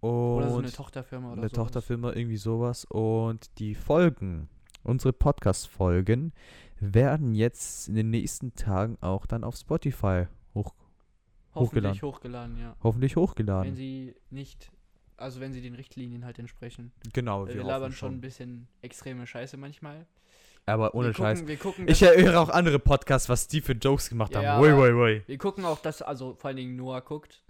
Und 0.00 0.10
Oder 0.10 0.50
so 0.50 0.58
eine 0.58 0.70
Tochterfirma 0.70 1.32
oder 1.32 1.40
eine 1.42 1.48
so. 1.48 1.56
Tochterfirma, 1.56 2.12
irgendwie 2.12 2.36
sowas. 2.36 2.84
Und 2.84 3.58
die 3.58 3.74
Folgen, 3.74 4.48
unsere 4.84 5.12
Podcast-Folgen, 5.12 6.32
werden 6.80 7.34
jetzt 7.34 7.88
in 7.88 7.96
den 7.96 8.10
nächsten 8.10 8.54
Tagen 8.54 8.96
auch 9.00 9.26
dann 9.26 9.42
auf 9.42 9.56
Spotify 9.56 10.26
hoch, 10.54 10.72
Hoffentlich 11.54 12.02
hochgeladen, 12.02 12.56
ja. 12.58 12.76
hoffentlich 12.84 13.16
hochgeladen. 13.16 13.70
Wenn 13.72 13.74
sie 13.76 14.14
nicht, 14.30 14.70
also 15.16 15.40
wenn 15.40 15.52
sie 15.52 15.60
den 15.60 15.74
Richtlinien 15.74 16.24
halt 16.24 16.38
entsprechen. 16.38 16.92
Genau, 17.12 17.48
wir, 17.48 17.54
wir 17.56 17.64
labern 17.64 17.90
schon 17.90 18.14
ein 18.14 18.20
bisschen 18.20 18.68
extreme 18.82 19.26
Scheiße 19.26 19.56
manchmal. 19.56 20.06
Aber 20.66 20.94
ohne 20.94 21.08
wir 21.08 21.14
Scheiß. 21.14 21.40
Gucken, 21.40 21.58
gucken, 21.58 21.88
Ich 21.88 22.02
höre 22.02 22.38
auch 22.40 22.50
andere 22.50 22.78
Podcasts, 22.78 23.28
was 23.28 23.48
die 23.48 23.60
für 23.62 23.72
Jokes 23.72 24.08
gemacht 24.10 24.34
Ja, 24.34 24.42
haben. 24.42 24.64
Aber- 24.64 24.82
ui, 24.82 24.92
ui. 24.92 25.22
wir 25.26 25.38
gucken 25.38 25.64
auch, 25.64 25.80
dass, 25.80 26.02
also 26.02 26.34
vor 26.34 26.48
allen 26.48 26.58
Dingen 26.58 26.76
Noah 26.76 27.00
guckt, 27.00 27.42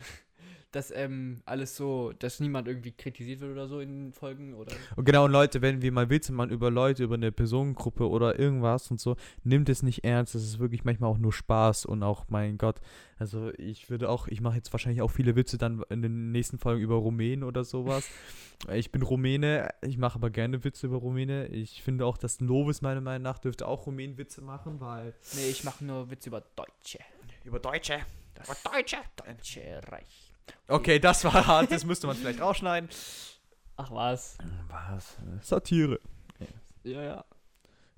dass 0.70 0.90
ähm, 0.90 1.40
alles 1.46 1.76
so, 1.76 2.12
dass 2.18 2.40
niemand 2.40 2.68
irgendwie 2.68 2.92
kritisiert 2.92 3.40
wird 3.40 3.52
oder 3.52 3.68
so 3.68 3.81
in 3.81 4.07
den 4.07 4.12
Folgen 4.12 4.54
oder. 4.54 4.72
Und 4.96 5.04
genau, 5.04 5.24
und 5.24 5.33
Leute, 5.33 5.62
wenn 5.62 5.81
wir 5.81 5.90
mal 5.92 6.11
Witze 6.11 6.33
machen 6.33 6.50
über 6.50 6.70
Leute, 6.70 7.04
über 7.04 7.14
eine 7.14 7.33
Personengruppe 7.33 8.09
oder 8.09 8.38
irgendwas 8.38 8.90
und 8.90 9.00
so, 9.00 9.16
nimmt 9.44 9.68
es 9.68 9.83
nicht 9.83 10.04
ernst. 10.04 10.35
Das 10.35 10.42
ist 10.42 10.59
wirklich 10.59 10.85
manchmal 10.85 11.11
auch 11.11 11.18
nur 11.18 11.33
Spaß 11.33 11.87
und 11.87 12.02
auch, 12.02 12.26
mein 12.28 12.59
Gott, 12.59 12.81
also 13.18 13.50
ich 13.57 13.88
würde 13.88 14.11
auch, 14.11 14.28
ich 14.28 14.40
mache 14.40 14.57
jetzt 14.57 14.72
wahrscheinlich 14.72 15.00
auch 15.00 15.11
viele 15.11 15.37
Witze 15.37 15.57
dann 15.57 15.83
in 15.88 16.02
den 16.02 16.33
nächsten 16.33 16.59
Folgen 16.59 16.83
über 16.83 16.96
Rumänen 16.96 17.44
oder 17.44 17.64
sowas. 17.64 18.07
ich 18.72 18.92
bin 18.92 19.02
Rumäne, 19.02 19.70
ich 19.81 19.96
mache 19.96 20.16
aber 20.16 20.28
gerne 20.28 20.64
Witze 20.64 20.87
über 20.87 20.98
Rumäne. 20.98 21.46
Ich 21.46 21.83
finde 21.83 22.04
auch, 22.04 22.18
dass 22.18 22.40
Lovis 22.40 22.83
meiner 22.83 23.00
Meinung 23.00 23.22
nach 23.22 23.38
dürfte 23.38 23.66
auch 23.66 23.87
Rumänen-Witze 23.87 24.42
machen, 24.42 24.81
weil. 24.81 25.14
Nee, 25.35 25.48
ich 25.48 25.64
mache 25.64 25.85
nur 25.85 26.11
Witze 26.11 26.28
über 26.28 26.42
Deutsche. 26.54 26.98
Über 27.44 27.59
Deutsche. 27.59 28.00
Das 28.35 28.62
Deutsche. 28.62 28.98
Deutsche 29.16 29.81
Reich. 29.90 30.27
Okay, 30.66 30.98
das 30.98 31.24
war 31.24 31.46
hart, 31.46 31.70
das 31.70 31.84
müsste 31.84 32.06
man 32.06 32.16
vielleicht 32.16 32.40
rausschneiden. 32.40 32.88
Ach 33.76 33.90
was. 33.90 34.37
Was? 34.68 35.16
Satire. 35.40 36.00
Ja, 36.84 37.02
ja. 37.02 37.24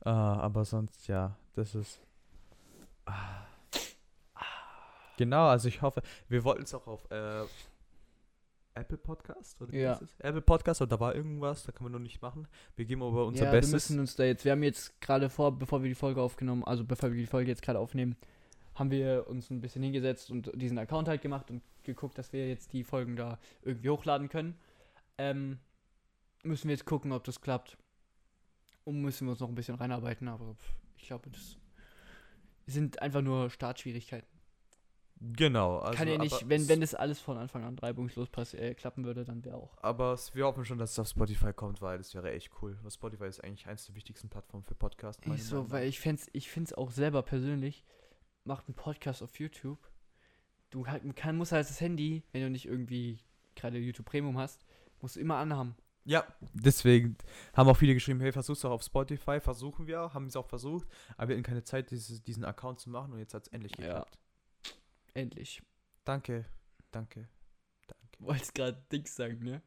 Ah, 0.05 0.39
aber 0.41 0.65
sonst, 0.65 1.07
ja, 1.09 1.37
das 1.55 1.75
ist. 1.75 2.01
Ah. 3.07 3.47
Genau, 5.17 5.49
also 5.49 5.69
ich 5.69 5.83
hoffe, 5.83 6.03
wir 6.29 6.45
wollten 6.45 6.63
es 6.63 6.75
auch 6.75 6.87
auf 6.87 7.11
äh, 7.11 7.43
Apple 8.75 8.97
Podcast 8.97 9.61
oder 9.61 9.73
wie 9.73 9.81
Ja. 9.81 9.93
ist 9.93 10.03
es? 10.03 10.21
Apple 10.21 10.41
Podcast 10.41 10.81
oder 10.81 10.97
da 10.97 11.01
war 11.01 11.15
irgendwas, 11.15 11.65
da 11.65 11.73
kann 11.73 11.83
man 11.85 11.93
noch 11.93 11.99
nicht 11.99 12.23
machen. 12.23 12.49
Wir 12.77 12.87
geben 12.87 13.03
aber 13.03 13.27
unser 13.27 13.45
ja, 13.47 13.53
wir 13.53 13.59
Bestes. 13.61 13.73
müssen 13.73 14.01
uns 14.01 14.17
da 14.17 14.25
jetzt, 14.25 14.45
wir 14.47 14.53
haben 14.53 14.63
jetzt 14.63 14.99
gerade 15.03 15.29
vor, 15.29 15.53
bevor 15.59 15.83
wir 15.83 15.89
die 15.91 15.95
Folge 15.95 16.23
aufgenommen, 16.23 16.65
also 16.65 16.85
bevor 16.85 17.11
wir 17.11 17.19
die 17.19 17.27
Folge 17.27 17.51
jetzt 17.51 17.61
gerade 17.63 17.79
aufnehmen, 17.79 18.17
haben 18.81 18.91
wir 18.91 19.29
uns 19.29 19.49
ein 19.51 19.61
bisschen 19.61 19.83
hingesetzt 19.85 20.31
und 20.33 20.51
diesen 20.61 20.79
Account 20.79 21.07
halt 21.07 21.23
gemacht 21.23 21.51
und 21.51 21.63
geguckt, 21.85 22.19
dass 22.19 22.33
wir 22.33 22.49
jetzt 22.49 22.73
die 22.73 22.83
Folgen 22.83 23.15
da 23.15 23.39
irgendwie 23.63 23.91
hochladen 23.91 24.29
können. 24.29 24.59
Ähm, 25.19 25.59
müssen 26.43 26.65
wir 26.69 26.73
jetzt 26.75 26.87
gucken, 26.87 27.13
ob 27.13 27.23
das 27.23 27.41
klappt. 27.41 27.77
Und 28.85 29.03
müssen 29.03 29.27
wir 29.27 29.33
uns 29.33 29.41
noch 29.41 29.49
ein 29.49 29.55
bisschen 29.55 29.77
reinarbeiten, 29.77 30.27
aber 30.27 30.57
ich 30.97 31.07
glaube, 31.07 31.31
das 31.31 31.59
sind 32.67 33.01
einfach 33.03 33.21
nur 33.23 33.51
Startschwierigkeiten. 33.51 34.29
Genau, 35.23 35.81
also 35.81 35.99
Kann 35.99 36.09
ja 36.09 36.17
nicht, 36.17 36.49
wenn, 36.49 36.63
es- 36.63 36.69
wenn 36.69 36.81
das 36.81 36.95
alles 36.95 37.21
von 37.21 37.37
Anfang 37.37 37.63
an 37.65 37.79
reibungslos 37.79 38.31
pass 38.31 38.55
äh, 38.55 38.75
klappen 38.75 39.05
würde, 39.05 39.23
dann 39.25 39.45
wäre 39.45 39.57
auch. 39.59 39.77
Aber 39.83 40.15
es- 40.15 40.35
wir 40.35 40.47
hoffen 40.47 40.65
schon, 40.65 40.79
dass 40.79 40.93
es 40.93 40.99
auf 40.99 41.09
Spotify 41.09 41.53
kommt, 41.53 41.83
weil 41.83 41.99
das 41.99 42.15
wäre 42.15 42.33
echt 42.33 42.51
cool. 42.63 42.79
Weil 42.81 42.91
Spotify 42.91 43.27
ist 43.27 43.45
eigentlich 43.45 43.67
eins 43.67 43.85
der 43.85 43.95
wichtigsten 43.95 44.31
Plattformen 44.31 44.65
für 44.65 44.75
Podcasts. 44.75 45.23
so, 45.37 45.71
weil 45.71 45.87
ich 45.89 46.01
ich 46.33 46.51
find's 46.51 46.73
auch 46.73 46.91
selber 46.91 47.23
persönlich, 47.23 47.85
macht 48.51 48.67
einen 48.69 48.75
Podcast 48.75 49.23
auf 49.23 49.39
YouTube. 49.39 49.79
Du 50.71 50.87
halt, 50.87 51.03
kann, 51.17 51.37
musst 51.37 51.53
halt 51.53 51.69
das 51.69 51.81
Handy, 51.81 52.23
wenn 52.33 52.43
du 52.43 52.51
nicht 52.51 52.67
irgendwie 52.67 53.19
gerade 53.57 53.79
YouTube 53.79 54.07
Premium 54.07 54.37
hast, 54.39 54.65
musst 55.01 55.17
du 55.17 55.21
immer 55.21 55.37
anhaben. 55.37 55.75
Ja, 56.05 56.25
deswegen 56.55 57.17
haben 57.55 57.69
auch 57.69 57.77
viele 57.77 57.95
geschrieben, 57.95 58.21
hey, 58.21 58.33
versuch's 58.33 58.61
doch 58.61 58.71
auf 58.71 58.83
Spotify. 58.83 59.39
Versuchen 59.41 59.87
wir, 59.87 60.13
haben 60.15 60.27
es 60.27 60.37
auch 60.37 60.47
versucht, 60.47 60.89
aber 61.17 61.29
wir 61.29 61.37
hatten 61.37 61.43
keine 61.45 61.63
Zeit, 61.63 61.91
dieses, 61.91 62.23
diesen 62.23 62.45
Account 62.45 62.81
zu 62.81 62.91
machen 62.91 63.13
und 63.13 63.19
jetzt 63.19 63.35
hat 63.35 63.43
es 63.47 63.49
endlich 63.53 63.73
Ja. 63.79 63.85
geklappt. 63.87 64.19
Endlich. 65.15 65.63
Danke, 66.05 66.45
danke, 66.91 67.29
danke. 67.87 68.19
Wolltest 68.19 68.55
gerade 68.55 68.83
Dings 68.91 69.15
sagen, 69.15 69.39
ne? 69.45 69.63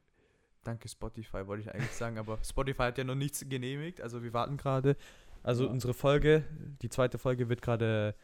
Danke 0.64 0.88
Spotify, 0.88 1.46
wollte 1.48 1.64
ich 1.64 1.74
eigentlich 1.74 1.92
sagen, 1.92 2.18
aber 2.18 2.40
Spotify 2.44 2.84
hat 2.84 2.98
ja 2.98 3.04
noch 3.04 3.16
nichts 3.16 3.46
genehmigt, 3.48 4.02
also 4.02 4.24
wir 4.24 4.34
warten 4.34 4.58
gerade. 4.58 4.96
Also 5.44 5.66
Ja. 5.66 5.72
unsere 5.72 5.94
Folge, 5.94 6.46
die 6.82 6.90
zweite 6.90 7.18
Folge 7.18 7.50
wird 7.50 7.62
gerade 7.62 8.16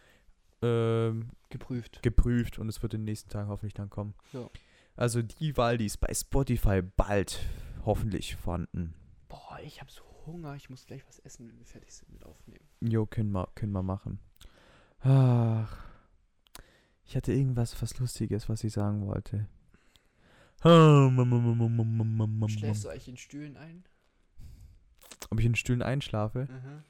ähm, 0.62 1.30
Geprüft. 1.50 2.02
geprüft 2.04 2.60
und 2.60 2.70
es 2.70 2.82
wird 2.82 2.94
in 2.94 3.02
den 3.02 3.06
nächsten 3.06 3.30
Tagen 3.30 3.50
hoffentlich 3.50 3.74
dann 3.74 3.90
kommen. 3.90 4.14
Ja. 4.34 4.50
Also 4.96 5.22
die 5.22 5.56
Wahl, 5.56 5.78
die 5.78 5.86
ist 5.86 5.98
bei 5.98 6.14
Spotify 6.14 6.82
bald 6.82 7.40
hoffentlich 7.86 8.36
vorhanden. 8.36 8.94
Boah, 9.28 9.60
ich 9.64 9.80
habe 9.80 9.92
so 9.92 10.04
Hunger. 10.26 10.56
Ich 10.56 10.70
muss 10.70 10.86
gleich 10.86 11.06
was 11.08 11.20
essen, 11.20 11.48
wenn 11.48 11.58
wir 11.58 11.66
fertig 11.66 11.94
sind 11.94 12.12
mit 12.12 12.26
Aufnehmen. 12.26 12.66
Jo, 12.82 13.06
können 13.06 13.32
wir, 13.32 13.48
können 13.56 13.72
wir 13.72 13.84
machen. 13.84 14.20
Ach. 15.02 15.78
Ich 17.06 17.16
hatte 17.16 17.34
irgendwas 17.34 17.82
was 17.82 17.98
Lustiges, 17.98 18.50
was 18.50 18.64
ich 18.64 18.74
sagen 18.74 19.08
wollte. 19.08 19.48
Schläfst 22.50 22.84
du 22.84 22.90
eigentlich 22.90 23.08
in 23.08 23.18
Stühlen 23.18 23.58
ein? 23.58 23.86
Ob 25.30 25.40
ich 25.40 25.46
in 25.46 25.56
Stühlen 25.56 25.82
einschlafe? 25.82 26.48
Mhm. 26.52 26.84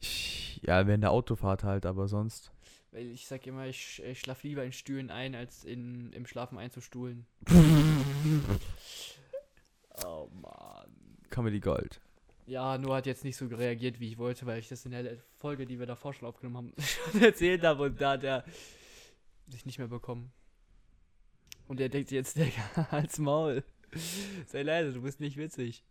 Ich, 0.00 0.60
ja, 0.64 0.86
während 0.86 1.04
der 1.04 1.10
Autofahrt 1.10 1.62
halt, 1.62 1.84
aber 1.84 2.08
sonst. 2.08 2.52
Weil 2.94 3.10
ich 3.10 3.26
sag 3.26 3.44
immer, 3.48 3.66
ich, 3.66 4.00
ich 4.04 4.20
schlaf 4.20 4.44
lieber 4.44 4.62
in 4.64 4.72
Stühlen 4.72 5.10
ein, 5.10 5.34
als 5.34 5.64
in, 5.64 6.12
im 6.12 6.26
Schlafen 6.26 6.58
einzustuhlen. 6.58 7.26
oh 10.06 10.28
Mann. 10.32 11.18
Comedy 11.28 11.58
Gold. 11.58 12.00
Ja, 12.46 12.78
nur 12.78 12.94
hat 12.94 13.06
jetzt 13.06 13.24
nicht 13.24 13.36
so 13.36 13.46
reagiert, 13.46 13.98
wie 13.98 14.06
ich 14.06 14.18
wollte, 14.18 14.46
weil 14.46 14.60
ich 14.60 14.68
das 14.68 14.84
in 14.86 14.92
der 14.92 15.16
Folge, 15.32 15.66
die 15.66 15.80
wir 15.80 15.86
davor 15.86 16.14
schon 16.14 16.28
aufgenommen 16.28 16.56
haben, 16.56 16.72
schon 17.12 17.20
erzählt 17.20 17.64
habe 17.64 17.82
und 17.82 18.00
da 18.00 18.12
hat 18.12 18.22
er 18.22 18.44
sich 19.48 19.66
nicht 19.66 19.78
mehr 19.78 19.88
bekommen. 19.88 20.30
Und 21.66 21.80
er 21.80 21.88
denkt 21.88 22.10
sich 22.10 22.16
jetzt, 22.16 22.36
Digga, 22.36 22.86
als 22.92 23.18
Maul. 23.18 23.64
Sei 24.46 24.62
leise, 24.62 24.92
du 24.92 25.02
bist 25.02 25.18
nicht 25.18 25.36
witzig. 25.36 25.82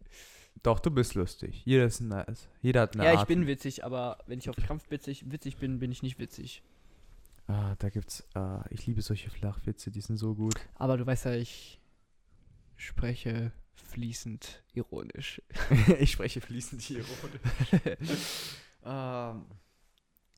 Doch, 0.62 0.80
du 0.80 0.90
bist 0.90 1.16
lustig. 1.16 1.66
Jeder, 1.66 1.84
ist 1.84 2.00
nice. 2.00 2.48
Jeder 2.62 2.80
hat 2.82 2.96
eine 2.96 3.04
ja, 3.04 3.12
ich 3.12 3.20
Art. 3.20 3.28
bin 3.28 3.46
witzig, 3.46 3.84
aber 3.84 4.20
wenn 4.26 4.40
ich 4.40 4.50
auf 4.50 4.56
Krampf 4.56 4.90
witzig, 4.90 5.30
witzig 5.30 5.58
bin, 5.58 5.80
bin 5.80 5.92
ich 5.92 6.02
nicht 6.02 6.18
witzig. 6.18 6.64
Ah, 7.48 7.76
da 7.78 7.90
gibt's. 7.90 8.24
Ah, 8.36 8.64
ich 8.70 8.86
liebe 8.86 9.02
solche 9.02 9.30
Flachwitze, 9.30 9.92
die 9.92 10.02
sind 10.02 10.18
so 10.18 10.36
gut. 10.36 10.56
Aber 10.76 10.98
du 10.98 11.06
weißt 11.06 11.26
ja, 11.26 11.36
ich 11.36 11.82
spreche 12.76 13.52
fließend 13.74 14.64
ironisch. 14.74 15.42
ich 16.00 16.12
spreche 16.12 16.42
fließend 16.42 16.90
ironisch. 16.90 17.08
ähm, 18.84 19.46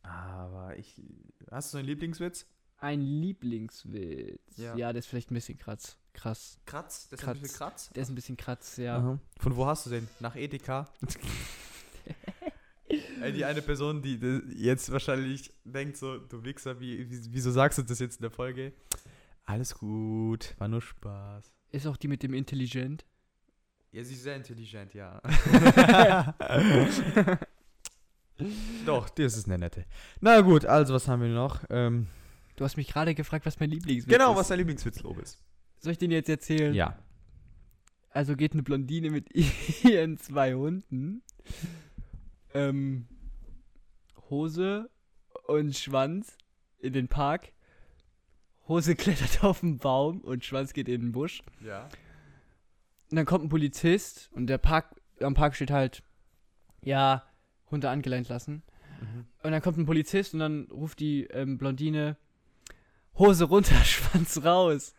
aber 0.03 0.77
ich. 0.77 1.01
Hast 1.51 1.73
du 1.73 1.77
einen 1.77 1.87
Lieblingswitz? 1.87 2.47
Ein 2.77 3.01
Lieblingswitz. 3.01 4.57
Ja. 4.57 4.75
Ja, 4.75 4.91
der 4.91 4.99
ist 4.99 5.07
vielleicht 5.07 5.31
ein 5.31 5.35
bisschen 5.35 5.57
krass. 5.57 5.97
Krass. 6.13 6.59
Kratz? 6.65 7.07
Das 7.09 7.21
ist 7.21 7.27
ein 7.27 7.39
bisschen 7.39 7.57
Kratz? 7.57 7.89
Der 7.89 8.03
ist 8.03 8.09
ein 8.09 8.15
bisschen 8.15 8.37
kratz, 8.37 8.77
ja. 8.77 8.97
Aha. 8.97 9.19
Von 9.37 9.55
wo 9.55 9.65
hast 9.65 9.85
du 9.85 9.91
den? 9.91 10.07
Nach 10.19 10.35
Edeka? 10.35 10.89
Ey, 13.21 13.33
die 13.33 13.45
eine 13.45 13.61
Person, 13.61 14.01
die 14.01 14.19
jetzt 14.55 14.91
wahrscheinlich 14.91 15.51
denkt 15.63 15.97
so, 15.97 16.17
du 16.19 16.43
Wichser, 16.43 16.79
wie, 16.79 17.09
wie, 17.09 17.33
wieso 17.33 17.51
sagst 17.51 17.77
du 17.79 17.83
das 17.83 17.99
jetzt 17.99 18.17
in 18.17 18.21
der 18.21 18.31
Folge? 18.31 18.73
Alles 19.45 19.75
gut, 19.75 20.55
war 20.59 20.67
nur 20.67 20.81
Spaß. 20.81 21.51
Ist 21.71 21.87
auch 21.87 21.97
die 21.97 22.07
mit 22.07 22.23
dem 22.23 22.33
Intelligent. 22.33 23.05
Ja, 23.91 24.03
sie 24.03 24.13
ist 24.13 24.23
sehr 24.23 24.35
intelligent, 24.35 24.93
ja. 24.93 25.21
Doch, 28.85 29.09
das 29.09 29.37
ist 29.37 29.45
eine 29.47 29.57
nette. 29.57 29.85
Na 30.19 30.41
gut, 30.41 30.65
also 30.65 30.93
was 30.93 31.07
haben 31.07 31.21
wir 31.21 31.29
noch? 31.29 31.63
Ähm, 31.69 32.07
Du 32.55 32.63
hast 32.63 32.77
mich 32.77 32.87
gerade 32.87 33.13
gefragt, 33.15 33.45
was 33.45 33.59
mein 33.59 33.69
Lieblingswitz 33.69 34.11
genau, 34.11 34.31
ist. 34.31 34.37
was 34.39 34.47
dein 34.47 34.59
Lieblingswitz, 34.59 35.01
Lobis. 35.03 35.37
Soll 35.79 35.91
ich 35.91 35.97
den 35.97 36.11
jetzt 36.11 36.29
erzählen? 36.29 36.73
Ja. 36.73 36.97
Also 38.11 38.37
geht 38.37 38.53
eine 38.53 38.63
Blondine 38.63 39.11
mit 39.11 39.27
ihren 39.83 40.17
zwei 40.17 40.53
Hunden. 40.53 41.21
Ähm, 42.55 43.07
Hose 44.29 44.89
und 45.47 45.75
Schwanz 45.75 46.37
in 46.79 46.93
den 46.93 47.07
Park. 47.07 47.51
Hose 48.67 48.95
klettert 48.95 49.43
auf 49.43 49.59
den 49.59 49.77
Baum 49.77 50.21
und 50.21 50.43
Schwanz 50.43 50.73
geht 50.73 50.87
in 50.87 51.01
den 51.01 51.11
Busch. 51.11 51.43
Ja. 51.63 51.89
Und 53.11 53.17
dann 53.17 53.25
kommt 53.25 53.45
ein 53.45 53.49
Polizist 53.49 54.29
und 54.33 54.47
der 54.47 54.57
Park, 54.57 54.99
am 55.21 55.35
Park 55.35 55.55
steht 55.55 55.71
halt, 55.71 56.01
ja, 56.81 57.23
Hunde 57.69 57.89
angeleint 57.89 58.29
lassen. 58.29 58.63
Mhm. 59.01 59.25
Und 59.43 59.51
dann 59.51 59.61
kommt 59.61 59.77
ein 59.77 59.85
Polizist 59.85 60.33
und 60.33 60.39
dann 60.39 60.67
ruft 60.71 60.99
die 60.99 61.25
ähm, 61.25 61.57
Blondine, 61.57 62.17
Hose 63.17 63.45
runter, 63.45 63.75
Schwanz 63.83 64.43
raus. 64.43 64.95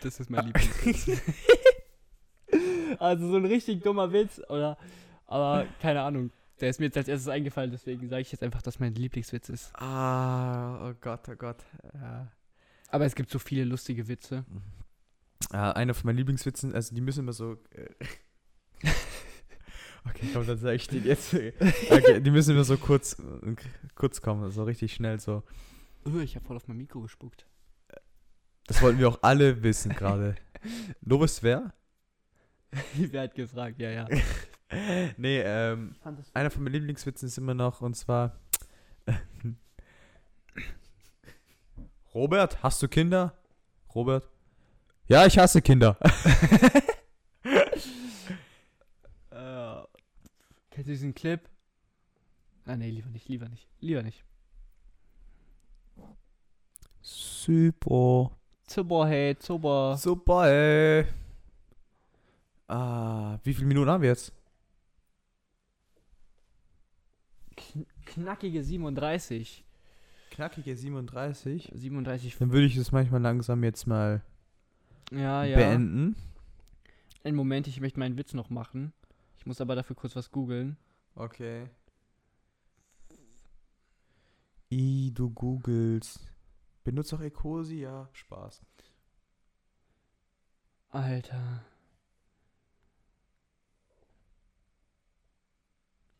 Das 0.00 0.20
ist 0.20 0.30
mein 0.30 0.46
Lieblingswitz. 0.46 1.22
also 2.98 3.30
so 3.30 3.36
ein 3.36 3.46
richtig 3.46 3.82
dummer 3.82 4.12
Witz, 4.12 4.40
oder? 4.48 4.76
Aber 5.26 5.66
keine 5.80 6.02
Ahnung. 6.02 6.30
Der 6.60 6.70
ist 6.70 6.78
mir 6.78 6.86
jetzt 6.86 6.96
als 6.96 7.08
erstes 7.08 7.28
eingefallen, 7.28 7.70
deswegen 7.70 8.08
sage 8.08 8.22
ich 8.22 8.30
jetzt 8.30 8.42
einfach, 8.42 8.62
dass 8.62 8.78
mein 8.78 8.94
Lieblingswitz 8.94 9.48
ist. 9.48 9.74
Ah, 9.74 10.88
oh 10.88 10.94
Gott, 11.00 11.28
oh 11.28 11.34
Gott. 11.34 11.64
Ja. 11.94 12.30
Aber 12.88 13.04
es 13.04 13.14
gibt 13.14 13.30
so 13.30 13.38
viele 13.38 13.64
lustige 13.64 14.06
Witze. 14.06 14.44
Äh, 15.52 15.56
einer 15.56 15.94
von 15.94 16.06
meinen 16.06 16.18
Lieblingswitzen, 16.18 16.72
also 16.74 16.94
die 16.94 17.00
müssen 17.00 17.20
immer 17.20 17.32
so. 17.32 17.56
Äh 17.70 17.88
okay, 20.08 20.28
komm, 20.32 20.46
dann 20.46 20.58
sag 20.58 20.74
ich 20.74 20.86
den 20.86 21.04
jetzt. 21.04 21.34
Okay, 21.34 22.20
die 22.20 22.30
müssen 22.30 22.52
immer 22.52 22.64
so 22.64 22.76
kurz, 22.76 23.18
äh, 23.18 23.56
kurz 23.94 24.20
kommen, 24.20 24.50
so 24.50 24.62
richtig 24.62 24.94
schnell 24.94 25.18
so. 25.18 25.42
Uh, 26.06 26.20
ich 26.20 26.36
habe 26.36 26.44
voll 26.44 26.56
auf 26.56 26.68
mein 26.68 26.76
Mikro 26.76 27.00
gespuckt. 27.00 27.46
Das 28.66 28.82
wollten 28.82 28.98
wir 28.98 29.08
auch 29.08 29.18
alle 29.22 29.62
wissen 29.62 29.92
gerade. 29.94 30.36
Lobes 31.00 31.42
wer? 31.42 31.74
Wer 32.94 33.22
hat 33.22 33.34
gefragt? 33.34 33.78
Ja, 33.78 33.90
ja. 33.90 34.08
nee, 35.16 35.40
ähm, 35.40 35.94
einer 36.32 36.50
von 36.50 36.62
meinen 36.62 36.72
Lieblingswitzen 36.72 37.28
ist 37.28 37.38
immer 37.38 37.54
noch, 37.54 37.80
und 37.80 37.94
zwar. 37.94 38.38
Robert, 42.14 42.62
hast 42.62 42.82
du 42.82 42.88
Kinder? 42.88 43.34
Robert? 43.94 44.28
Ja, 45.08 45.26
ich 45.26 45.38
hasse 45.38 45.62
Kinder. 45.62 45.98
Äh, 49.30 49.82
kennst 50.70 50.88
du 50.88 50.92
diesen 50.92 51.14
Clip? 51.14 51.40
Ah, 52.66 52.76
nee, 52.76 52.90
lieber 52.90 53.08
nicht, 53.08 53.28
lieber 53.28 53.48
nicht. 53.48 53.66
Lieber 53.80 54.02
nicht. 54.02 54.24
Super. 57.00 58.30
Super, 58.68 59.06
hey, 59.08 59.36
super. 59.40 59.96
Super, 59.96 60.46
ey. 60.46 61.06
Ah, 62.68 63.38
wie 63.42 63.54
viele 63.54 63.66
Minuten 63.66 63.90
haben 63.90 64.02
wir 64.02 64.10
jetzt? 64.10 64.32
Knackige 68.12 68.62
37. 68.62 69.64
Knackige 70.30 70.76
37. 70.76 71.70
37. 71.74 72.36
Dann 72.38 72.52
würde 72.52 72.66
ich 72.66 72.76
es 72.76 72.92
manchmal 72.92 73.20
langsam 73.20 73.62
jetzt 73.64 73.86
mal 73.86 74.22
Ja, 75.10 75.44
ja. 75.44 75.56
beenden. 75.56 76.16
Einen 77.24 77.36
Moment, 77.36 77.66
ich 77.68 77.80
möchte 77.80 77.98
meinen 77.98 78.16
Witz 78.16 78.34
noch 78.34 78.50
machen. 78.50 78.92
Ich 79.38 79.46
muss 79.46 79.60
aber 79.60 79.74
dafür 79.74 79.96
kurz 79.96 80.16
was 80.16 80.30
googeln. 80.30 80.76
Okay. 81.14 81.68
I, 84.72 85.10
du 85.12 85.30
googelst. 85.30 86.30
Benutzt 86.84 87.12
auch 87.14 87.20
Ecosi? 87.20 87.80
Ja, 87.80 88.08
Spaß. 88.12 88.62
Alter. 90.90 91.64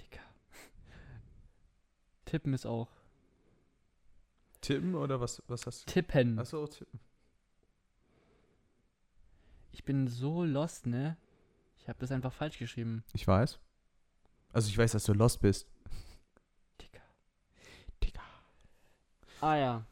Digga. 0.01 0.21
Tippen 2.33 2.55
ist 2.55 2.65
auch. 2.65 2.89
Tippen 4.63 4.95
oder 4.95 5.21
was, 5.21 5.43
was 5.49 5.67
hast 5.67 5.87
du? 5.87 5.93
Tippen. 5.93 6.39
Achso, 6.39 6.67
tippen. 6.67 6.99
Ich 9.71 9.85
bin 9.85 10.09
so 10.09 10.43
lost, 10.43 10.87
ne? 10.87 11.19
Ich 11.77 11.89
habe 11.91 11.99
das 11.99 12.11
einfach 12.11 12.33
falsch 12.33 12.59
geschrieben. 12.59 13.05
Ich 13.13 13.29
weiß. 13.29 13.59
Also 14.55 14.71
ich 14.71 14.79
weiß, 14.79 14.93
dass 14.93 15.05
du 15.05 15.13
lost 15.13 15.43
bist. 15.43 15.69
Digga. 16.81 17.03
Digga. 18.03 18.23
Ah 19.43 19.57
ja. 19.57 19.85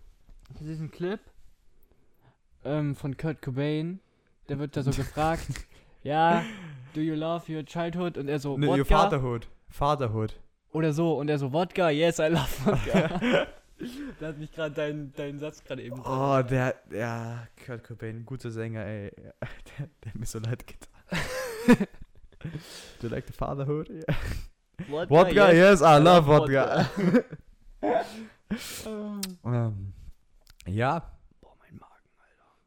Das 0.54 0.62
ist 0.62 0.80
ein 0.80 0.90
Clip 0.90 1.20
ähm, 2.64 2.96
von 2.96 3.18
Kurt 3.18 3.42
Cobain. 3.42 4.00
Der 4.48 4.58
wird 4.58 4.78
da 4.78 4.82
so 4.82 4.92
gefragt. 4.92 5.46
Ja, 6.02 6.42
do 6.94 7.02
you 7.02 7.14
love 7.14 7.52
your 7.54 7.62
childhood? 7.62 8.16
Und 8.16 8.28
er 8.28 8.38
so, 8.38 8.56
Ne, 8.56 8.66
your? 8.68 8.86
Fatherhood. 8.86 9.50
Fatherhood. 9.68 10.40
Oder 10.72 10.92
so. 10.92 11.14
Und 11.18 11.28
er 11.28 11.38
so, 11.38 11.52
Wodka? 11.52 11.90
Yes, 11.90 12.18
I 12.18 12.28
love 12.28 12.48
Wodka. 12.64 13.46
da 14.20 14.26
hat 14.28 14.38
mich 14.38 14.52
gerade 14.52 14.74
dein, 14.74 15.12
dein 15.16 15.38
Satz 15.38 15.64
gerade 15.64 15.82
eben. 15.82 16.00
Oh, 16.00 16.42
der, 16.42 16.74
ja, 16.92 17.46
Kurt 17.64 17.84
Cobain, 17.84 18.24
guter 18.24 18.50
Sänger, 18.50 18.84
ey. 18.84 19.10
Der, 19.40 19.88
der 20.04 20.12
hat 20.12 20.18
mir 20.18 20.26
so 20.26 20.38
leid 20.38 20.66
getan. 20.66 20.88
Do 23.00 23.06
you 23.06 23.08
like 23.08 23.26
the 23.26 23.32
fatherhood? 23.32 23.88
Yeah. 23.90 24.14
Wodka, 24.88 25.10
Wodka, 25.10 25.52
yes, 25.52 25.80
I 25.82 25.98
love 25.98 26.26
Wodka. 26.26 26.86
Wodka. 27.80 28.04
ähm, 29.44 29.92
ja, 30.66 31.12
Boah, 31.40 31.56
mein 31.58 31.76
Magen. 31.76 32.04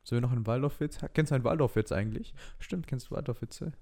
sollen 0.03 0.21
wir 0.21 0.27
noch 0.27 0.31
einen 0.31 0.45
Waldorfwitz? 0.45 0.99
Kennst 1.13 1.31
du 1.31 1.35
einen 1.35 1.43
Waldorfwitz 1.43 1.91
eigentlich? 1.91 2.33
Stimmt, 2.59 2.87
kennst 2.87 3.09
du 3.09 3.15
Waldorfwitze? 3.15 3.73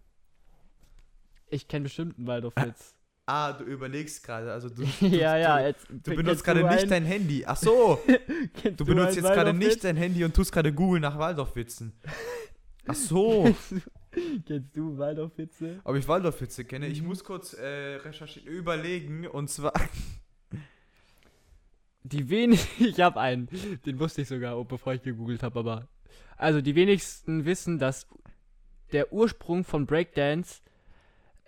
Ich 1.50 1.68
kenne 1.68 1.84
bestimmt 1.84 2.18
einen 2.18 2.28
Waldorf-Witz. 2.28 2.96
Ah, 3.28 3.54
du 3.54 3.64
überlegst 3.64 4.24
gerade, 4.24 4.52
also 4.52 4.68
du, 4.70 4.84
ja, 5.06 5.38
ja. 5.38 5.60
Jetzt, 5.68 5.88
du 5.90 6.16
benutzt 6.16 6.44
gerade 6.44 6.68
nicht 6.68 6.90
dein 6.92 7.06
Handy. 7.06 7.44
Ach 7.46 7.56
so, 7.56 8.00
du 8.78 8.86
benutzt 8.86 9.16
jetzt 9.16 9.32
gerade 9.32 9.54
nicht 9.54 9.84
dein 9.84 9.96
Handy 9.96 10.24
und 10.24 10.36
tust 10.36 10.52
gerade 10.52 10.74
Google 10.74 11.00
nach 11.00 11.18
Waldorfwitzen. 11.18 11.94
Ach 12.88 12.96
so. 12.96 13.56
Kennst 14.46 14.76
du 14.76 14.98
Waldorfwitze? 14.98 15.80
Ob 15.86 15.96
ich 15.96 16.06
Waldorfwitze 16.08 16.66
kenne? 16.66 16.88
Ich 16.88 17.02
Mhm. 17.02 17.08
muss 17.08 17.24
kurz 17.24 17.54
äh, 17.54 17.96
recherchieren, 18.04 18.50
überlegen. 18.52 19.26
Und 19.28 19.50
zwar. 19.50 19.72
Die 22.04 22.30
wenig, 22.30 22.68
ich 22.82 23.00
habe 23.00 23.20
einen, 23.22 23.48
den 23.86 24.00
wusste 24.00 24.24
ich 24.24 24.28
sogar, 24.28 24.58
oh, 24.58 24.64
bevor 24.64 24.94
ich 24.96 25.04
gegoogelt 25.04 25.44
habe, 25.44 25.60
aber 25.60 25.88
also 26.36 26.60
die 26.60 26.74
wenigsten 26.76 27.46
wissen, 27.46 27.78
dass 27.78 28.08
der 28.92 29.14
Ursprung 29.14 29.64
von 29.64 29.86
Breakdance 29.86 30.62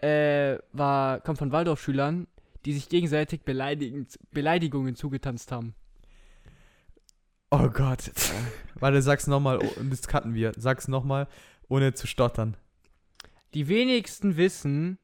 äh, 0.03 0.59
war 0.73 1.21
kommt 1.21 1.37
von 1.37 1.51
Waldorfschülern, 1.51 2.27
die 2.65 2.73
sich 2.73 2.89
gegenseitig 2.89 3.41
Beleidigungen 3.43 4.95
zugetanzt 4.95 5.51
haben. 5.51 5.73
Oh 7.49 7.69
Gott. 7.69 8.11
Warte, 8.75 9.01
sag's 9.01 9.27
nochmal. 9.27 9.59
Oh, 9.59 9.79
und 9.79 9.91
das 9.91 10.07
cutten 10.07 10.33
wir. 10.33 10.51
Sag's 10.57 10.87
nochmal, 10.87 11.27
ohne 11.69 11.93
zu 11.93 12.07
stottern. 12.07 12.57
Die 13.53 13.67
wenigsten 13.67 14.37
wissen, 14.37 14.97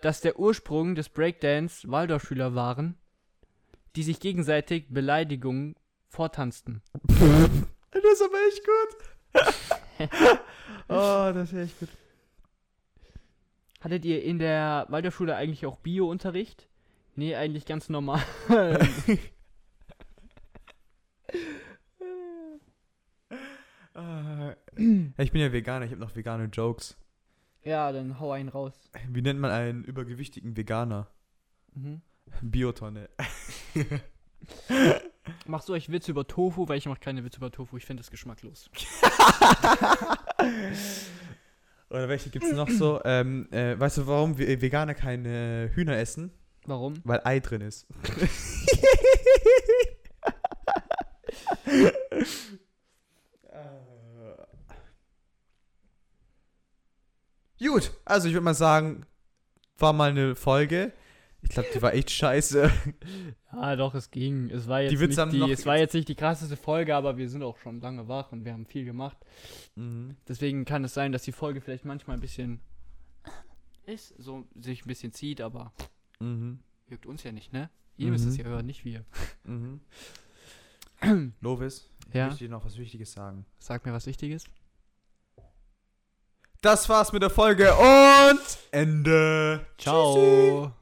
dass 0.00 0.20
der 0.20 0.38
Ursprung 0.38 0.94
des 0.94 1.10
Breakdance 1.10 1.88
Waldorfschüler 1.90 2.54
waren, 2.54 2.96
die 3.96 4.02
sich 4.02 4.18
gegenseitig 4.18 4.86
Beleidigungen 4.88 5.76
vortanzten. 6.08 6.82
Das 7.92 8.04
ist 8.04 8.22
aber 8.22 8.38
echt 8.48 8.64
gut. 8.64 10.08
oh, 10.88 11.32
das 11.34 11.52
ist 11.52 11.58
echt 11.58 11.80
gut. 11.80 11.88
Hattet 13.80 14.04
ihr 14.04 14.22
in 14.22 14.38
der 14.38 14.86
Waldorfschule 14.90 15.34
eigentlich 15.36 15.64
auch 15.66 15.76
Bio-Unterricht? 15.78 16.68
Nee, 17.16 17.34
eigentlich 17.34 17.64
ganz 17.66 17.88
normal. 17.88 18.22
Ah, 23.94 24.54
ich 24.76 25.32
bin 25.32 25.40
ja 25.40 25.52
Veganer, 25.52 25.84
ich 25.84 25.90
habe 25.90 26.00
noch 26.00 26.14
vegane 26.14 26.44
Jokes. 26.44 26.96
ja, 27.64 27.90
dann 27.92 28.20
hau 28.20 28.32
einen 28.32 28.48
raus. 28.48 28.72
Wie 29.08 29.22
nennt 29.22 29.40
man 29.40 29.50
einen 29.50 29.84
übergewichtigen 29.84 30.56
Veganer? 30.56 31.08
Mhm. 31.74 32.00
Biotonne. 32.42 33.08
Machst 35.46 35.68
du 35.68 35.72
euch 35.74 35.90
Witze 35.90 36.12
über 36.12 36.26
Tofu? 36.26 36.68
Weil 36.68 36.78
ich 36.78 36.86
mache 36.86 37.00
keine 37.00 37.24
Witze 37.24 37.38
über 37.38 37.50
Tofu. 37.50 37.76
Ich 37.76 37.84
finde 37.86 38.02
das 38.02 38.10
geschmacklos. 38.10 38.70
Oder 41.90 42.08
welche 42.08 42.30
gibt's 42.30 42.52
noch 42.52 42.70
so? 42.70 43.00
Ähm, 43.04 43.48
äh, 43.50 43.78
weißt 43.78 43.98
du, 43.98 44.06
warum 44.06 44.38
wir 44.38 44.62
Veganer 44.62 44.94
keine 44.94 45.70
Hühner 45.74 45.98
essen? 45.98 46.30
Warum? 46.64 46.94
Weil 47.04 47.20
Ei 47.24 47.40
drin 47.40 47.62
ist. 47.62 47.86
Gut, 57.58 57.92
also 58.04 58.26
ich 58.26 58.34
würde 58.34 58.44
mal 58.44 58.54
sagen, 58.54 59.04
war 59.78 59.92
mal 59.92 60.10
eine 60.10 60.34
Folge. 60.34 60.92
Ich 61.42 61.48
glaube, 61.50 61.68
die 61.74 61.82
war 61.82 61.94
echt 61.94 62.10
scheiße. 62.10 62.70
Ja, 63.52 63.74
doch, 63.74 63.94
es 63.96 64.12
ging. 64.12 64.48
Es 64.50 64.68
war 64.68 64.80
jetzt, 64.82 64.92
Die 64.92 65.00
Witze 65.00 65.26
nicht, 65.26 65.34
die, 65.44 65.50
es 65.50 65.66
war 65.66 65.76
jetzt 65.76 65.92
nicht 65.94 66.08
die 66.08 66.14
krasseste 66.14 66.56
Folge, 66.56 66.94
aber 66.94 67.16
wir 67.16 67.28
sind 67.28 67.42
auch 67.42 67.58
schon 67.58 67.80
lange 67.80 68.06
wach 68.06 68.30
und 68.30 68.44
wir 68.44 68.52
haben 68.52 68.64
viel 68.64 68.84
gemacht. 68.84 69.16
Mhm. 69.74 70.16
Deswegen 70.28 70.64
kann 70.64 70.84
es 70.84 70.94
sein, 70.94 71.10
dass 71.10 71.22
die 71.24 71.32
Folge 71.32 71.60
vielleicht 71.60 71.84
manchmal 71.84 72.16
ein 72.16 72.20
bisschen 72.20 72.60
ist, 73.86 74.14
so 74.18 74.46
sich 74.54 74.84
ein 74.84 74.88
bisschen 74.88 75.12
zieht, 75.12 75.40
aber 75.40 75.72
Mhm. 76.20 76.60
juckt 76.88 77.06
uns 77.06 77.24
ja 77.24 77.32
nicht, 77.32 77.52
ne? 77.52 77.70
Ihr 77.96 78.10
müsst 78.12 78.24
es 78.24 78.34
Mhm. 78.38 78.44
ja 78.44 78.50
hören, 78.50 78.66
nicht 78.66 78.84
wir. 78.84 79.04
Mhm. 79.42 79.80
Lovis, 81.40 81.90
ich 82.08 82.14
Ja. 82.14 82.26
möchte 82.26 82.44
dir 82.44 82.50
noch 82.50 82.64
was 82.64 82.78
Wichtiges 82.78 83.12
sagen. 83.12 83.46
Sag 83.58 83.84
mir 83.84 83.92
was 83.92 84.06
Wichtiges. 84.06 84.44
Das 86.62 86.88
war's 86.88 87.12
mit 87.12 87.22
der 87.22 87.30
Folge 87.30 87.72
und 87.74 88.40
Ende. 88.70 89.66
Ciao. 89.76 90.72